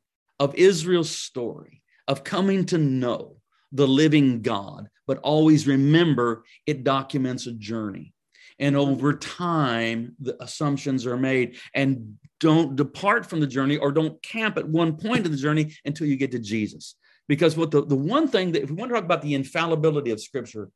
of 0.40 0.54
Israel's 0.54 1.10
story 1.10 1.82
of 2.08 2.24
coming 2.24 2.64
to 2.66 2.78
know 2.78 3.36
the 3.70 3.86
living 3.86 4.42
God, 4.42 4.88
but 5.06 5.18
always 5.18 5.66
remember 5.66 6.42
it 6.66 6.82
documents 6.82 7.46
a 7.46 7.52
journey. 7.52 8.14
And 8.58 8.76
over 8.76 9.12
time, 9.12 10.16
the 10.18 10.42
assumptions 10.42 11.06
are 11.06 11.16
made, 11.16 11.58
and 11.74 12.18
don't 12.40 12.74
depart 12.74 13.26
from 13.26 13.38
the 13.38 13.46
journey 13.46 13.76
or 13.76 13.92
don't 13.92 14.20
camp 14.22 14.58
at 14.58 14.68
one 14.68 14.96
point 14.96 15.26
of 15.26 15.30
the 15.30 15.38
journey 15.38 15.76
until 15.84 16.08
you 16.08 16.16
get 16.16 16.32
to 16.32 16.40
Jesus. 16.40 16.96
Because 17.28 17.56
what 17.56 17.70
the, 17.70 17.84
the 17.84 17.94
one 17.94 18.26
thing 18.26 18.52
that, 18.52 18.62
if 18.62 18.70
we 18.70 18.76
want 18.76 18.90
to 18.90 18.94
talk 18.94 19.04
about 19.04 19.22
the 19.22 19.34
infallibility 19.34 20.10
of 20.10 20.20
Scripture, 20.20 20.70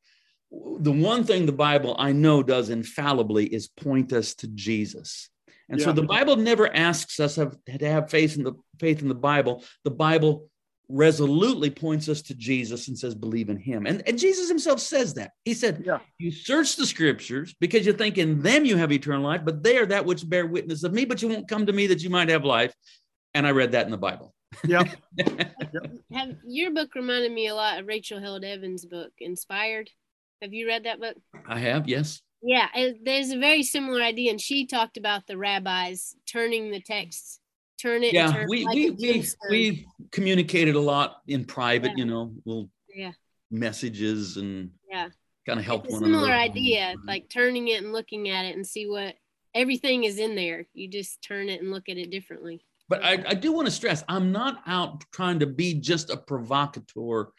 the 0.51 0.93
one 0.93 1.25
thing 1.25 1.47
the 1.47 1.53
Bible 1.53 1.97
I 1.99 2.13
know 2.13 2.43
does 2.43 2.69
infallibly 2.69 3.47
is 3.47 3.69
point 3.69 4.13
us 4.13 4.35
to 4.35 4.49
Jesus. 4.49 5.31
And 5.69 5.81
yeah. 5.81 5.87
so 5.87 5.93
the 5.93 6.03
Bible 6.03 6.37
never 6.37 6.73
asks 6.75 7.19
us 7.19 7.37
have, 7.37 7.57
to 7.79 7.89
have 7.89 8.11
faith 8.11 8.37
in 8.37 8.45
the 8.45 8.53
faith 8.79 9.01
in 9.01 9.09
the 9.09 9.15
Bible. 9.15 9.65
The 9.85 9.91
Bible 9.91 10.51
resolutely 10.93 11.71
points 11.71 12.09
us 12.09 12.21
to 12.21 12.35
Jesus 12.35 12.89
and 12.89 12.99
says, 12.99 13.15
believe 13.15 13.49
in 13.49 13.57
him. 13.57 13.87
And, 13.87 14.07
and 14.07 14.19
Jesus 14.19 14.49
himself 14.49 14.79
says 14.79 15.15
that. 15.15 15.33
He 15.45 15.55
said, 15.55 15.83
yeah. 15.87 15.99
You 16.19 16.31
search 16.31 16.77
the 16.77 16.87
scriptures 16.87 17.55
because 17.59 17.87
you 17.87 17.95
think 17.95 18.19
in 18.19 18.43
them 18.43 18.65
you 18.65 18.77
have 18.77 18.93
eternal 18.93 19.23
life, 19.23 19.41
but 19.45 19.63
they 19.63 19.79
are 19.79 19.87
that 19.87 20.05
which 20.05 20.29
bear 20.29 20.47
witness 20.47 20.85
of 20.85 20.93
me, 20.93 21.07
but 21.07 21.23
you 21.23 21.29
won't 21.29 21.49
come 21.49 21.67
to 21.67 21.73
me 21.73 21.87
that 21.89 22.03
you 22.03 22.11
might 22.11 22.29
have 22.29 22.45
life. 22.45 22.75
And 23.33 23.47
I 23.47 23.51
read 23.51 23.73
that 23.73 23.87
in 23.87 23.91
the 23.91 23.99
Bible. 23.99 24.35
Yeah. 24.67 24.85
have 26.13 26.37
your 26.47 26.73
book 26.73 26.95
reminded 26.95 27.33
me 27.33 27.49
a 27.49 27.55
lot 27.55 27.81
of 27.81 27.87
Rachel 27.87 28.21
Held 28.21 28.45
Evans' 28.45 28.85
book, 28.85 29.13
Inspired. 29.19 29.89
Have 30.43 30.53
you 30.53 30.67
read 30.67 30.85
that 30.85 31.01
book? 31.01 31.17
I 31.47 31.59
have, 31.59 31.89
yes. 31.89 32.21
Yeah, 32.43 32.67
there's 33.03 33.31
a 33.31 33.39
very 33.39 33.63
similar 33.63 34.03
idea, 34.03 34.31
and 34.31 34.41
she 34.41 34.67
talked 34.67 34.97
about 34.97 35.27
the 35.27 35.39
rabbis 35.39 36.17
turning 36.31 36.71
the 36.71 36.81
texts 36.81 37.39
turn 37.83 38.05
it. 38.05 38.13
Yeah, 38.13 38.45
we 38.49 38.65
like 38.65 38.75
we 38.75 38.91
we, 38.91 39.25
we 39.51 39.87
communicated 40.11 40.75
a 40.75 40.81
lot 40.81 41.23
in 41.27 41.45
private. 41.45 41.93
Yeah. 41.93 41.97
You 41.97 42.05
know, 42.07 42.35
little 42.45 42.71
yeah 42.95 43.13
messages 43.51 44.37
and 44.37 44.71
yeah, 44.91 45.09
kind 45.47 45.59
of 45.59 45.67
help 45.67 45.85
it's 45.85 45.93
one 45.93 46.03
similar 46.05 46.27
another. 46.27 46.41
idea, 46.41 46.95
like 47.07 47.29
turning 47.29 47.69
it 47.69 47.83
and 47.83 47.93
looking 47.93 48.29
at 48.29 48.45
it 48.45 48.57
and 48.57 48.67
see 48.67 48.87
what 48.87 49.15
everything 49.55 50.05
is 50.05 50.19
in 50.19 50.35
there. 50.35 50.67
You 50.73 50.89
just 50.89 51.23
turn 51.23 51.49
it 51.49 51.61
and 51.61 51.71
look 51.71 51.89
at 51.89 51.99
it 51.99 52.11
differently. 52.11 52.65
But 52.89 53.05
I, 53.05 53.25
I 53.27 53.35
do 53.35 53.53
want 53.53 53.67
to 53.67 53.73
stress, 53.73 54.05
I'm 54.09 54.33
not 54.33 54.63
out 54.67 55.05
trying 55.13 55.39
to 55.41 55.47
be 55.47 55.75
just 55.75 56.11
a 56.11 56.17
provocateur 56.17 57.31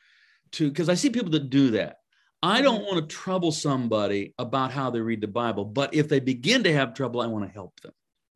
to 0.54 0.70
because 0.70 0.90
I 0.90 0.96
see 0.96 1.10
people 1.10 1.32
that 1.32 1.50
do 1.50 1.72
that. 1.72 1.98
I 2.42 2.62
don't 2.62 2.82
mm-hmm. 2.82 2.96
want 2.96 3.10
to 3.10 3.16
trouble 3.16 3.52
somebody 3.52 4.34
about 4.38 4.72
how 4.72 4.90
they 4.90 5.00
read 5.00 5.22
the 5.22 5.28
Bible, 5.28 5.64
but 5.64 5.94
if 5.94 6.10
they 6.10 6.20
begin 6.20 6.64
to 6.64 6.74
have 6.74 6.94
trouble, 6.94 7.22
I 7.22 7.28
want 7.28 7.46
to 7.46 7.52
help 7.52 7.80
them. 7.82 7.94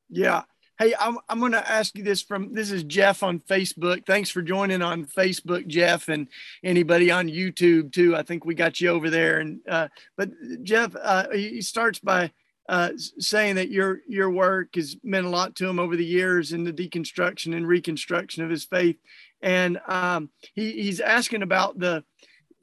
Yeah. 0.09 0.43
Hey, 0.79 0.93
I'm, 0.99 1.17
I'm 1.27 1.39
going 1.39 1.53
to 1.53 1.71
ask 1.71 1.97
you 1.97 2.03
this 2.03 2.21
from 2.21 2.53
this 2.53 2.69
is 2.69 2.83
Jeff 2.83 3.23
on 3.23 3.39
Facebook. 3.39 4.05
Thanks 4.05 4.29
for 4.29 4.43
joining 4.43 4.83
on 4.83 5.05
Facebook, 5.05 5.65
Jeff, 5.65 6.07
and 6.07 6.27
anybody 6.63 7.09
on 7.09 7.27
YouTube 7.27 7.91
too. 7.91 8.15
I 8.15 8.21
think 8.21 8.45
we 8.45 8.53
got 8.53 8.79
you 8.79 8.89
over 8.89 9.09
there. 9.09 9.39
And 9.39 9.59
uh, 9.67 9.87
but 10.17 10.29
Jeff, 10.61 10.95
uh, 11.01 11.29
he 11.31 11.61
starts 11.63 11.97
by 11.97 12.31
uh, 12.69 12.91
saying 13.17 13.55
that 13.55 13.71
your 13.71 14.01
your 14.07 14.29
work 14.29 14.75
has 14.75 14.95
meant 15.03 15.25
a 15.25 15.29
lot 15.29 15.55
to 15.55 15.67
him 15.67 15.79
over 15.79 15.95
the 15.95 16.05
years 16.05 16.53
in 16.53 16.63
the 16.63 16.73
deconstruction 16.73 17.55
and 17.55 17.67
reconstruction 17.67 18.43
of 18.43 18.51
his 18.51 18.65
faith. 18.65 18.97
And 19.41 19.79
um, 19.87 20.29
he, 20.53 20.73
he's 20.73 20.99
asking 20.99 21.41
about 21.41 21.79
the 21.79 22.03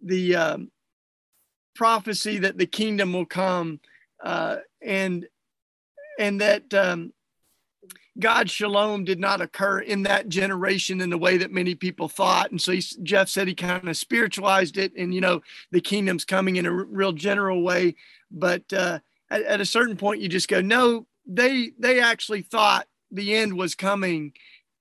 the 0.00 0.36
um, 0.36 0.70
prophecy 1.74 2.38
that 2.38 2.58
the 2.58 2.66
kingdom 2.66 3.12
will 3.12 3.26
come 3.26 3.80
uh, 4.22 4.58
and 4.80 5.26
and 6.16 6.40
that 6.40 6.72
um, 6.72 7.12
God's 8.18 8.52
shalom 8.52 9.04
did 9.04 9.18
not 9.18 9.40
occur 9.40 9.80
in 9.80 10.04
that 10.04 10.28
generation 10.28 11.00
in 11.00 11.10
the 11.10 11.18
way 11.18 11.36
that 11.36 11.50
many 11.50 11.74
people 11.74 12.08
thought. 12.08 12.50
And 12.50 12.60
so 12.60 12.72
he, 12.72 12.82
Jeff 13.02 13.28
said 13.28 13.48
he 13.48 13.54
kind 13.54 13.88
of 13.88 13.96
spiritualized 13.96 14.76
it, 14.76 14.92
and 14.96 15.12
you 15.12 15.20
know 15.20 15.42
the 15.72 15.80
kingdom's 15.80 16.24
coming 16.24 16.56
in 16.56 16.66
a 16.66 16.70
r- 16.70 16.84
real 16.84 17.12
general 17.12 17.62
way. 17.62 17.96
But 18.30 18.72
uh, 18.72 19.00
at, 19.30 19.42
at 19.42 19.60
a 19.60 19.66
certain 19.66 19.96
point, 19.96 20.20
you 20.20 20.28
just 20.28 20.48
go, 20.48 20.60
no, 20.60 21.06
they 21.26 21.72
they 21.78 22.00
actually 22.00 22.42
thought 22.42 22.86
the 23.10 23.34
end 23.34 23.54
was 23.54 23.74
coming 23.74 24.32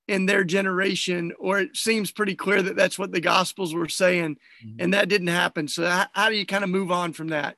in 0.08 0.26
their 0.26 0.44
generation, 0.44 1.32
or 1.40 1.60
it 1.60 1.76
seems 1.78 2.12
pretty 2.12 2.36
clear 2.36 2.62
that 2.62 2.76
that's 2.76 3.00
what 3.00 3.12
the 3.12 3.22
Gospels 3.22 3.74
were 3.74 3.90
saying, 3.90 4.38
mm-hmm. 4.64 4.76
and 4.80 4.94
that 4.94 5.10
didn't 5.10 5.28
happen. 5.28 5.68
So 5.68 5.88
how, 5.88 6.06
how 6.14 6.30
do 6.30 6.36
you 6.36 6.46
kind 6.46 6.64
of 6.64 6.70
move 6.70 6.92
on 6.92 7.14
from 7.14 7.30
that? 7.30 7.58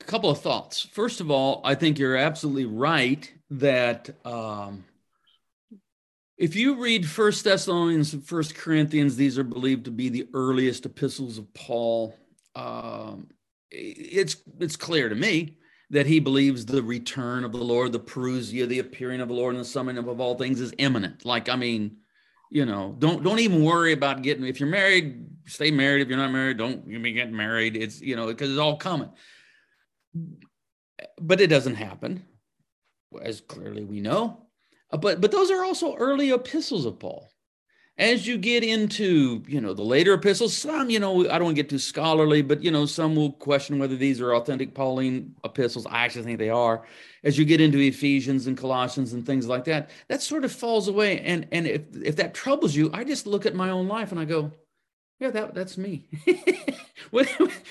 A 0.00 0.04
couple 0.04 0.30
of 0.30 0.40
thoughts. 0.40 0.88
First 0.92 1.20
of 1.20 1.30
all, 1.30 1.60
I 1.64 1.74
think 1.74 1.98
you're 1.98 2.16
absolutely 2.16 2.64
right 2.64 3.30
that 3.50 4.10
um, 4.24 4.84
if 6.38 6.56
you 6.56 6.80
read 6.80 7.08
First 7.08 7.44
Thessalonians 7.44 8.14
and 8.14 8.24
First 8.24 8.54
Corinthians, 8.54 9.16
these 9.16 9.38
are 9.38 9.44
believed 9.44 9.84
to 9.84 9.90
be 9.90 10.08
the 10.08 10.28
earliest 10.32 10.86
epistles 10.86 11.36
of 11.36 11.52
Paul. 11.52 12.16
Um, 12.54 13.28
it's 13.70 14.36
it's 14.58 14.76
clear 14.76 15.08
to 15.08 15.14
me 15.14 15.58
that 15.90 16.06
he 16.06 16.20
believes 16.20 16.64
the 16.64 16.82
return 16.82 17.44
of 17.44 17.52
the 17.52 17.58
Lord, 17.58 17.92
the 17.92 18.00
parousia, 18.00 18.66
the 18.66 18.78
appearing 18.78 19.20
of 19.20 19.28
the 19.28 19.34
Lord, 19.34 19.54
and 19.54 19.60
the 19.60 19.68
summing 19.68 19.98
up 19.98 20.06
of 20.06 20.20
all 20.20 20.36
things 20.36 20.60
is 20.60 20.72
imminent. 20.78 21.24
Like, 21.24 21.48
I 21.48 21.56
mean, 21.56 21.96
you 22.50 22.64
know, 22.64 22.96
don't 22.98 23.22
don't 23.22 23.38
even 23.40 23.62
worry 23.62 23.92
about 23.92 24.22
getting. 24.22 24.44
If 24.44 24.60
you're 24.60 24.68
married, 24.68 25.26
stay 25.46 25.70
married. 25.70 26.02
If 26.02 26.08
you're 26.08 26.18
not 26.18 26.32
married, 26.32 26.58
don't 26.58 26.86
you 26.86 26.98
be 27.00 27.12
getting 27.12 27.36
married. 27.36 27.76
It's 27.76 28.00
you 28.00 28.16
know 28.16 28.26
because 28.26 28.50
it's 28.50 28.58
all 28.58 28.76
coming. 28.76 29.10
But 31.20 31.40
it 31.40 31.46
doesn't 31.48 31.76
happen, 31.76 32.24
as 33.22 33.40
clearly 33.40 33.84
we 33.84 34.00
know. 34.00 34.46
Uh, 34.90 34.96
but 34.96 35.20
but 35.20 35.30
those 35.30 35.50
are 35.50 35.64
also 35.64 35.96
early 35.96 36.30
epistles 36.30 36.84
of 36.84 36.98
Paul. 36.98 37.30
As 37.98 38.26
you 38.26 38.38
get 38.38 38.64
into 38.64 39.42
you 39.46 39.60
know 39.60 39.74
the 39.74 39.82
later 39.82 40.14
epistles 40.14 40.56
some 40.56 40.88
you 40.88 40.98
know 40.98 41.28
i 41.28 41.32
don't 41.32 41.44
want 41.44 41.56
to 41.56 41.62
get 41.62 41.68
too 41.68 41.78
scholarly 41.78 42.40
but 42.40 42.62
you 42.62 42.70
know 42.70 42.86
some 42.86 43.14
will 43.14 43.32
question 43.32 43.78
whether 43.78 43.94
these 43.94 44.22
are 44.22 44.34
authentic 44.34 44.74
pauline 44.74 45.34
epistles. 45.44 45.86
I 45.86 46.04
actually 46.04 46.24
think 46.24 46.38
they 46.38 46.48
are. 46.48 46.86
As 47.24 47.36
you 47.36 47.44
get 47.44 47.60
into 47.60 47.78
ephesians 47.78 48.46
and 48.46 48.56
colossians 48.56 49.12
and 49.12 49.26
things 49.26 49.46
like 49.46 49.64
that 49.64 49.90
that 50.08 50.22
sort 50.22 50.44
of 50.44 50.52
falls 50.52 50.88
away. 50.88 51.20
And 51.20 51.46
and 51.52 51.66
if 51.66 51.82
if 52.02 52.16
that 52.16 52.32
troubles 52.32 52.74
you 52.74 52.90
i 52.94 53.04
just 53.04 53.26
look 53.26 53.44
at 53.44 53.54
my 53.54 53.68
own 53.70 53.86
life 53.86 54.12
and 54.12 54.20
i 54.20 54.24
go 54.24 54.50
yeah 55.20 55.30
that 55.30 55.54
that's 55.54 55.78
me 55.78 56.08
when, 57.10 57.26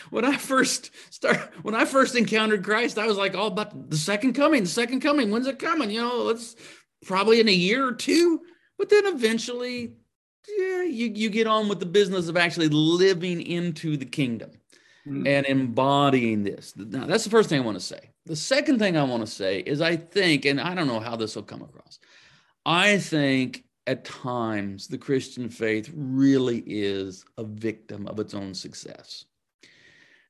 when 0.09 0.23
i 0.23 0.37
first 0.37 0.91
start 1.09 1.37
when 1.63 1.75
i 1.75 1.83
first 1.83 2.15
encountered 2.15 2.63
christ 2.63 2.97
i 2.97 3.05
was 3.05 3.17
like 3.17 3.35
all 3.35 3.47
about 3.47 3.89
the 3.89 3.97
second 3.97 4.33
coming 4.33 4.63
the 4.63 4.69
second 4.69 5.01
coming 5.01 5.29
when's 5.29 5.47
it 5.47 5.59
coming 5.59 5.91
you 5.91 5.99
know 5.99 6.23
let's 6.23 6.55
probably 7.05 7.39
in 7.39 7.49
a 7.49 7.53
year 7.53 7.85
or 7.85 7.93
two 7.93 8.41
but 8.77 8.89
then 8.89 9.05
eventually 9.05 9.93
yeah, 10.57 10.83
you, 10.83 11.11
you 11.13 11.29
get 11.29 11.47
on 11.47 11.67
with 11.67 11.79
the 11.79 11.85
business 11.85 12.27
of 12.27 12.37
actually 12.37 12.69
living 12.69 13.41
into 13.41 13.97
the 13.97 14.05
kingdom 14.05 14.51
mm-hmm. 15.07 15.27
and 15.27 15.45
embodying 15.45 16.43
this. 16.43 16.73
Now, 16.75 17.05
that's 17.05 17.23
the 17.23 17.29
first 17.29 17.49
thing 17.49 17.61
I 17.61 17.65
want 17.65 17.79
to 17.79 17.85
say. 17.85 18.11
The 18.25 18.35
second 18.35 18.79
thing 18.79 18.97
I 18.97 19.03
want 19.03 19.25
to 19.25 19.31
say 19.31 19.59
is 19.59 19.81
I 19.81 19.95
think, 19.95 20.45
and 20.45 20.59
I 20.59 20.75
don't 20.75 20.87
know 20.87 20.99
how 20.99 21.15
this 21.15 21.35
will 21.35 21.43
come 21.43 21.61
across, 21.61 21.99
I 22.65 22.97
think 22.97 23.63
at 23.89 24.05
times 24.05 24.87
the 24.87 24.97
Christian 24.99 25.49
faith 25.49 25.91
really 25.95 26.63
is 26.67 27.25
a 27.39 27.43
victim 27.43 28.07
of 28.07 28.19
its 28.19 28.35
own 28.35 28.53
success. 28.53 29.25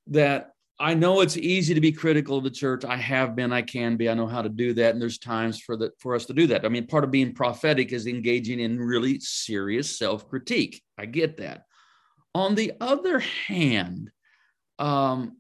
That 0.08 0.54
I 0.80 0.94
know 0.94 1.20
it's 1.20 1.36
easy 1.36 1.74
to 1.74 1.82
be 1.82 1.92
critical 1.92 2.38
of 2.38 2.46
the 2.46 2.50
church. 2.50 2.86
I 2.86 2.96
have 2.96 3.36
been, 3.36 3.52
I 3.52 3.62
can 3.62 3.98
be. 3.98 4.08
I 4.10 4.14
know 4.14 4.28
how 4.28 4.42
to 4.42 4.48
do 4.48 4.72
that, 4.76 4.94
and 4.94 5.02
there's 5.02 5.18
times 5.18 5.60
for 5.60 5.76
that 5.76 5.92
for 6.00 6.16
us 6.16 6.26
to 6.28 6.34
do 6.34 6.48
that. 6.48 6.66
I 6.66 6.70
mean, 6.70 6.88
part 6.88 7.04
of 7.04 7.12
being 7.12 7.34
prophetic 7.34 7.92
is 7.92 8.08
engaging 8.08 8.62
in 8.62 8.80
really 8.80 9.20
serious 9.20 9.98
self-critique. 9.98 10.82
I 10.98 11.06
get 11.06 11.36
that. 11.38 11.66
On 12.34 12.56
the 12.56 12.72
other 12.80 13.20
hand, 13.20 14.10
um, 14.80 15.36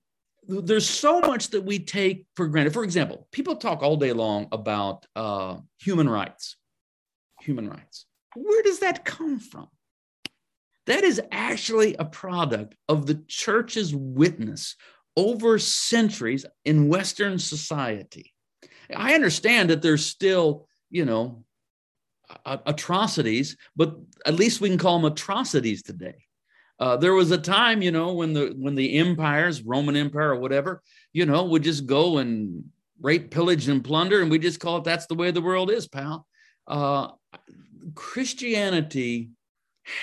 there's 0.45 0.89
so 0.89 1.21
much 1.21 1.51
that 1.51 1.61
we 1.61 1.79
take 1.79 2.25
for 2.35 2.49
granted. 2.49 2.73
For 2.73 2.83
example, 2.83 3.29
people 3.31 3.55
talk 3.55 3.81
all 3.81 3.95
day 3.95 4.11
long 4.11 4.49
about 4.51 5.05
uh, 5.15 5.59
human 5.79 6.09
rights. 6.09 6.57
Human 7.43 7.69
rights. 7.69 8.07
Where 8.43 8.63
does 8.63 8.79
that 8.79 9.05
come 9.05 9.39
from? 9.39 9.67
That 10.85 11.03
is 11.03 11.21
actually 11.31 11.95
a 11.95 12.05
product 12.05 12.75
of 12.87 13.05
the 13.05 13.23
church's 13.27 13.93
witness 13.93 14.75
over 15.15 15.59
centuries 15.59 16.45
in 16.65 16.87
Western 16.87 17.37
society. 17.37 18.33
I 18.95 19.13
understand 19.13 19.69
that 19.69 19.81
there's 19.81 20.05
still, 20.05 20.67
you 20.89 21.05
know, 21.05 21.43
atrocities, 22.45 23.57
but 23.75 23.95
at 24.25 24.35
least 24.35 24.61
we 24.61 24.69
can 24.69 24.77
call 24.77 24.99
them 24.99 25.11
atrocities 25.11 25.83
today. 25.83 26.25
Uh, 26.79 26.95
there 26.95 27.13
was 27.13 27.31
a 27.31 27.37
time, 27.37 27.81
you 27.81 27.91
know, 27.91 28.13
when 28.13 28.33
the 28.33 28.53
when 28.57 28.75
the 28.75 28.97
empires, 28.97 29.61
Roman 29.61 29.97
Empire 29.97 30.31
or 30.31 30.39
whatever, 30.39 30.81
you 31.11 31.25
know, 31.25 31.43
would 31.43 31.63
just 31.63 31.85
go 31.85 32.19
and 32.19 32.63
rape, 33.01 33.31
pillage, 33.31 33.67
and 33.67 33.83
plunder, 33.83 34.21
and 34.21 34.31
we 34.31 34.39
just 34.39 34.59
call 34.61 34.77
it 34.77 34.85
that's 34.85 35.07
the 35.07 35.15
way 35.15 35.31
the 35.31 35.41
world 35.41 35.69
is, 35.69 35.87
pal. 35.87 36.25
Uh, 36.67 37.09
Christianity 37.95 39.29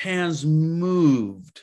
has 0.02 0.44
moved 0.44 1.62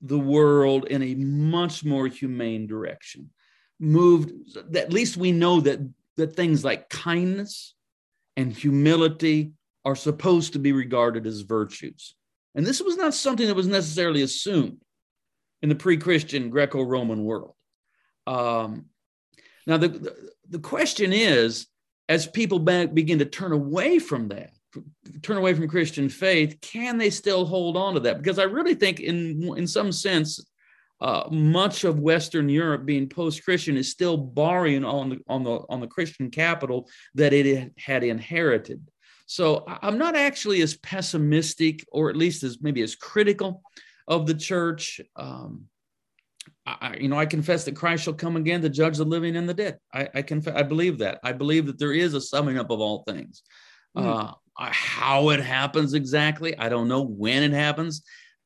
the 0.00 0.18
world 0.18 0.86
in 0.86 1.02
a 1.02 1.14
much 1.14 1.84
more 1.84 2.06
humane 2.06 2.66
direction. 2.66 3.30
Moved, 3.78 4.32
at 4.76 4.92
least 4.92 5.16
we 5.16 5.32
know 5.32 5.60
that, 5.60 5.80
that 6.16 6.36
things 6.36 6.64
like 6.64 6.88
kindness 6.88 7.74
and 8.36 8.52
humility 8.52 9.52
are 9.84 9.96
supposed 9.96 10.52
to 10.52 10.58
be 10.58 10.72
regarded 10.72 11.26
as 11.26 11.40
virtues. 11.40 12.14
And 12.54 12.66
this 12.66 12.80
was 12.80 12.96
not 12.96 13.14
something 13.14 13.46
that 13.46 13.56
was 13.56 13.66
necessarily 13.66 14.22
assumed 14.22 14.82
in 15.62 15.68
the 15.68 15.74
pre 15.74 15.96
Christian 15.96 16.50
Greco 16.50 16.82
Roman 16.82 17.24
world. 17.24 17.54
Um, 18.26 18.86
now, 19.66 19.76
the, 19.78 19.88
the, 19.88 20.30
the, 20.48 20.58
question 20.58 21.12
is 21.12 21.66
as 22.08 22.26
people 22.26 22.58
begin 22.58 23.18
to 23.20 23.24
turn 23.24 23.52
away 23.52 23.98
from 23.98 24.28
that, 24.28 24.52
turn 25.22 25.36
away 25.36 25.54
from 25.54 25.68
Christian 25.68 26.08
faith, 26.08 26.58
can 26.60 26.98
they 26.98 27.10
still 27.10 27.44
hold 27.44 27.76
on 27.76 27.94
to 27.94 28.00
that? 28.00 28.18
Because 28.18 28.38
I 28.38 28.44
really 28.44 28.74
think, 28.74 29.00
in 29.00 29.56
in 29.56 29.66
some 29.66 29.92
sense, 29.92 30.44
uh, 31.00 31.28
much 31.30 31.84
of 31.84 31.98
Western 31.98 32.48
Europe, 32.48 32.86
being 32.86 33.08
post-Christian, 33.08 33.76
is 33.76 33.90
still 33.90 34.16
borrowing 34.16 34.84
on 34.84 35.10
the 35.10 35.18
on 35.28 35.44
the 35.44 35.60
on 35.68 35.80
the 35.80 35.88
Christian 35.88 36.30
capital 36.30 36.88
that 37.14 37.32
it 37.32 37.72
had 37.76 38.04
inherited. 38.04 38.80
So 39.26 39.64
I'm 39.66 39.98
not 39.98 40.16
actually 40.16 40.62
as 40.62 40.76
pessimistic, 40.76 41.84
or 41.90 42.10
at 42.10 42.16
least 42.16 42.42
as 42.42 42.60
maybe 42.60 42.82
as 42.82 42.94
critical 42.94 43.62
of 44.06 44.26
the 44.26 44.34
church. 44.34 45.00
Um, 45.16 45.66
I, 46.66 46.96
you 47.00 47.08
know, 47.08 47.18
I 47.18 47.26
confess 47.26 47.64
that 47.64 47.76
Christ 47.76 48.04
shall 48.04 48.12
come 48.14 48.36
again 48.36 48.62
to 48.62 48.68
judge 48.68 48.96
the 48.98 49.04
living 49.04 49.36
and 49.36 49.48
the 49.48 49.54
dead. 49.54 49.78
I, 49.94 50.08
I 50.14 50.22
confess, 50.22 50.54
I 50.56 50.62
believe 50.62 50.98
that. 50.98 51.18
I 51.24 51.32
believe 51.32 51.66
that 51.66 51.78
there 51.78 51.92
is 51.92 52.14
a 52.14 52.20
summing 52.20 52.58
up 52.58 52.70
of 52.70 52.80
all 52.80 53.04
things. 53.08 53.42
Mm. 53.96 54.04
Uh, 54.04 54.34
how 54.56 55.30
it 55.30 55.40
happens 55.40 55.94
exactly, 55.94 56.56
I 56.56 56.68
don't 56.68 56.88
know. 56.88 57.02
When 57.02 57.42
it 57.42 57.52
happens, 57.52 58.02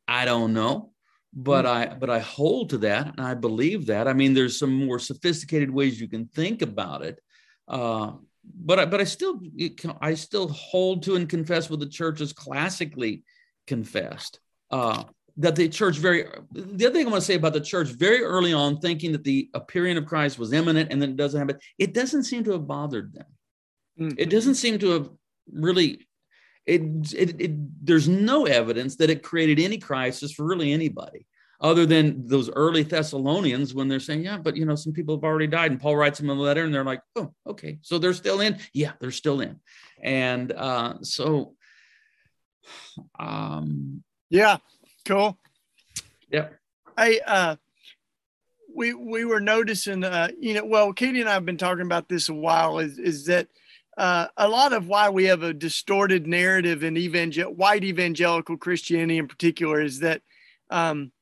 I 0.06 0.24
don't 0.24 0.52
know. 0.52 0.92
But 1.34 1.64
mm. 1.64 1.68
I 1.68 1.94
but 1.94 2.08
I 2.08 2.20
hold 2.20 2.70
to 2.70 2.78
that 2.78 3.14
and 3.16 3.26
I 3.26 3.34
believe 3.34 3.86
that. 3.86 4.08
I 4.08 4.12
mean, 4.14 4.32
there's 4.32 4.58
some 4.58 4.72
more 4.72 4.98
sophisticated 4.98 5.70
ways 5.70 6.00
you 6.00 6.08
can 6.08 6.26
think 6.26 6.62
about 6.62 7.02
it. 7.02 7.20
Uh, 7.68 8.12
but 8.54 8.78
I, 8.78 8.84
but 8.86 9.00
I 9.00 9.04
still 9.04 9.40
I 10.00 10.14
still 10.14 10.48
hold 10.48 11.02
to 11.04 11.16
and 11.16 11.28
confess 11.28 11.68
what 11.68 11.80
the 11.80 11.88
church 11.88 12.20
has 12.20 12.32
classically 12.32 13.24
confessed. 13.66 14.40
Uh, 14.70 15.04
that 15.38 15.56
the 15.56 15.68
church 15.68 15.98
very 15.98 16.24
the 16.52 16.86
other 16.86 16.94
thing 16.94 17.06
I 17.06 17.10
want 17.10 17.22
to 17.22 17.26
say 17.26 17.34
about 17.34 17.52
the 17.52 17.60
church 17.60 17.88
very 17.88 18.22
early 18.22 18.52
on, 18.52 18.78
thinking 18.78 19.12
that 19.12 19.24
the 19.24 19.50
appearing 19.52 19.98
of 19.98 20.06
Christ 20.06 20.38
was 20.38 20.52
imminent 20.52 20.90
and 20.90 21.02
then 21.02 21.10
it 21.10 21.16
doesn't 21.16 21.38
happen, 21.38 21.58
it 21.78 21.92
doesn't 21.92 22.24
seem 22.24 22.44
to 22.44 22.52
have 22.52 22.66
bothered 22.66 23.12
them. 23.12 23.26
Mm-hmm. 24.00 24.18
It 24.18 24.30
doesn't 24.30 24.54
seem 24.54 24.78
to 24.78 24.90
have 24.90 25.10
really 25.52 26.06
it, 26.66 26.82
it, 27.14 27.40
it, 27.40 27.86
there's 27.86 28.08
no 28.08 28.44
evidence 28.44 28.96
that 28.96 29.10
it 29.10 29.22
created 29.22 29.60
any 29.60 29.78
crisis 29.78 30.32
for 30.32 30.44
really 30.44 30.72
anybody 30.72 31.26
other 31.60 31.86
than 31.86 32.26
those 32.26 32.50
early 32.50 32.82
Thessalonians 32.82 33.72
when 33.72 33.88
they're 33.88 34.00
saying, 34.00 34.24
yeah, 34.24 34.36
but 34.36 34.56
you 34.56 34.66
know, 34.66 34.74
some 34.74 34.92
people 34.92 35.16
have 35.16 35.24
already 35.24 35.46
died. 35.46 35.70
And 35.70 35.80
Paul 35.80 35.96
writes 35.96 36.18
them 36.18 36.28
a 36.28 36.34
letter 36.34 36.64
and 36.64 36.74
they're 36.74 36.84
like, 36.84 37.00
oh, 37.14 37.32
okay. 37.46 37.78
So 37.82 37.98
they're 37.98 38.12
still 38.12 38.40
in. 38.40 38.58
Yeah, 38.74 38.92
they're 39.00 39.10
still 39.10 39.40
in. 39.40 39.60
And 40.02 40.52
uh, 40.52 40.96
so, 41.00 41.54
um, 43.18 44.02
yeah, 44.28 44.58
cool. 45.06 45.38
Yeah. 46.30 46.48
I, 46.96 47.20
uh, 47.26 47.56
we, 48.74 48.92
we 48.92 49.24
were 49.24 49.40
noticing, 49.40 50.04
uh, 50.04 50.28
you 50.38 50.52
know, 50.52 50.64
well, 50.64 50.92
Katie 50.92 51.20
and 51.20 51.28
I 51.28 51.34
have 51.34 51.46
been 51.46 51.56
talking 51.56 51.86
about 51.86 52.08
this 52.08 52.28
a 52.28 52.34
while 52.34 52.80
is, 52.80 52.98
is 52.98 53.26
that, 53.26 53.48
uh, 53.96 54.26
a 54.36 54.48
lot 54.48 54.72
of 54.72 54.88
why 54.88 55.08
we 55.08 55.24
have 55.24 55.42
a 55.42 55.54
distorted 55.54 56.26
narrative 56.26 56.84
in 56.84 56.96
evangel- 56.96 57.54
white 57.54 57.84
evangelical 57.84 58.56
Christianity 58.56 59.18
in 59.18 59.28
particular 59.28 59.80
is 59.80 60.00
that 60.00 60.22
um, 60.70 61.12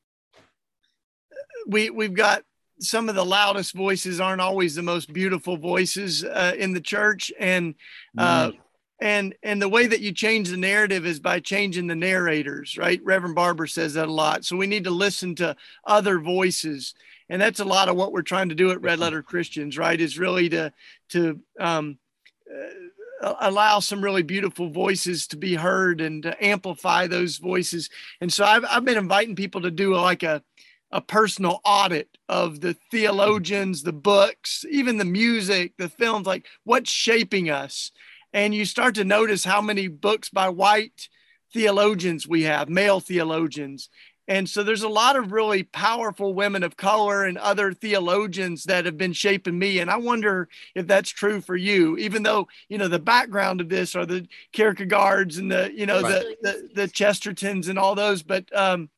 we 1.67 1.91
we've 1.91 2.15
got 2.15 2.43
some 2.81 3.09
of 3.09 3.15
the 3.15 3.25
loudest 3.25 3.75
voices 3.75 4.21
aren't 4.21 4.41
always 4.41 4.75
the 4.75 4.83
most 4.83 5.13
beautiful 5.13 5.57
voices 5.57 6.25
uh, 6.25 6.53
in 6.59 6.73
the 6.73 6.81
church, 6.81 7.33
and 7.39 7.75
uh, 8.19 8.49
mm. 8.49 8.59
and 9.01 9.35
and 9.43 9.63
the 9.63 9.69
way 9.69 9.87
that 9.87 10.01
you 10.01 10.13
change 10.13 10.49
the 10.49 10.57
narrative 10.57 11.07
is 11.07 11.21
by 11.21 11.41
changing 11.41 11.87
the 11.87 11.95
narrators, 11.95 12.77
right? 12.77 13.01
Reverend 13.05 13.35
Barber 13.35 13.67
says 13.67 13.95
that 13.95 14.09
a 14.09 14.13
lot. 14.13 14.45
So 14.45 14.57
we 14.57 14.67
need 14.67 14.85
to 14.85 14.91
listen 14.91 15.35
to 15.37 15.57
other 15.85 16.19
voices, 16.19 16.95
and 17.29 17.41
that's 17.41 17.61
a 17.61 17.65
lot 17.65 17.89
of 17.89 17.97
what 17.97 18.13
we're 18.13 18.23
trying 18.23 18.49
to 18.49 18.55
do 18.55 18.71
at 18.71 18.83
Red 18.83 18.99
Letter 18.99 19.23
Christians, 19.23 19.79
right? 19.79 20.01
Is 20.01 20.19
really 20.19 20.49
to 20.51 20.73
to 21.11 21.41
um, 21.61 21.99
uh, 23.23 23.35
allow 23.41 23.81
some 23.81 24.03
really 24.03 24.23
beautiful 24.23 24.71
voices 24.71 25.27
to 25.29 25.37
be 25.37 25.55
heard 25.55 26.01
and 26.01 26.23
to 26.23 26.45
amplify 26.45 27.07
those 27.07 27.39
voices. 27.39 27.91
And 28.21 28.33
so 28.33 28.45
I've 28.45 28.65
I've 28.69 28.85
been 28.85 28.99
inviting 28.99 29.37
people 29.37 29.63
to 29.63 29.71
do 29.71 29.95
like 29.95 30.23
a 30.23 30.43
a 30.91 31.01
personal 31.01 31.61
audit 31.65 32.09
of 32.29 32.61
the 32.61 32.75
theologians, 32.93 33.83
the 33.83 33.93
books, 33.93 34.65
even 34.71 34.97
the 34.97 35.05
music, 35.05 35.73
the 35.77 35.89
films, 35.89 36.25
like 36.27 36.47
what's 36.63 36.91
shaping 36.91 37.51
us. 37.51 37.91
And 38.33 38.55
you 38.55 38.65
start 38.65 38.95
to 38.97 39.05
notice 39.05 39.45
how 39.45 39.61
many 39.61 39.89
books 39.89 40.29
by 40.29 40.49
white 40.49 41.09
theologians 41.53 42.29
we 42.29 42.43
have, 42.43 42.69
male 42.69 43.01
theologians. 43.01 43.89
And 44.27 44.49
so 44.49 44.63
there's 44.63 44.83
a 44.83 44.89
lot 44.89 45.17
of 45.17 45.33
really 45.33 45.65
powerful 45.65 46.33
women 46.33 46.63
of 46.63 46.77
color 46.77 47.25
and 47.25 47.37
other 47.37 47.73
theologians 47.73 48.65
that 48.65 48.87
have 48.87 48.97
been 48.97 49.13
shaping 49.13 49.59
me. 49.59 49.81
And 49.81 49.91
I 49.91 49.97
wonder 49.97 50.49
if 50.75 50.87
that's 50.87 51.11
true 51.11 51.41
for 51.41 51.57
you, 51.57 51.99
even 51.99 52.23
though, 52.23 52.49
you 52.69 52.79
know, 52.79 52.89
the 52.89 52.99
background 52.99 53.61
of 53.61 53.69
this 53.69 53.95
are 53.95 54.07
the 54.07 54.27
Kierkegaards 54.53 55.37
and 55.37 55.53
the, 55.53 55.71
you 55.75 55.85
know, 55.85 56.01
right. 56.01 56.37
the, 56.43 56.69
the, 56.75 56.83
the 56.83 56.89
Chestertons 56.89 57.69
and 57.69 57.79
all 57.79 57.95
those. 57.95 58.23
But, 58.23 58.45
um, 58.57 58.89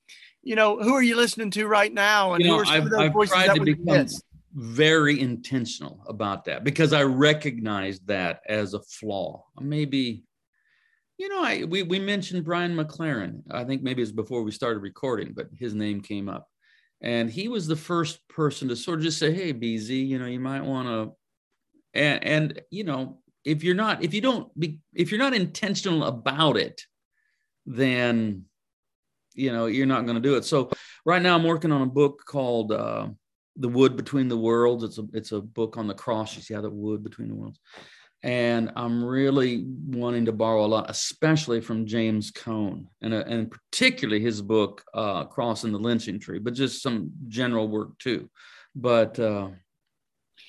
you 0.43 0.55
know, 0.55 0.81
who 0.81 0.95
are 0.95 1.03
you 1.03 1.17
listening 1.17 1.51
to 1.53 1.67
right 1.67 1.93
now? 1.93 2.35
And 2.35 2.45
you 2.45 2.51
know, 2.51 2.63
I've, 2.65 2.93
I've 2.93 3.13
tried 3.29 3.57
to 3.57 3.65
become 3.65 4.07
very 4.55 5.21
intentional 5.21 6.01
about 6.07 6.45
that 6.45 6.63
because 6.63 6.93
I 6.93 7.03
recognize 7.03 7.99
that 8.07 8.43
as 8.49 8.75
a 8.75 8.81
flaw. 8.81 9.45
Maybe, 9.61 10.23
you 11.19 11.29
know, 11.29 11.43
I 11.43 11.65
we, 11.65 11.83
we 11.83 11.99
mentioned 11.99 12.45
Brian 12.45 12.77
McLaren. 12.77 13.43
I 13.51 13.65
think 13.65 13.83
maybe 13.83 14.03
it's 14.03 14.13
before 14.13 14.43
we 14.43 14.51
started 14.51 14.81
recording, 14.81 15.33
but 15.35 15.49
his 15.57 15.75
name 15.75 16.01
came 16.01 16.29
up. 16.29 16.49
And 17.01 17.31
he 17.31 17.49
was 17.49 17.67
the 17.67 17.77
first 17.77 18.27
person 18.29 18.69
to 18.69 18.77
sort 18.77 18.99
of 18.99 19.05
just 19.05 19.19
say, 19.19 19.33
Hey, 19.33 19.53
BZ, 19.53 20.07
you 20.07 20.19
know, 20.19 20.27
you 20.27 20.41
might 20.41 20.65
want 20.65 20.89
to 20.89 21.17
and, 21.95 22.25
and 22.25 22.63
you 22.71 22.85
know, 22.85 23.19
if 23.45 23.63
you're 23.65 23.75
not, 23.75 24.03
if 24.03 24.13
you 24.13 24.21
don't 24.21 24.59
be 24.59 24.81
if 24.95 25.11
you're 25.11 25.21
not 25.21 25.35
intentional 25.35 26.05
about 26.05 26.57
it, 26.57 26.83
then 27.65 28.45
you 29.37 29.53
know 29.53 29.67
you're 29.67 29.87
not 29.87 30.07
going 30.07 30.15
to 30.15 30.29
do 30.29 30.37
it 30.37 30.45
so 30.45 30.71
right 31.05 31.21
now 31.23 31.35
i'm 31.35 31.45
working 31.45 31.71
on 31.71 31.83
a 31.83 31.87
book 31.87 32.23
called 32.25 32.73
uh, 32.73 33.07
the 33.57 33.69
wood 33.69 33.97
between 33.97 34.29
the 34.29 34.37
worlds 34.37 34.83
it's 34.83 34.99
a 34.99 35.05
it's 35.13 35.33
a 35.33 35.41
book 35.41 35.77
on 35.77 35.87
the 35.87 35.95
cross 35.95 36.35
you 36.35 36.43
see 36.43 36.55
how 36.55 36.63
the 36.63 36.71
wood 36.71 37.05
between 37.05 37.29
the 37.29 37.35
worlds 37.35 37.61
and 38.23 38.73
i'm 38.77 39.05
really 39.05 39.67
wanting 39.89 40.25
to 40.25 40.33
borrow 40.33 40.65
a 40.65 40.67
lot 40.67 40.89
especially 40.89 41.61
from 41.61 41.87
james 41.87 42.31
cone 42.31 42.89
and, 43.03 43.13
uh, 43.15 43.25
and 43.27 43.51
particularly 43.51 44.23
his 44.23 44.41
book 44.43 44.83
uh, 44.95 45.25
cross 45.25 45.65
and 45.65 45.75
the 45.75 45.79
lynching 45.79 46.19
tree 46.19 46.39
but 46.39 46.55
just 46.55 46.83
some 46.83 47.11
general 47.29 47.69
work 47.69 47.99
too. 47.99 48.29
But 48.75 49.19
uh, 49.19 49.49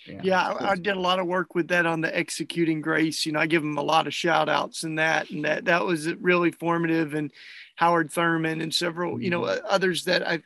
yeah, 0.06 0.22
yeah 0.24 0.50
I, 0.50 0.72
I, 0.72 0.76
did 0.76 0.96
a 0.96 1.00
lot 1.00 1.20
of 1.20 1.28
work 1.28 1.56
with 1.56 1.70
that 1.70 1.86
on 1.86 2.02
the 2.02 2.16
executing 2.16 2.82
grace. 2.82 3.26
You 3.26 3.32
know 3.32 3.40
i 3.40 3.48
give 3.48 3.64
him 3.64 3.78
a 3.78 3.84
lot 3.84 4.08
of 4.08 4.14
shout 4.14 4.50
outs 4.50 4.84
and 4.84 5.00
that 5.00 5.30
and 5.30 5.46
that 5.46 5.66
that 5.66 5.86
was 5.86 6.14
really 6.16 6.52
formative 6.52 7.14
and 7.14 7.32
Howard 7.76 8.12
Thurman 8.12 8.62
and 8.62 8.74
several, 8.74 9.22
you 9.22 9.30
know, 9.30 9.42
mm-hmm. 9.42 9.64
others 9.70 10.06
that 10.06 10.28
I, 10.28 10.42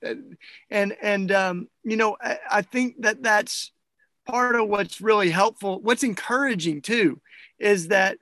and, 0.69 0.97
and, 1.01 1.31
um, 1.31 1.69
you 1.81 1.95
know, 1.95 2.17
I, 2.21 2.37
I 2.51 2.61
think 2.61 3.01
that 3.03 3.23
that's 3.23 3.71
part 4.31 4.55
of 4.55 4.67
what's 4.67 5.01
really 5.01 5.29
helpful. 5.29 5.79
What's 5.81 6.03
encouraging 6.03 6.81
too 6.81 7.19
is 7.59 7.89
that 7.89 8.17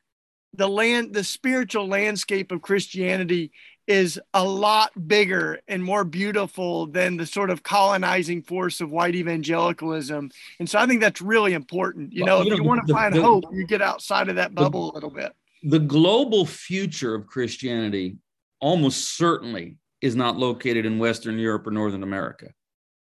the 0.53 0.67
land, 0.67 1.13
the 1.13 1.23
spiritual 1.23 1.87
landscape 1.87 2.51
of 2.51 2.61
Christianity 2.61 3.51
is 3.87 4.19
a 4.33 4.43
lot 4.43 4.91
bigger 5.07 5.59
and 5.67 5.83
more 5.83 6.03
beautiful 6.03 6.85
than 6.85 7.17
the 7.17 7.25
sort 7.25 7.49
of 7.49 7.63
colonizing 7.63 8.41
force 8.41 8.81
of 8.81 8.91
white 8.91 9.15
evangelicalism. 9.15 10.29
And 10.59 10.69
so 10.69 10.77
I 10.79 10.85
think 10.85 11.01
that's 11.01 11.21
really 11.21 11.53
important. 11.53 12.13
You 12.13 12.25
know, 12.25 12.37
well, 12.37 12.45
you 12.45 12.53
if 12.53 12.57
know, 12.57 12.63
you 12.63 12.69
want 12.69 12.87
to 12.87 12.93
find 12.93 13.15
the, 13.15 13.21
hope, 13.21 13.45
you 13.51 13.65
get 13.65 13.81
outside 13.81 14.29
of 14.29 14.35
that 14.35 14.53
bubble 14.53 14.87
the, 14.87 14.93
a 14.93 14.95
little 14.95 15.09
bit. 15.09 15.33
The 15.63 15.79
global 15.79 16.45
future 16.45 17.15
of 17.15 17.27
Christianity 17.27 18.17
almost 18.59 19.17
certainly 19.17 19.77
is 20.01 20.15
not 20.15 20.37
located 20.37 20.85
in 20.85 20.99
Western 20.99 21.39
Europe 21.39 21.65
or 21.65 21.71
Northern 21.71 22.03
America. 22.03 22.47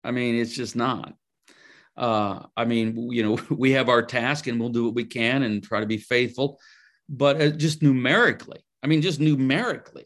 I 0.03 0.11
mean, 0.11 0.35
it's 0.35 0.55
just 0.55 0.75
not. 0.75 1.13
Uh, 1.97 2.45
I 2.57 2.65
mean, 2.65 3.11
you 3.11 3.23
know, 3.23 3.39
we 3.55 3.71
have 3.71 3.89
our 3.89 4.03
task 4.03 4.47
and 4.47 4.59
we'll 4.59 4.69
do 4.69 4.85
what 4.85 4.95
we 4.95 5.05
can 5.05 5.43
and 5.43 5.63
try 5.63 5.79
to 5.79 5.85
be 5.85 5.97
faithful. 5.97 6.59
But 7.07 7.41
uh, 7.41 7.49
just 7.49 7.81
numerically, 7.81 8.65
I 8.83 8.87
mean, 8.87 9.01
just 9.01 9.19
numerically, 9.19 10.05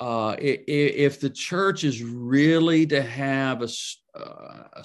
uh, 0.00 0.34
if 0.38 1.20
the 1.20 1.30
church 1.30 1.84
is 1.84 2.02
really 2.02 2.86
to 2.86 3.00
have 3.00 3.62
a, 3.62 3.68
uh, 4.18 4.64
a, 4.72 4.84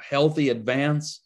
healthy 0.00 0.50
advance 0.50 1.20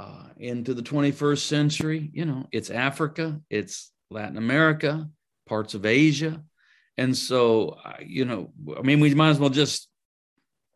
uh, 0.00 0.24
into 0.38 0.74
the 0.74 0.82
21st 0.82 1.38
century, 1.38 2.10
you 2.12 2.24
know, 2.24 2.48
it's 2.50 2.70
Africa, 2.70 3.40
it's 3.48 3.92
Latin 4.10 4.36
America, 4.36 5.08
parts 5.46 5.74
of 5.74 5.86
Asia, 5.86 6.42
and 6.96 7.16
so, 7.16 7.78
you 8.04 8.24
know, 8.24 8.50
I 8.76 8.82
mean, 8.82 8.98
we 8.98 9.14
might 9.14 9.30
as 9.30 9.38
well 9.38 9.50
just, 9.50 9.88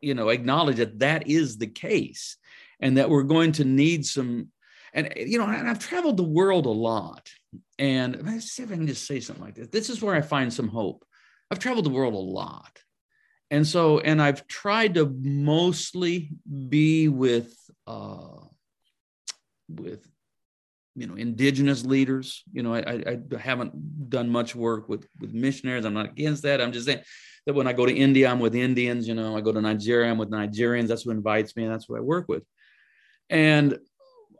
you 0.00 0.14
know, 0.14 0.28
acknowledge 0.28 0.76
that 0.76 1.00
that 1.00 1.26
is 1.26 1.58
the 1.58 1.66
case 1.66 2.36
and 2.82 2.98
that 2.98 3.08
we're 3.08 3.22
going 3.22 3.52
to 3.52 3.64
need 3.64 4.04
some. 4.04 4.48
And, 4.92 5.10
you 5.16 5.38
know, 5.38 5.46
and 5.46 5.70
I've 5.70 5.78
traveled 5.78 6.18
the 6.18 6.22
world 6.22 6.66
a 6.66 6.70
lot. 6.70 7.30
And 7.78 8.20
let's 8.26 8.50
see 8.50 8.62
if 8.62 8.70
I 8.70 8.74
can 8.74 8.86
just 8.86 9.06
say 9.06 9.20
something 9.20 9.44
like 9.44 9.54
this. 9.54 9.68
This 9.68 9.88
is 9.88 10.02
where 10.02 10.14
I 10.14 10.20
find 10.20 10.52
some 10.52 10.68
hope. 10.68 11.06
I've 11.50 11.58
traveled 11.58 11.86
the 11.86 11.90
world 11.90 12.12
a 12.12 12.18
lot. 12.18 12.78
And 13.50 13.66
so, 13.66 14.00
and 14.00 14.20
I've 14.20 14.46
tried 14.48 14.94
to 14.94 15.06
mostly 15.22 16.30
be 16.68 17.08
with, 17.08 17.54
uh, 17.86 18.40
with 19.68 20.06
you 20.94 21.06
know 21.06 21.14
indigenous 21.14 21.86
leaders 21.86 22.42
you 22.52 22.62
know 22.62 22.74
I, 22.74 23.02
I 23.06 23.38
haven't 23.38 24.10
done 24.10 24.28
much 24.28 24.54
work 24.54 24.90
with 24.90 25.06
with 25.20 25.32
missionaries 25.32 25.86
i'm 25.86 25.94
not 25.94 26.10
against 26.10 26.42
that 26.42 26.60
i'm 26.60 26.70
just 26.72 26.84
saying 26.84 27.00
that 27.46 27.54
when 27.54 27.66
i 27.66 27.72
go 27.72 27.86
to 27.86 27.94
india 27.94 28.28
i'm 28.28 28.40
with 28.40 28.54
indians 28.54 29.08
you 29.08 29.14
know 29.14 29.34
i 29.34 29.40
go 29.40 29.52
to 29.52 29.60
nigeria 29.62 30.10
i'm 30.10 30.18
with 30.18 30.30
nigerians 30.30 30.88
that's 30.88 31.04
who 31.04 31.10
invites 31.10 31.56
me 31.56 31.64
and 31.64 31.72
that's 31.72 31.86
who 31.86 31.96
i 31.96 32.00
work 32.00 32.26
with 32.28 32.42
and 33.32 33.78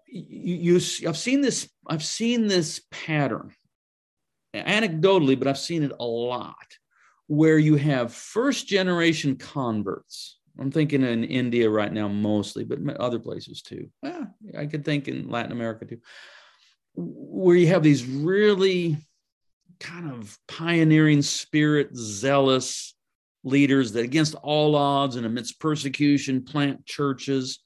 you, 0.07 0.77
you 0.79 1.09
i've 1.09 1.17
seen 1.17 1.41
this 1.41 1.69
i've 1.89 2.05
seen 2.05 2.47
this 2.47 2.81
pattern 2.91 3.53
anecdotally 4.55 5.37
but 5.37 5.49
i've 5.49 5.59
seen 5.59 5.83
it 5.83 5.93
a 5.99 6.05
lot 6.05 6.57
where 7.33 7.59
you 7.59 7.77
have 7.77 8.13
first 8.13 8.67
generation 8.67 9.37
converts. 9.37 10.39
I'm 10.59 10.71
thinking 10.71 11.03
in 11.03 11.25
India 11.25 11.71
right 11.71 11.91
now 11.91 12.07
mostly, 12.07 12.63
but 12.63 12.79
other 12.99 13.19
places 13.19 13.63
too. 13.63 13.89
Yeah, 14.03 14.27
I 14.57 14.67
could 14.67 14.85
think 14.85 15.09
in 15.09 15.31
Latin 15.31 15.53
America 15.53 15.87
too, 15.87 16.01
where 16.95 17.57
you 17.57 17.69
have 17.69 17.83
these 17.83 18.05
really 18.05 18.99
kind 19.81 20.13
of 20.13 20.39
pioneering 20.47 21.23
spirit, 21.23 21.97
zealous 21.97 22.95
leaders 23.45 23.93
that 23.93 24.05
against 24.05 24.35
all 24.35 24.77
odds 24.77 25.17
and 25.17 25.25
amidst 25.25 25.59
persecution 25.59 26.45
plant 26.45 26.85
churches, 26.85 27.61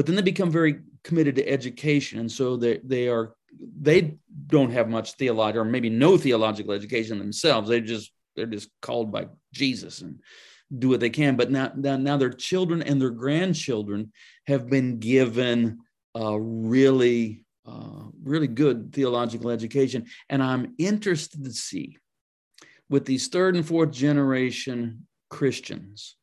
but 0.00 0.06
then 0.06 0.16
they 0.16 0.22
become 0.22 0.50
very 0.50 0.80
committed 1.04 1.36
to 1.36 1.46
education. 1.46 2.20
And 2.20 2.32
so 2.32 2.56
they, 2.56 2.80
they 2.82 3.06
are 3.08 3.34
they 3.78 4.16
don't 4.46 4.72
have 4.72 4.88
much 4.88 5.12
theological 5.16 5.60
or 5.60 5.70
maybe 5.70 5.90
no 5.90 6.16
theological 6.16 6.72
education 6.72 7.18
themselves. 7.18 7.68
They 7.68 7.82
just 7.82 8.10
they're 8.34 8.46
just 8.46 8.70
called 8.80 9.12
by 9.12 9.26
Jesus 9.52 10.00
and 10.00 10.20
do 10.78 10.88
what 10.88 11.00
they 11.00 11.10
can. 11.10 11.36
But 11.36 11.50
now, 11.50 11.72
now, 11.76 11.98
now 11.98 12.16
their 12.16 12.30
children 12.30 12.82
and 12.82 12.98
their 12.98 13.10
grandchildren 13.10 14.10
have 14.46 14.70
been 14.70 15.00
given 15.00 15.80
a 16.14 16.40
really 16.40 17.44
uh, 17.68 18.04
really 18.22 18.48
good 18.48 18.94
theological 18.94 19.50
education. 19.50 20.06
And 20.30 20.42
I'm 20.42 20.76
interested 20.78 21.44
to 21.44 21.52
see 21.52 21.98
with 22.88 23.04
these 23.04 23.28
third 23.28 23.54
and 23.54 23.68
fourth 23.68 23.90
generation 23.90 25.06
Christians 25.28 26.16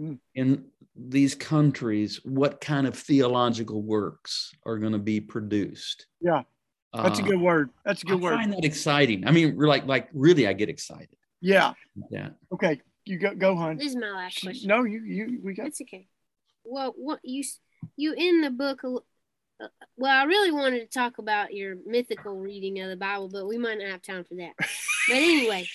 mm. 0.00 0.20
in 0.36 0.66
these 0.96 1.34
countries 1.34 2.20
what 2.24 2.60
kind 2.60 2.86
of 2.86 2.96
theological 2.96 3.82
works 3.82 4.52
are 4.64 4.78
going 4.78 4.92
to 4.92 4.98
be 4.98 5.20
produced. 5.20 6.06
Yeah. 6.20 6.42
That's 6.92 7.20
uh, 7.20 7.24
a 7.24 7.26
good 7.26 7.40
word. 7.40 7.70
That's 7.84 8.02
a 8.02 8.06
good 8.06 8.18
I 8.18 8.22
word. 8.22 8.34
I 8.34 8.36
find 8.36 8.52
that 8.52 8.64
exciting. 8.64 9.26
I 9.26 9.32
mean, 9.32 9.56
like, 9.58 9.86
like 9.86 10.08
really, 10.12 10.46
I 10.46 10.52
get 10.52 10.68
excited. 10.68 11.16
Yeah. 11.40 11.72
Yeah. 12.10 12.30
Okay, 12.52 12.80
you 13.04 13.18
go, 13.18 13.34
go, 13.34 13.56
hon. 13.56 13.76
This 13.76 13.88
is 13.88 13.96
my 13.96 14.10
last 14.10 14.40
question. 14.42 14.68
No, 14.68 14.84
you, 14.84 15.02
you, 15.02 15.40
we 15.42 15.54
got. 15.54 15.66
It's 15.66 15.80
okay. 15.80 16.06
Well, 16.64 16.94
what 16.96 17.18
you, 17.24 17.42
you 17.96 18.14
in 18.16 18.40
the 18.40 18.50
book 18.50 18.82
well, 19.96 20.12
I 20.12 20.24
really 20.24 20.50
wanted 20.50 20.80
to 20.80 20.86
talk 20.86 21.18
about 21.18 21.54
your 21.54 21.76
mythical 21.86 22.36
reading 22.36 22.80
of 22.80 22.88
the 22.88 22.96
Bible, 22.96 23.28
but 23.28 23.46
we 23.46 23.58
might 23.58 23.78
not 23.78 23.88
have 23.88 24.02
time 24.02 24.24
for 24.24 24.34
that. 24.34 24.52
But 24.58 25.16
anyway, 25.16 25.68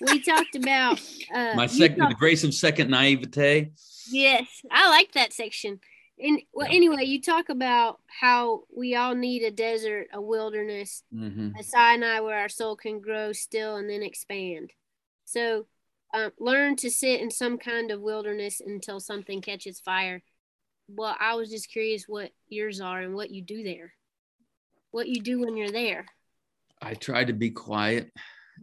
we 0.00 0.20
talked 0.20 0.54
about 0.54 1.00
uh, 1.34 1.54
my 1.54 1.66
second, 1.66 1.98
talked, 1.98 2.10
the 2.10 2.16
grace 2.16 2.44
of 2.44 2.54
second 2.54 2.90
naivete. 2.90 3.72
Yes, 4.10 4.46
I 4.70 4.88
like 4.88 5.12
that 5.12 5.32
section. 5.32 5.80
And 6.18 6.40
well, 6.52 6.68
anyway, 6.70 7.04
you 7.04 7.20
talk 7.20 7.48
about 7.48 8.00
how 8.06 8.64
we 8.74 8.94
all 8.94 9.14
need 9.14 9.42
a 9.42 9.50
desert, 9.50 10.08
a 10.12 10.20
wilderness, 10.20 11.02
Mhm. 11.12 11.58
a 11.58 11.62
Sinai 11.64 12.20
where 12.20 12.38
our 12.38 12.48
soul 12.48 12.76
can 12.76 13.00
grow 13.00 13.32
still 13.32 13.76
and 13.76 13.90
then 13.90 14.02
expand. 14.02 14.72
So, 15.24 15.66
um, 16.12 16.32
learn 16.38 16.76
to 16.76 16.90
sit 16.90 17.20
in 17.20 17.30
some 17.30 17.58
kind 17.58 17.90
of 17.90 18.00
wilderness 18.00 18.60
until 18.60 19.00
something 19.00 19.40
catches 19.40 19.80
fire. 19.80 20.22
Well, 20.86 21.16
I 21.18 21.34
was 21.34 21.50
just 21.50 21.70
curious 21.70 22.06
what 22.06 22.32
yours 22.48 22.80
are 22.80 23.00
and 23.00 23.14
what 23.14 23.30
you 23.30 23.42
do 23.42 23.64
there. 23.64 23.94
What 24.92 25.08
you 25.08 25.20
do 25.20 25.40
when 25.40 25.56
you're 25.56 25.72
there. 25.72 26.06
I 26.80 26.94
try 26.94 27.24
to 27.24 27.32
be 27.32 27.50
quiet. 27.50 28.12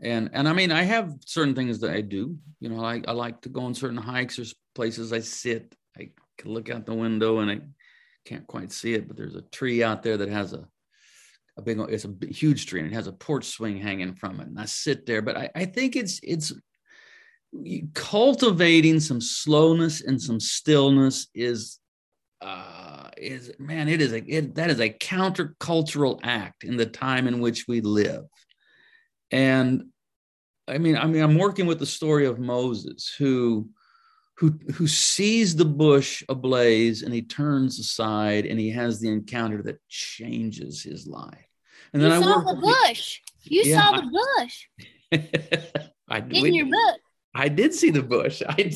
And 0.02 0.30
and 0.34 0.48
I 0.48 0.54
mean 0.54 0.72
I 0.72 0.84
have 0.84 1.14
certain 1.26 1.56
things 1.56 1.80
that 1.80 1.92
I 1.92 2.02
do. 2.02 2.38
You 2.60 2.70
know, 2.70 2.84
I, 2.84 3.02
I 3.08 3.12
like 3.12 3.42
to 3.42 3.50
go 3.50 3.62
on 3.62 3.74
certain 3.74 3.98
hikes. 3.98 4.38
There's 4.38 4.56
places 4.76 5.12
I 5.12 5.20
sit. 5.20 5.76
I 5.98 6.12
can 6.38 6.54
look 6.54 6.70
out 6.70 6.86
the 6.86 6.94
window 6.94 7.40
and 7.40 7.52
I 7.52 7.60
can't 8.26 8.48
quite 8.48 8.72
see 8.72 8.94
it, 8.94 9.08
but 9.08 9.18
there's 9.18 9.36
a 9.36 9.42
tree 9.42 9.84
out 9.84 10.04
there 10.04 10.18
that 10.18 10.30
has 10.30 10.54
a 10.54 10.68
a 11.58 11.62
big 11.62 11.80
it's 11.90 12.06
a 12.06 12.14
huge 12.30 12.66
tree 12.66 12.80
and 12.80 12.92
it 12.92 12.96
has 12.96 13.08
a 13.08 13.14
porch 13.14 13.46
swing 13.46 13.78
hanging 13.78 14.16
from 14.16 14.40
it. 14.40 14.48
And 14.48 14.60
I 14.60 14.66
sit 14.66 15.06
there, 15.06 15.22
but 15.22 15.38
I, 15.38 15.50
I 15.56 15.66
think 15.66 15.96
it's 15.96 16.20
it's 16.24 16.54
cultivating 17.94 19.00
some 19.00 19.20
slowness 19.20 20.02
and 20.02 20.22
some 20.22 20.40
stillness 20.40 21.28
is 21.36 21.80
uh 22.42 23.10
is 23.18 23.52
man 23.60 23.90
it 23.90 24.02
is 24.02 24.14
a 24.14 24.24
it, 24.24 24.56
that 24.56 24.70
is 24.70 24.80
a 24.80 24.90
countercultural 24.90 26.20
act 26.24 26.64
in 26.64 26.78
the 26.78 26.86
time 26.86 27.28
in 27.28 27.42
which 27.42 27.68
we 27.68 27.82
live 27.82 28.24
and 29.32 29.84
i 30.68 30.78
mean 30.78 30.96
i 30.98 31.06
mean 31.06 31.24
i'm 31.24 31.38
working 31.38 31.66
with 31.66 31.80
the 31.80 31.86
story 31.86 32.26
of 32.26 32.40
moses 32.40 33.14
who 33.18 33.70
who 34.38 34.58
who 34.74 34.88
sees 34.88 35.56
the 35.56 35.66
bush 35.66 36.24
ablaze 36.30 37.02
and 37.04 37.14
he 37.14 37.22
turns 37.22 37.80
aside 37.80 38.46
and 38.46 38.60
he 38.60 38.70
has 38.70 39.00
the 39.00 39.10
encounter 39.10 39.62
that 39.62 39.80
changes 39.88 40.82
his 40.84 41.08
life 41.08 41.48
and 41.94 42.02
you 42.02 42.10
then 42.10 42.18
i 42.18 42.22
saw 42.22 42.40
the 42.42 42.60
bush. 42.62 43.20
You 43.44 43.64
Yeah, 43.66 43.82
saw 43.82 44.02
the 44.02 44.08
bush 44.20 44.68
I, 46.10 46.18
in 46.20 46.30
we- 46.30 46.52
your 46.52 46.66
book. 46.68 47.00
I 47.34 47.48
did 47.48 47.74
see 47.74 47.92
the 47.92 48.04
bush. 48.04 48.42
I, 48.48 48.72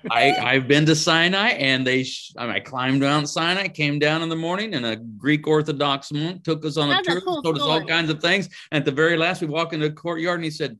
I 0.10 0.54
I've 0.54 0.68
been 0.68 0.86
to 0.86 0.94
Sinai, 0.94 1.50
and 1.50 1.86
they. 1.86 2.04
Sh- 2.04 2.32
I, 2.36 2.46
mean, 2.46 2.56
I 2.56 2.60
climbed 2.60 3.00
Mount 3.00 3.28
Sinai, 3.28 3.68
came 3.68 3.98
down 3.98 4.22
in 4.22 4.28
the 4.28 4.36
morning, 4.36 4.74
and 4.74 4.86
a 4.86 4.96
Greek 4.96 5.46
Orthodox 5.46 6.12
monk 6.12 6.44
took 6.44 6.64
us 6.64 6.76
on 6.76 6.90
a 6.90 6.94
That's 6.94 7.08
a 7.08 7.10
tour, 7.12 7.20
cool 7.20 7.42
told 7.42 7.56
us 7.56 7.62
all 7.62 7.84
kinds 7.84 8.10
of 8.10 8.20
things. 8.20 8.48
And 8.70 8.80
at 8.80 8.84
the 8.84 8.92
very 8.92 9.16
last, 9.16 9.40
we 9.40 9.48
walk 9.48 9.72
into 9.72 9.88
the 9.88 9.94
courtyard, 9.94 10.36
and 10.36 10.44
he 10.44 10.50
said, 10.50 10.78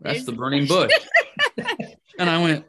"That's 0.00 0.16
There's 0.16 0.26
the 0.26 0.32
burning 0.32 0.66
bush." 0.66 0.92
bush." 1.56 1.66
and 2.18 2.28
I 2.28 2.42
went, 2.42 2.64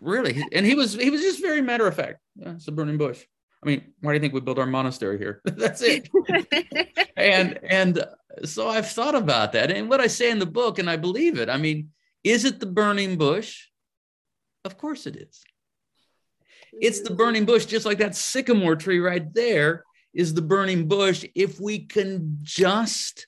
"Really?" 0.00 0.42
And 0.52 0.64
he 0.64 0.74
was 0.74 0.94
he 0.94 1.10
was 1.10 1.20
just 1.20 1.42
very 1.42 1.60
matter 1.60 1.86
of 1.86 1.94
fact. 1.94 2.18
Yeah, 2.36 2.52
it's 2.52 2.68
a 2.68 2.72
burning 2.72 2.98
bush. 2.98 3.22
I 3.62 3.66
mean, 3.66 3.92
why 4.00 4.12
do 4.12 4.14
you 4.14 4.20
think 4.20 4.34
we 4.34 4.40
built 4.40 4.60
our 4.60 4.66
monastery 4.66 5.18
here? 5.18 5.42
That's 5.44 5.82
it 5.82 6.08
and 7.18 7.58
and 7.68 8.04
so 8.44 8.68
I've 8.68 8.88
thought 8.88 9.14
about 9.14 9.52
that, 9.52 9.70
and 9.70 9.88
what 9.88 10.00
I 10.00 10.06
say 10.06 10.30
in 10.30 10.38
the 10.38 10.46
book, 10.46 10.78
and 10.78 10.88
I 10.88 10.96
believe 10.96 11.38
it. 11.38 11.50
I 11.50 11.56
mean, 11.56 11.90
is 12.24 12.44
it 12.44 12.60
the 12.60 12.66
burning 12.66 13.16
bush? 13.16 13.66
Of 14.64 14.76
course 14.76 15.06
it 15.06 15.16
is. 15.16 15.42
It's 16.72 17.00
the 17.00 17.14
burning 17.14 17.44
bush, 17.44 17.64
just 17.64 17.86
like 17.86 17.98
that 17.98 18.14
sycamore 18.14 18.76
tree 18.76 18.98
right 18.98 19.32
there 19.32 19.84
is 20.12 20.34
the 20.34 20.42
burning 20.42 20.88
bush. 20.88 21.24
If 21.34 21.60
we 21.60 21.80
can 21.80 22.38
just, 22.42 23.26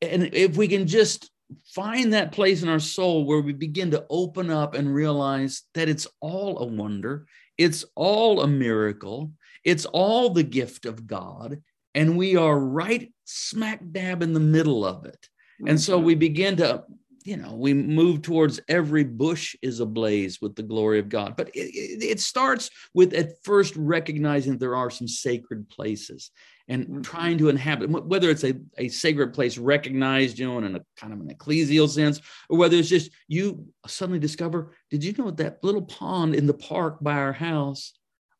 and 0.00 0.30
if 0.32 0.56
we 0.56 0.68
can 0.68 0.86
just 0.86 1.30
find 1.74 2.12
that 2.12 2.32
place 2.32 2.62
in 2.62 2.68
our 2.68 2.78
soul 2.78 3.24
where 3.24 3.40
we 3.40 3.52
begin 3.52 3.90
to 3.90 4.06
open 4.08 4.50
up 4.50 4.74
and 4.74 4.94
realize 4.94 5.62
that 5.74 5.88
it's 5.88 6.06
all 6.20 6.58
a 6.58 6.64
wonder, 6.64 7.26
it's 7.58 7.84
all 7.94 8.40
a 8.40 8.46
miracle, 8.46 9.32
it's 9.64 9.84
all 9.84 10.30
the 10.30 10.42
gift 10.42 10.86
of 10.86 11.06
God, 11.06 11.60
and 11.94 12.16
we 12.16 12.36
are 12.36 12.58
right 12.58 13.12
smack 13.24 13.80
dab 13.90 14.22
in 14.22 14.32
the 14.32 14.40
middle 14.40 14.86
of 14.86 15.04
it. 15.04 15.28
And 15.66 15.78
so 15.78 15.98
we 15.98 16.14
mm-hmm. 16.14 16.20
begin 16.20 16.56
to, 16.58 16.84
you 17.24 17.36
know, 17.36 17.54
we 17.54 17.74
move 17.74 18.22
towards 18.22 18.60
every 18.68 19.04
bush 19.04 19.54
is 19.60 19.80
ablaze 19.80 20.40
with 20.40 20.54
the 20.56 20.62
glory 20.62 20.98
of 20.98 21.08
God. 21.08 21.34
But 21.36 21.48
it, 21.50 21.68
it, 21.74 22.02
it 22.02 22.20
starts 22.20 22.70
with 22.94 23.12
at 23.12 23.42
first 23.44 23.76
recognizing 23.76 24.56
there 24.56 24.76
are 24.76 24.90
some 24.90 25.08
sacred 25.08 25.68
places 25.68 26.30
and 26.68 26.86
Mhm. 26.86 27.02
trying 27.02 27.38
to 27.38 27.48
inhabit, 27.48 27.90
whether 27.90 28.30
it's 28.30 28.44
a, 28.44 28.54
a 28.78 28.88
sacred 28.88 29.34
place 29.34 29.58
recognized, 29.58 30.38
you 30.38 30.46
know, 30.46 30.58
in 30.58 30.76
a 30.76 30.80
kind 30.96 31.12
of 31.12 31.20
an 31.20 31.28
ecclesial 31.28 31.88
sense, 31.88 32.20
or 32.48 32.58
whether 32.58 32.76
it's 32.76 32.88
just 32.88 33.10
you 33.28 33.66
suddenly 33.86 34.20
discover, 34.20 34.72
did 34.88 35.04
you 35.04 35.12
know 35.18 35.30
that 35.32 35.62
little 35.62 35.82
pond 35.82 36.34
in 36.34 36.46
the 36.46 36.54
park 36.54 36.98
by 37.02 37.14
our 37.14 37.32
house? 37.32 37.92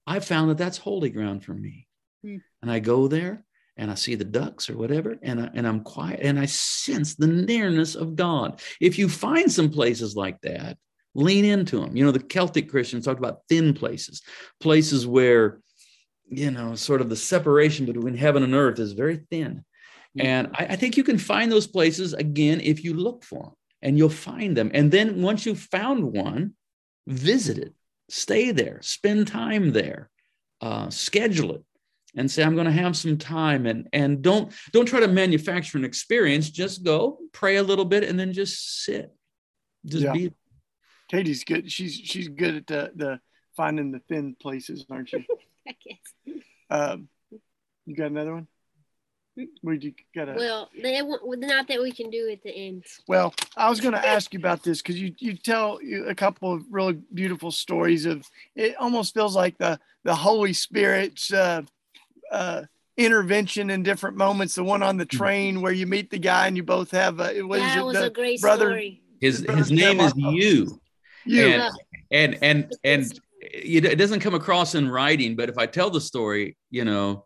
I 0.07 0.20
found 0.20 0.51
that 0.51 0.59
that's 0.59 0.78
holy 0.78 1.11
ground 1.11 1.45
for 1.45 1.55
me. 1.55 1.87
Hmm. 2.24 2.37
And 2.62 2.70
I 2.70 2.78
go 2.78 3.09
there 3.09 3.45
and 3.81 3.91
I 3.91 3.95
see 3.95 4.14
the 4.14 4.26
ducks 4.26 4.68
or 4.68 4.76
whatever, 4.76 5.16
and, 5.22 5.41
I, 5.41 5.51
and 5.55 5.66
I'm 5.66 5.81
quiet 5.81 6.20
and 6.22 6.39
I 6.39 6.45
sense 6.45 7.14
the 7.14 7.26
nearness 7.26 7.95
of 7.95 8.14
God. 8.14 8.61
If 8.78 8.99
you 8.99 9.09
find 9.09 9.51
some 9.51 9.70
places 9.70 10.14
like 10.14 10.39
that, 10.43 10.76
lean 11.14 11.47
into 11.47 11.81
them. 11.81 11.97
You 11.97 12.05
know, 12.05 12.12
the 12.12 12.20
Celtic 12.20 12.68
Christians 12.68 13.07
talked 13.07 13.18
about 13.18 13.41
thin 13.49 13.72
places, 13.72 14.20
places 14.61 15.07
where, 15.07 15.61
you 16.28 16.51
know, 16.51 16.74
sort 16.74 17.01
of 17.01 17.09
the 17.09 17.16
separation 17.16 17.87
between 17.87 18.14
heaven 18.14 18.43
and 18.43 18.55
earth 18.55 18.78
is 18.78 18.93
very 18.93 19.24
thin. 19.31 19.64
And 20.18 20.49
I, 20.55 20.66
I 20.66 20.76
think 20.76 20.99
you 20.99 21.03
can 21.03 21.18
find 21.18 21.51
those 21.51 21.66
places 21.66 22.12
again 22.12 22.61
if 22.62 22.85
you 22.85 22.93
look 22.93 23.24
for 23.24 23.45
them 23.45 23.55
and 23.81 23.97
you'll 23.97 24.11
find 24.11 24.55
them. 24.55 24.70
And 24.74 24.93
then 24.93 25.22
once 25.22 25.47
you've 25.47 25.59
found 25.59 26.05
one, 26.05 26.53
visit 27.07 27.57
it, 27.57 27.72
stay 28.11 28.51
there, 28.51 28.81
spend 28.83 29.26
time 29.26 29.72
there, 29.72 30.11
uh, 30.61 30.91
schedule 30.91 31.55
it 31.55 31.64
and 32.17 32.31
say 32.31 32.43
i'm 32.43 32.55
going 32.55 32.67
to 32.67 32.73
have 32.73 32.97
some 32.97 33.17
time 33.17 33.67
and 33.67 33.89
and 33.93 34.23
don't 34.23 34.53
don't 34.73 34.87
try 34.87 35.01
to 35.01 35.09
manufacture 35.09 35.79
an 35.79 35.85
experience 35.85 36.51
just 36.51 36.85
go 36.85 37.19
pray 37.33 37.57
a 37.57 37.63
little 37.63 37.85
bit 37.85 38.03
and 38.05 38.19
then 38.19 38.33
just 38.33 38.85
sit 38.85 39.15
just 39.87 40.05
Yeah. 40.05 40.13
be 40.13 40.33
Katie's 41.11 41.43
good. 41.43 41.73
She's 41.73 41.93
she's 41.95 42.29
good 42.29 42.55
at 42.55 42.67
the, 42.69 42.93
the 42.95 43.21
finding 43.57 43.91
the 43.91 43.99
thin 44.09 44.37
places, 44.41 44.87
aren't 44.89 45.11
you? 45.13 45.25
I 45.69 45.75
guess. 45.85 46.37
Um, 46.71 47.09
you 47.85 47.97
got 47.97 48.13
another 48.13 48.33
one? 48.35 48.47
Would 49.65 49.83
you 49.83 49.93
got 50.15 50.29
a? 50.29 50.35
Well, 50.35 50.69
they 50.81 51.03
won't- 51.03 51.41
not 51.41 51.67
that 51.67 51.83
we 51.83 51.91
can 51.91 52.11
do 52.11 52.29
at 52.31 52.45
the 52.45 52.51
end. 52.55 52.85
Well, 53.09 53.35
I 53.57 53.69
was 53.69 53.81
going 53.81 53.95
to 53.95 54.07
ask 54.07 54.33
you 54.33 54.39
about 54.39 54.63
this 54.63 54.81
because 54.83 55.01
you 55.01 55.13
you 55.19 55.35
tell 55.35 55.83
you 55.83 56.05
a 56.07 56.15
couple 56.15 56.53
of 56.53 56.63
really 56.71 57.01
beautiful 57.13 57.51
stories 57.51 58.07
of. 58.07 58.25
It 58.55 58.77
almost 58.77 59.13
feels 59.13 59.35
like 59.35 59.59
the 59.59 59.81
the 60.05 60.15
Holy 60.15 60.53
Spirit's 60.53 61.33
uh, 61.33 61.63
uh, 62.31 62.62
intervention 62.97 63.70
in 63.70 63.83
different 63.83 64.16
moments. 64.16 64.55
The 64.55 64.64
one 64.64 64.83
on 64.83 64.97
the 64.97 65.07
train 65.07 65.61
where 65.62 65.72
you 65.72 65.87
meet 65.87 66.11
the 66.11 66.18
guy 66.18 66.47
and 66.47 66.57
you 66.57 66.62
both 66.62 66.91
have 66.91 67.18
a, 67.20 67.43
what 67.43 67.59
is 67.61 67.64
that 67.64 67.78
it? 67.78 67.85
was 67.85 67.97
The, 67.97 68.05
a 68.07 68.11
great 68.11 68.41
brother- 68.41 68.66
story. 68.70 69.03
his 69.20 69.43
Brother 69.43 69.59
his 69.59 69.70
name 69.70 70.01
is 70.01 70.12
you 70.16 70.81
you. 71.24 71.47
and- 71.47 71.72
and 72.12 72.39
and 72.43 72.72
and 72.83 73.18
it 73.41 73.85
it 73.85 73.97
doesn't 73.97 74.20
come 74.20 74.35
across 74.35 74.74
in 74.74 74.89
writing 74.91 75.37
but 75.37 75.49
if 75.49 75.57
i 75.59 75.64
tell 75.64 75.89
the 75.91 76.01
story 76.01 76.57
you 76.70 76.85
know 76.85 77.24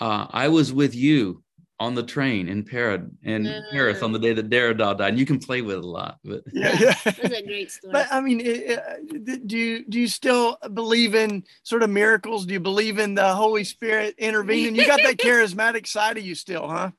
uh, 0.00 0.26
i 0.30 0.48
was 0.48 0.72
with 0.72 0.94
you 0.94 1.42
on 1.78 1.94
the 1.94 2.02
train 2.02 2.48
in 2.48 2.64
paris 2.64 3.02
in 3.22 3.44
paris 3.70 4.02
on 4.02 4.10
the 4.12 4.18
day 4.18 4.32
that 4.32 4.48
Derrida 4.48 4.96
died 4.96 5.10
and 5.10 5.18
you 5.18 5.26
can 5.26 5.38
play 5.38 5.60
with 5.60 5.76
it 5.76 5.84
a 5.84 5.86
lot 5.86 6.18
but 6.24 6.42
yeah, 6.52 6.74
yeah. 6.80 6.94
That's 7.04 7.18
a 7.18 7.42
great 7.42 7.70
story. 7.70 7.92
But 7.92 8.08
I 8.10 8.20
mean, 8.22 8.40
it, 8.40 8.46
it- 8.46 8.78
uh, 8.78 9.36
do 9.46 9.58
you 9.58 9.84
do 9.86 10.00
you 10.00 10.08
still 10.08 10.56
believe 10.72 11.14
in 11.14 11.44
sort 11.64 11.82
of 11.82 11.90
miracles? 11.90 12.46
Do 12.46 12.54
you 12.54 12.60
believe 12.60 12.98
in 12.98 13.14
the 13.14 13.34
Holy 13.34 13.62
Spirit 13.64 14.14
intervening? 14.18 14.74
You 14.74 14.86
got 14.86 15.00
that 15.02 15.16
charismatic 15.18 15.86
side 15.86 16.16
of 16.18 16.24
you 16.24 16.34
still, 16.34 16.66
huh? 16.66 16.90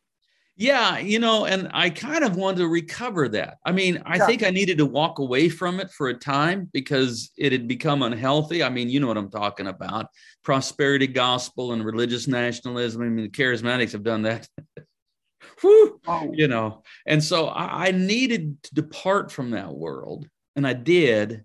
Yeah, 0.60 0.98
you 0.98 1.20
know, 1.20 1.46
and 1.46 1.70
I 1.72 1.92
kind 1.92 2.24
of 2.24 2.36
wanted 2.36 2.58
to 2.58 2.68
recover 2.68 3.30
that. 3.30 3.60
I 3.64 3.72
mean, 3.72 4.02
I 4.08 4.18
Yeah. 4.18 4.26
think 4.26 4.42
I 4.42 4.50
needed 4.50 4.80
to 4.80 4.88
walk 4.88 5.20
away 5.20 5.50
from 5.50 5.80
it 5.80 5.92
for 5.92 6.10
a 6.10 6.16
time 6.16 6.68
because 6.74 7.32
it 7.38 7.52
had 7.52 7.68
become 7.68 8.02
unhealthy. 8.02 8.64
I 8.64 8.70
mean, 8.70 8.90
you 8.90 9.00
know 9.00 9.06
what 9.06 9.18
I'm 9.18 9.30
talking 9.30 9.68
about 9.68 10.08
prosperity 10.44 11.06
gospel 11.06 11.74
and 11.74 11.86
religious 11.86 12.28
nationalism. 12.28 13.04
I 13.04 13.06
mean, 13.06 13.26
the 13.26 13.30
charismatics 13.30 13.92
have 13.92 14.02
done 14.02 14.24
that. 14.24 14.50
Whew, 15.62 16.02
Oh, 16.08 16.32
you 16.34 16.48
know, 16.48 16.82
and 17.06 17.24
so 17.24 17.48
I, 17.48 17.88
I 17.88 17.92
needed 17.92 18.64
to 18.64 18.74
depart 18.76 19.32
from 19.32 19.52
that 19.52 19.72
world, 19.72 20.28
and 20.56 20.66
I 20.66 20.74
did. 20.74 21.44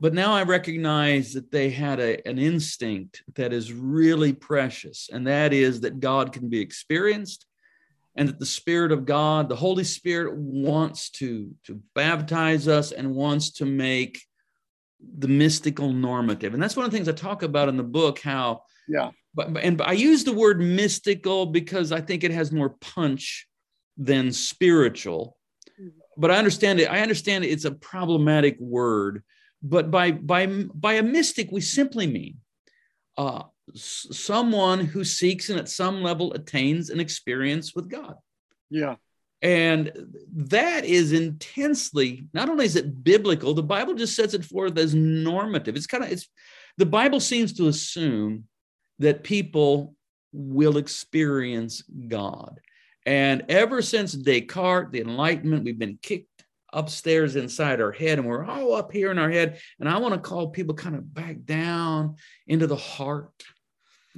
But 0.00 0.14
now 0.14 0.32
I 0.32 0.44
recognize 0.44 1.32
that 1.32 1.50
they 1.50 1.70
had 1.70 1.98
a, 1.98 2.24
an 2.28 2.38
instinct 2.38 3.24
that 3.34 3.52
is 3.52 3.72
really 3.72 4.32
precious, 4.32 5.10
and 5.12 5.26
that 5.26 5.52
is 5.52 5.80
that 5.80 5.98
God 5.98 6.32
can 6.32 6.48
be 6.48 6.60
experienced 6.60 7.46
and 8.18 8.28
that 8.28 8.38
the 8.38 8.46
spirit 8.46 8.92
of 8.92 9.06
god 9.06 9.48
the 9.48 9.56
holy 9.56 9.84
spirit 9.84 10.36
wants 10.36 11.08
to 11.10 11.54
to 11.64 11.80
baptize 11.94 12.68
us 12.68 12.92
and 12.92 13.14
wants 13.14 13.52
to 13.52 13.64
make 13.64 14.20
the 15.18 15.28
mystical 15.28 15.92
normative. 15.92 16.54
And 16.54 16.62
that's 16.62 16.76
one 16.76 16.84
of 16.84 16.90
the 16.90 16.96
things 16.96 17.08
i 17.08 17.12
talk 17.12 17.42
about 17.42 17.68
in 17.68 17.76
the 17.76 17.82
book 17.82 18.20
how 18.20 18.62
yeah. 18.88 19.10
but 19.34 19.56
and 19.58 19.80
i 19.82 19.92
use 19.92 20.24
the 20.24 20.32
word 20.32 20.60
mystical 20.60 21.46
because 21.46 21.92
i 21.92 22.00
think 22.00 22.24
it 22.24 22.30
has 22.30 22.52
more 22.52 22.70
punch 22.80 23.46
than 23.96 24.32
spiritual. 24.32 25.36
But 26.16 26.30
i 26.30 26.36
understand 26.36 26.80
it 26.80 26.90
i 26.90 27.00
understand 27.00 27.44
it's 27.44 27.64
a 27.64 27.72
problematic 27.72 28.58
word. 28.58 29.22
But 29.62 29.90
by 29.90 30.12
by 30.12 30.46
by 30.46 30.94
a 30.94 31.02
mystic, 31.02 31.50
we 31.50 31.60
simply 31.60 32.06
mean 32.06 32.38
uh, 33.16 33.42
someone 33.74 34.80
who 34.84 35.04
seeks 35.04 35.50
and 35.50 35.58
at 35.58 35.68
some 35.68 36.02
level 36.02 36.32
attains 36.32 36.90
an 36.90 37.00
experience 37.00 37.74
with 37.74 37.88
God. 37.88 38.14
Yeah. 38.70 38.96
And 39.40 39.92
that 40.34 40.84
is 40.84 41.12
intensely, 41.12 42.26
not 42.34 42.48
only 42.48 42.64
is 42.64 42.76
it 42.76 43.04
biblical, 43.04 43.54
the 43.54 43.62
Bible 43.62 43.94
just 43.94 44.16
sets 44.16 44.34
it 44.34 44.44
forth 44.44 44.76
as 44.78 44.94
normative. 44.94 45.76
It's 45.76 45.86
kind 45.86 46.02
of, 46.02 46.10
it's, 46.10 46.28
the 46.76 46.86
Bible 46.86 47.20
seems 47.20 47.52
to 47.54 47.68
assume 47.68 48.44
that 48.98 49.22
people 49.22 49.94
will 50.32 50.76
experience 50.76 51.82
God. 52.08 52.60
And 53.06 53.44
ever 53.48 53.80
since 53.80 54.12
Descartes, 54.12 54.90
the 54.90 55.00
Enlightenment, 55.00 55.64
we've 55.64 55.78
been 55.78 55.98
kicked 56.02 56.26
upstairs 56.72 57.36
inside 57.36 57.80
our 57.80 57.92
head 57.92 58.18
and 58.18 58.28
we're 58.28 58.44
all 58.44 58.74
up 58.74 58.92
here 58.92 59.10
in 59.10 59.18
our 59.18 59.30
head. 59.30 59.60
And 59.80 59.88
I 59.88 59.98
want 59.98 60.14
to 60.14 60.20
call 60.20 60.48
people 60.48 60.74
kind 60.74 60.96
of 60.96 61.14
back 61.14 61.44
down 61.44 62.16
into 62.46 62.66
the 62.66 62.76
heart 62.76 63.30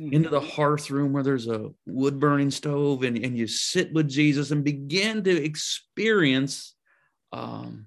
into 0.01 0.31
the 0.31 0.41
hearth 0.41 0.91
room 0.91 1.13
where 1.13 1.23
there's 1.23 1.49
a 1.49 1.71
wood 1.87 2.19
burning 2.19 2.51
stove 2.51 3.03
and, 3.03 3.19
and 3.19 3.37
you 3.37 3.47
sit 3.47 3.93
with 3.93 4.09
Jesus 4.09 4.51
and 4.51 4.65
begin 4.65 5.23
to 5.25 5.45
experience 5.45 6.75
um, 7.33 7.87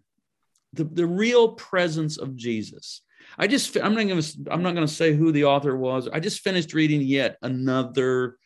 the, 0.73 0.83
the 0.83 1.07
real 1.07 1.53
presence 1.53 2.17
of 2.17 2.35
Jesus. 2.35 3.01
I 3.37 3.47
just 3.47 3.75
I'm 3.77 3.95
not 3.95 4.07
going 4.07 4.21
to 4.21 4.37
I'm 4.51 4.61
not 4.61 4.75
to 4.75 4.87
say 4.87 5.13
who 5.13 5.31
the 5.31 5.45
author 5.45 5.75
was. 5.75 6.07
I 6.07 6.19
just 6.19 6.41
finished 6.41 6.73
reading 6.73 7.01
yet 7.01 7.37
another 7.41 8.37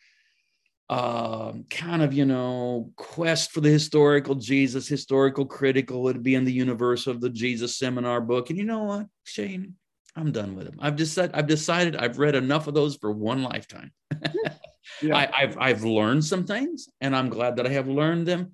uh, 0.88 1.52
kind 1.68 2.00
of 2.00 2.14
you 2.14 2.24
know 2.24 2.90
quest 2.96 3.50
for 3.50 3.60
the 3.60 3.68
historical 3.68 4.34
Jesus, 4.34 4.88
historical 4.88 5.44
critical 5.44 6.02
would 6.04 6.22
be 6.22 6.34
in 6.34 6.44
the 6.44 6.52
universe 6.52 7.06
of 7.06 7.20
the 7.20 7.28
Jesus 7.28 7.76
seminar 7.76 8.20
book. 8.20 8.48
And 8.48 8.58
you 8.58 8.64
know 8.64 8.84
what, 8.84 9.06
Shane, 9.24 9.74
I'm 10.18 10.32
done 10.32 10.56
with 10.56 10.66
them. 10.66 10.76
I've 10.80 10.96
decided 10.96 11.34
I've 11.34 11.46
decided 11.46 11.96
I've 11.96 12.18
read 12.18 12.34
enough 12.34 12.66
of 12.66 12.74
those 12.74 12.96
for 12.96 13.12
one 13.12 13.42
lifetime. 13.42 13.92
yeah. 15.02 15.16
I, 15.16 15.30
I've 15.42 15.58
I've 15.58 15.84
learned 15.84 16.24
some 16.24 16.44
things, 16.44 16.88
and 17.00 17.14
I'm 17.14 17.28
glad 17.28 17.56
that 17.56 17.66
I 17.66 17.70
have 17.70 17.88
learned 17.88 18.26
them. 18.26 18.52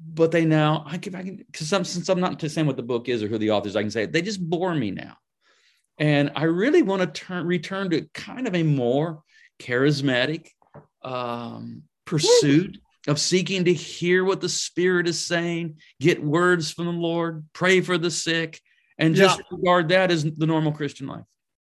But 0.00 0.30
they 0.30 0.44
now 0.44 0.84
I 0.86 0.98
can 0.98 1.14
I 1.14 1.22
can 1.22 1.36
because 1.36 1.68
since 1.68 2.08
I'm 2.08 2.20
not 2.20 2.40
saying 2.40 2.66
what 2.66 2.76
the 2.76 2.82
book 2.82 3.08
is 3.08 3.22
or 3.22 3.28
who 3.28 3.38
the 3.38 3.50
authors, 3.50 3.76
I 3.76 3.82
can 3.82 3.90
say 3.90 4.06
they 4.06 4.22
just 4.22 4.40
bore 4.40 4.74
me 4.74 4.90
now, 4.90 5.16
and 5.98 6.30
I 6.34 6.44
really 6.44 6.82
want 6.82 7.02
to 7.02 7.08
turn 7.08 7.46
return 7.46 7.90
to 7.90 8.02
kind 8.14 8.46
of 8.46 8.54
a 8.54 8.62
more 8.62 9.22
charismatic 9.58 10.48
um, 11.02 11.82
pursuit 12.04 12.78
of 13.06 13.20
seeking 13.20 13.64
to 13.64 13.72
hear 13.72 14.24
what 14.24 14.40
the 14.40 14.48
Spirit 14.48 15.08
is 15.08 15.24
saying, 15.24 15.76
get 16.00 16.22
words 16.22 16.70
from 16.70 16.86
the 16.86 16.92
Lord, 16.92 17.44
pray 17.52 17.80
for 17.80 17.98
the 17.98 18.10
sick, 18.10 18.60
and 18.98 19.14
just 19.14 19.38
yeah. 19.38 19.44
regard 19.50 19.88
that 19.90 20.10
as 20.10 20.24
the 20.24 20.46
normal 20.46 20.72
Christian 20.72 21.06
life. 21.06 21.24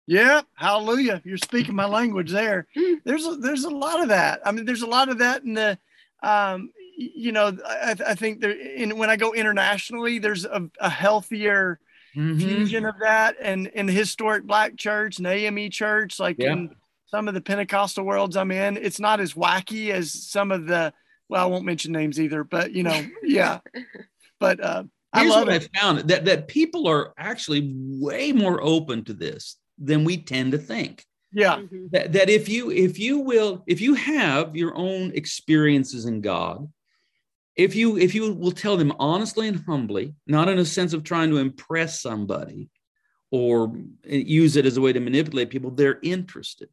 Yeah, 0.07 0.43
hallelujah. 0.55 1.23
You're 1.25 1.39
speaking 1.39 1.75
my 1.75 1.87
language 1.87 2.33
there. 2.33 2.67
Hmm. 2.77 2.95
There's 3.05 3.27
a, 3.27 3.37
there's 3.37 3.65
a 3.65 3.71
lot 3.71 4.03
of 4.03 4.09
that. 4.09 4.41
I 4.45 4.53
mean, 4.53 4.65
there's 4.65 4.83
a 4.83 4.87
lot 4.87 5.09
of 5.09 5.19
that 5.19 5.45
in 5.45 5.55
the, 5.55 5.79
um, 6.23 6.71
you 6.97 7.33
know, 7.33 7.57
I, 7.65 7.97
I 8.07 8.15
think 8.15 8.41
there 8.41 8.51
in 8.51 8.99
when 8.99 9.11
I 9.11 9.17
go 9.17 9.33
internationally, 9.33 10.19
there's 10.19 10.45
a, 10.45 10.69
a 10.81 10.91
healthier 10.91 11.79
mm-hmm. 12.17 12.39
fusion 12.39 12.85
of 12.85 12.97
that. 13.01 13.37
And 13.41 13.69
in 13.69 13.87
the 13.87 13.93
historic 13.93 14.45
Black 14.45 14.77
Church 14.77 15.19
and 15.19 15.27
AME 15.27 15.71
Church, 15.71 16.19
like 16.19 16.37
yeah. 16.39 16.53
in 16.53 16.75
some 17.07 17.29
of 17.29 17.35
the 17.35 17.41
Pentecostal 17.41 18.05
worlds 18.05 18.37
I'm 18.37 18.51
in, 18.51 18.77
it's 18.77 19.01
not 19.01 19.21
as 19.21 19.35
wacky 19.35 19.91
as 19.91 20.13
some 20.13 20.51
of 20.51 20.67
the. 20.67 20.93
Well, 21.29 21.43
I 21.43 21.47
won't 21.47 21.65
mention 21.65 21.93
names 21.93 22.21
either, 22.21 22.45
but 22.45 22.73
you 22.73 22.83
know, 22.83 23.07
yeah. 23.23 23.61
But 24.39 24.59
uh, 24.59 24.83
Here's 25.15 25.33
I 25.33 25.41
what 25.41 25.49
it. 25.49 25.69
I 25.75 25.79
found 25.79 25.99
that 26.09 26.25
that 26.25 26.49
people 26.49 26.89
are 26.89 27.13
actually 27.19 27.75
way 27.77 28.33
more 28.33 28.63
open 28.63 29.05
to 29.05 29.13
this 29.13 29.57
than 29.79 30.05
we 30.05 30.17
tend 30.17 30.53
to 30.53 30.59
think. 30.59 31.05
Yeah. 31.33 31.57
Mm-hmm. 31.57 31.87
That, 31.93 32.13
that 32.13 32.31
if 32.31 32.49
you 32.49 32.71
if 32.71 32.99
you 32.99 33.19
will 33.19 33.65
if 33.67 33.81
you 33.81 33.95
have 33.95 34.57
your 34.57 34.75
own 34.77 35.13
experiences 35.15 36.07
in 36.07 36.21
God, 36.21 36.71
if 37.57 37.75
you 37.75 37.99
if 37.99 38.15
you 38.15 38.33
will 38.33 38.53
tell 38.53 38.77
them 38.77 38.93
honestly 38.99 39.49
and 39.49 39.63
humbly, 39.65 40.15
not 40.27 40.49
in 40.49 40.59
a 40.59 40.65
sense 40.65 40.93
of 40.93 41.05
trying 41.05 41.31
to 41.31 41.39
impress 41.39 42.01
somebody 42.01 42.69
or 43.31 43.75
use 44.05 44.57
it 44.57 44.67
as 44.67 44.77
a 44.77 44.81
way 44.81 44.93
to 44.93 45.01
manipulate 45.01 45.51
people, 45.51 45.71
they're 45.71 46.01
interested 46.03 46.69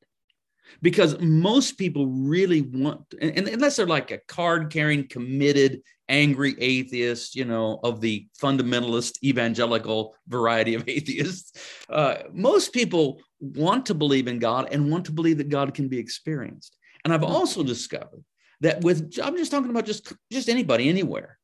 because 0.81 1.19
most 1.19 1.77
people 1.77 2.07
really 2.07 2.61
want 2.61 3.01
and, 3.21 3.47
unless 3.47 3.77
they're 3.77 3.87
like 3.87 4.11
a 4.11 4.19
card 4.19 4.71
carrying 4.71 5.07
committed 5.07 5.81
angry 6.09 6.55
atheist 6.59 7.35
you 7.35 7.45
know 7.45 7.79
of 7.83 8.01
the 8.01 8.27
fundamentalist 8.41 9.23
evangelical 9.23 10.15
variety 10.27 10.75
of 10.75 10.83
atheists. 10.87 11.53
Uh, 11.89 12.15
most 12.33 12.73
people 12.73 13.21
want 13.39 13.85
to 13.85 13.93
believe 13.93 14.27
in 14.27 14.39
god 14.39 14.67
and 14.71 14.91
want 14.91 15.05
to 15.05 15.11
believe 15.11 15.37
that 15.37 15.49
god 15.49 15.73
can 15.73 15.87
be 15.87 15.97
experienced. 15.97 16.75
And 17.05 17.13
i've 17.13 17.23
also 17.23 17.63
discovered 17.63 18.23
that 18.61 18.83
with 18.83 19.17
i'm 19.23 19.37
just 19.37 19.51
talking 19.51 19.69
about 19.69 19.85
just 19.85 20.11
just 20.31 20.49
anybody 20.49 20.89
anywhere 20.89 21.37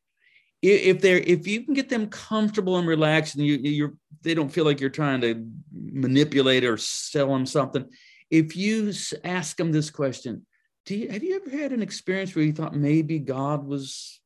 if 0.62 1.00
they're 1.00 1.20
if 1.20 1.48
you 1.48 1.64
can 1.64 1.74
get 1.74 1.90
them 1.90 2.08
comfortable 2.08 2.78
and 2.78 2.88
relaxed 2.88 3.36
and 3.36 3.46
you 3.46 3.56
you're 3.56 3.94
they 4.22 4.34
don't 4.34 4.50
feel 4.50 4.66
like 4.66 4.82
you're 4.82 4.90
trying 4.90 5.22
to 5.22 5.48
manipulate 5.72 6.66
or 6.66 6.76
sell 6.76 7.28
them 7.28 7.46
something 7.46 7.86
if 8.30 8.56
you 8.56 8.92
ask 9.24 9.58
them 9.58 9.72
this 9.72 9.90
question, 9.90 10.46
do 10.86 10.96
you, 10.96 11.10
have 11.10 11.24
you 11.24 11.36
ever 11.36 11.50
had 11.50 11.72
an 11.72 11.82
experience 11.82 12.36
where 12.36 12.46
you 12.46 12.54
thought 12.54 12.76
maybe 12.76 13.20
God 13.20 13.66
was 13.66 14.20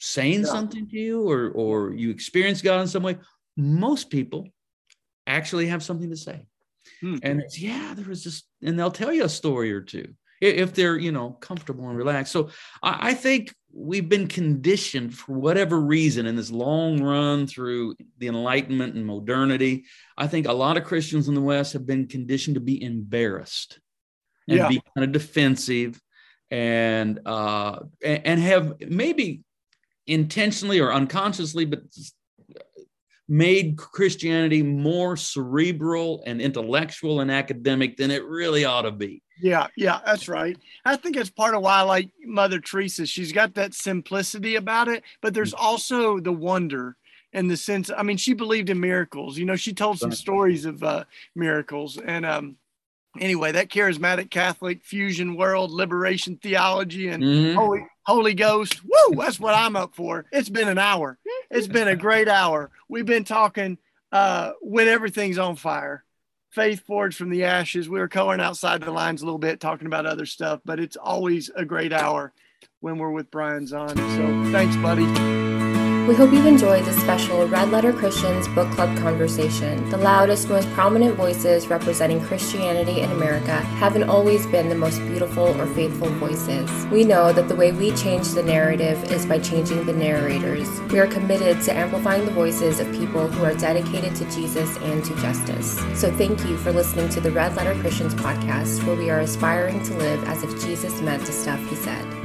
saying 0.00 0.40
yeah. 0.40 0.46
something 0.46 0.88
to 0.88 0.98
you 0.98 1.30
or, 1.30 1.50
or 1.50 1.92
you 1.92 2.10
experience 2.10 2.62
God 2.62 2.80
in 2.80 2.88
some 2.88 3.02
way? 3.02 3.18
Most 3.56 4.10
people 4.10 4.48
actually 5.26 5.66
have 5.66 5.82
something 5.82 6.10
to 6.10 6.16
say. 6.16 6.46
Hmm. 7.00 7.16
And 7.22 7.40
it's, 7.40 7.60
yeah, 7.60 7.94
there 7.94 8.08
was 8.08 8.24
just, 8.24 8.46
and 8.62 8.78
they'll 8.78 8.90
tell 8.90 9.12
you 9.12 9.24
a 9.24 9.28
story 9.28 9.72
or 9.72 9.80
two 9.80 10.14
if 10.40 10.74
they're 10.74 10.96
you 10.96 11.12
know 11.12 11.30
comfortable 11.40 11.88
and 11.88 11.96
relaxed 11.96 12.32
so 12.32 12.48
I, 12.82 13.14
think 13.14 13.54
we've 13.72 14.08
been 14.08 14.26
conditioned 14.26 15.14
for 15.14 15.38
whatever 15.38 15.80
reason 15.80 16.26
in 16.26 16.36
this 16.36 16.50
long 16.50 17.02
run 17.02 17.46
through 17.46 17.96
the 18.18 18.28
enlightenment 18.28 18.94
and 18.94 19.06
modernity 19.06 19.84
i 20.16 20.26
think 20.26 20.46
a 20.46 20.52
lot 20.52 20.76
of 20.76 20.84
christians 20.84 21.28
in 21.28 21.34
the 21.34 21.40
west 21.40 21.74
have 21.74 21.86
been 21.86 22.06
conditioned 22.06 22.54
to 22.54 22.60
be 22.60 22.82
embarrassed 22.82 23.78
and 24.48 24.58
yeah. 24.58 24.68
be 24.68 24.82
kind 24.94 25.04
of 25.04 25.12
defensive 25.12 26.00
and 26.50 27.20
uh 27.26 27.78
and 28.02 28.40
have 28.40 28.74
maybe 28.80 29.42
intentionally 30.10 30.80
or 30.80 30.92
unconsciously 30.92 31.64
but 31.64 31.82
made 33.30 33.76
Christianity 33.76 34.60
more 34.60 35.16
cerebral 35.16 36.22
and 36.26 36.40
intellectual 36.40 37.20
and 37.20 37.30
academic 37.30 37.96
than 37.96 38.10
it 38.10 38.24
really 38.24 38.64
ought 38.64 38.82
to 38.82 38.90
be. 38.90 39.22
Yeah, 39.40 39.68
yeah, 39.76 40.00
that's 40.04 40.28
right. 40.28 40.58
I 40.84 40.96
think 40.96 41.16
it's 41.16 41.30
part 41.30 41.54
of 41.54 41.62
why 41.62 41.78
I 41.78 41.82
like 41.82 42.10
Mother 42.24 42.58
Teresa. 42.58 43.06
She's 43.06 43.32
got 43.32 43.54
that 43.54 43.72
simplicity 43.72 44.56
about 44.56 44.88
it, 44.88 45.04
but 45.22 45.32
there's 45.32 45.54
mm. 45.54 45.60
also 45.60 46.18
the 46.18 46.32
wonder 46.32 46.96
in 47.32 47.46
the 47.46 47.56
sense. 47.56 47.88
I 47.96 48.02
mean, 48.02 48.16
she 48.16 48.34
believed 48.34 48.68
in 48.68 48.80
miracles. 48.80 49.38
You 49.38 49.44
know, 49.44 49.56
she 49.56 49.72
told 49.72 50.00
some 50.00 50.12
stories 50.12 50.64
of 50.64 50.82
uh, 50.82 51.04
miracles, 51.36 51.98
and 51.98 52.26
um, 52.26 52.56
anyway, 53.18 53.52
that 53.52 53.68
charismatic 53.68 54.30
Catholic 54.30 54.82
fusion 54.84 55.36
world, 55.36 55.70
liberation 55.70 56.36
theology, 56.42 57.08
and 57.08 57.22
mm-hmm. 57.22 57.56
Holy 57.56 57.86
Holy 58.10 58.34
Ghost. 58.34 58.80
Woo! 58.82 59.14
That's 59.16 59.38
what 59.38 59.54
I'm 59.54 59.76
up 59.76 59.94
for. 59.94 60.26
It's 60.32 60.48
been 60.48 60.66
an 60.66 60.78
hour. 60.78 61.16
It's 61.48 61.68
been 61.68 61.86
a 61.86 61.94
great 61.94 62.26
hour. 62.26 62.70
We've 62.88 63.06
been 63.06 63.22
talking 63.22 63.78
uh, 64.10 64.52
when 64.60 64.88
everything's 64.88 65.38
on 65.38 65.54
fire. 65.54 66.04
Faith 66.50 66.80
forged 66.80 67.16
from 67.16 67.30
the 67.30 67.44
ashes. 67.44 67.88
We 67.88 68.00
were 68.00 68.08
coloring 68.08 68.40
outside 68.40 68.80
the 68.80 68.90
lines 68.90 69.22
a 69.22 69.24
little 69.24 69.38
bit, 69.38 69.60
talking 69.60 69.86
about 69.86 70.06
other 70.06 70.26
stuff, 70.26 70.60
but 70.64 70.80
it's 70.80 70.96
always 70.96 71.50
a 71.54 71.64
great 71.64 71.92
hour 71.92 72.32
when 72.80 72.98
we're 72.98 73.12
with 73.12 73.30
Brian 73.30 73.64
Zahnd. 73.66 73.96
So 73.96 74.50
thanks, 74.50 74.74
buddy. 74.78 75.69
We 76.08 76.16
hope 76.16 76.32
you've 76.32 76.46
enjoyed 76.46 76.84
this 76.84 77.00
special 77.00 77.46
Red 77.46 77.70
Letter 77.70 77.92
Christians 77.92 78.48
Book 78.48 78.70
Club 78.72 78.96
conversation. 78.98 79.88
The 79.90 79.96
loudest, 79.96 80.48
most 80.48 80.68
prominent 80.70 81.14
voices 81.14 81.68
representing 81.68 82.20
Christianity 82.20 83.00
in 83.00 83.10
America 83.12 83.52
haven't 83.52 84.04
always 84.04 84.46
been 84.46 84.68
the 84.68 84.74
most 84.74 84.98
beautiful 85.06 85.48
or 85.60 85.66
faithful 85.68 86.08
voices. 86.14 86.68
We 86.86 87.04
know 87.04 87.32
that 87.32 87.48
the 87.48 87.54
way 87.54 87.70
we 87.72 87.92
change 87.92 88.28
the 88.30 88.42
narrative 88.42 89.12
is 89.12 89.24
by 89.24 89.38
changing 89.38 89.84
the 89.84 89.92
narrators. 89.92 90.68
We 90.90 90.98
are 90.98 91.06
committed 91.06 91.62
to 91.62 91.76
amplifying 91.76 92.24
the 92.24 92.32
voices 92.32 92.80
of 92.80 92.90
people 92.92 93.28
who 93.28 93.44
are 93.44 93.54
dedicated 93.54 94.16
to 94.16 94.30
Jesus 94.30 94.76
and 94.78 95.04
to 95.04 95.14
justice. 95.16 95.78
So 95.94 96.10
thank 96.12 96.44
you 96.44 96.56
for 96.56 96.72
listening 96.72 97.08
to 97.10 97.20
the 97.20 97.30
Red 97.30 97.54
Letter 97.56 97.78
Christians 97.80 98.14
podcast, 98.14 98.84
where 98.84 98.96
we 98.96 99.10
are 99.10 99.20
aspiring 99.20 99.82
to 99.84 99.94
live 99.94 100.24
as 100.24 100.42
if 100.42 100.60
Jesus 100.60 101.00
meant 101.02 101.24
the 101.24 101.32
stuff 101.32 101.60
he 101.68 101.76
said. 101.76 102.19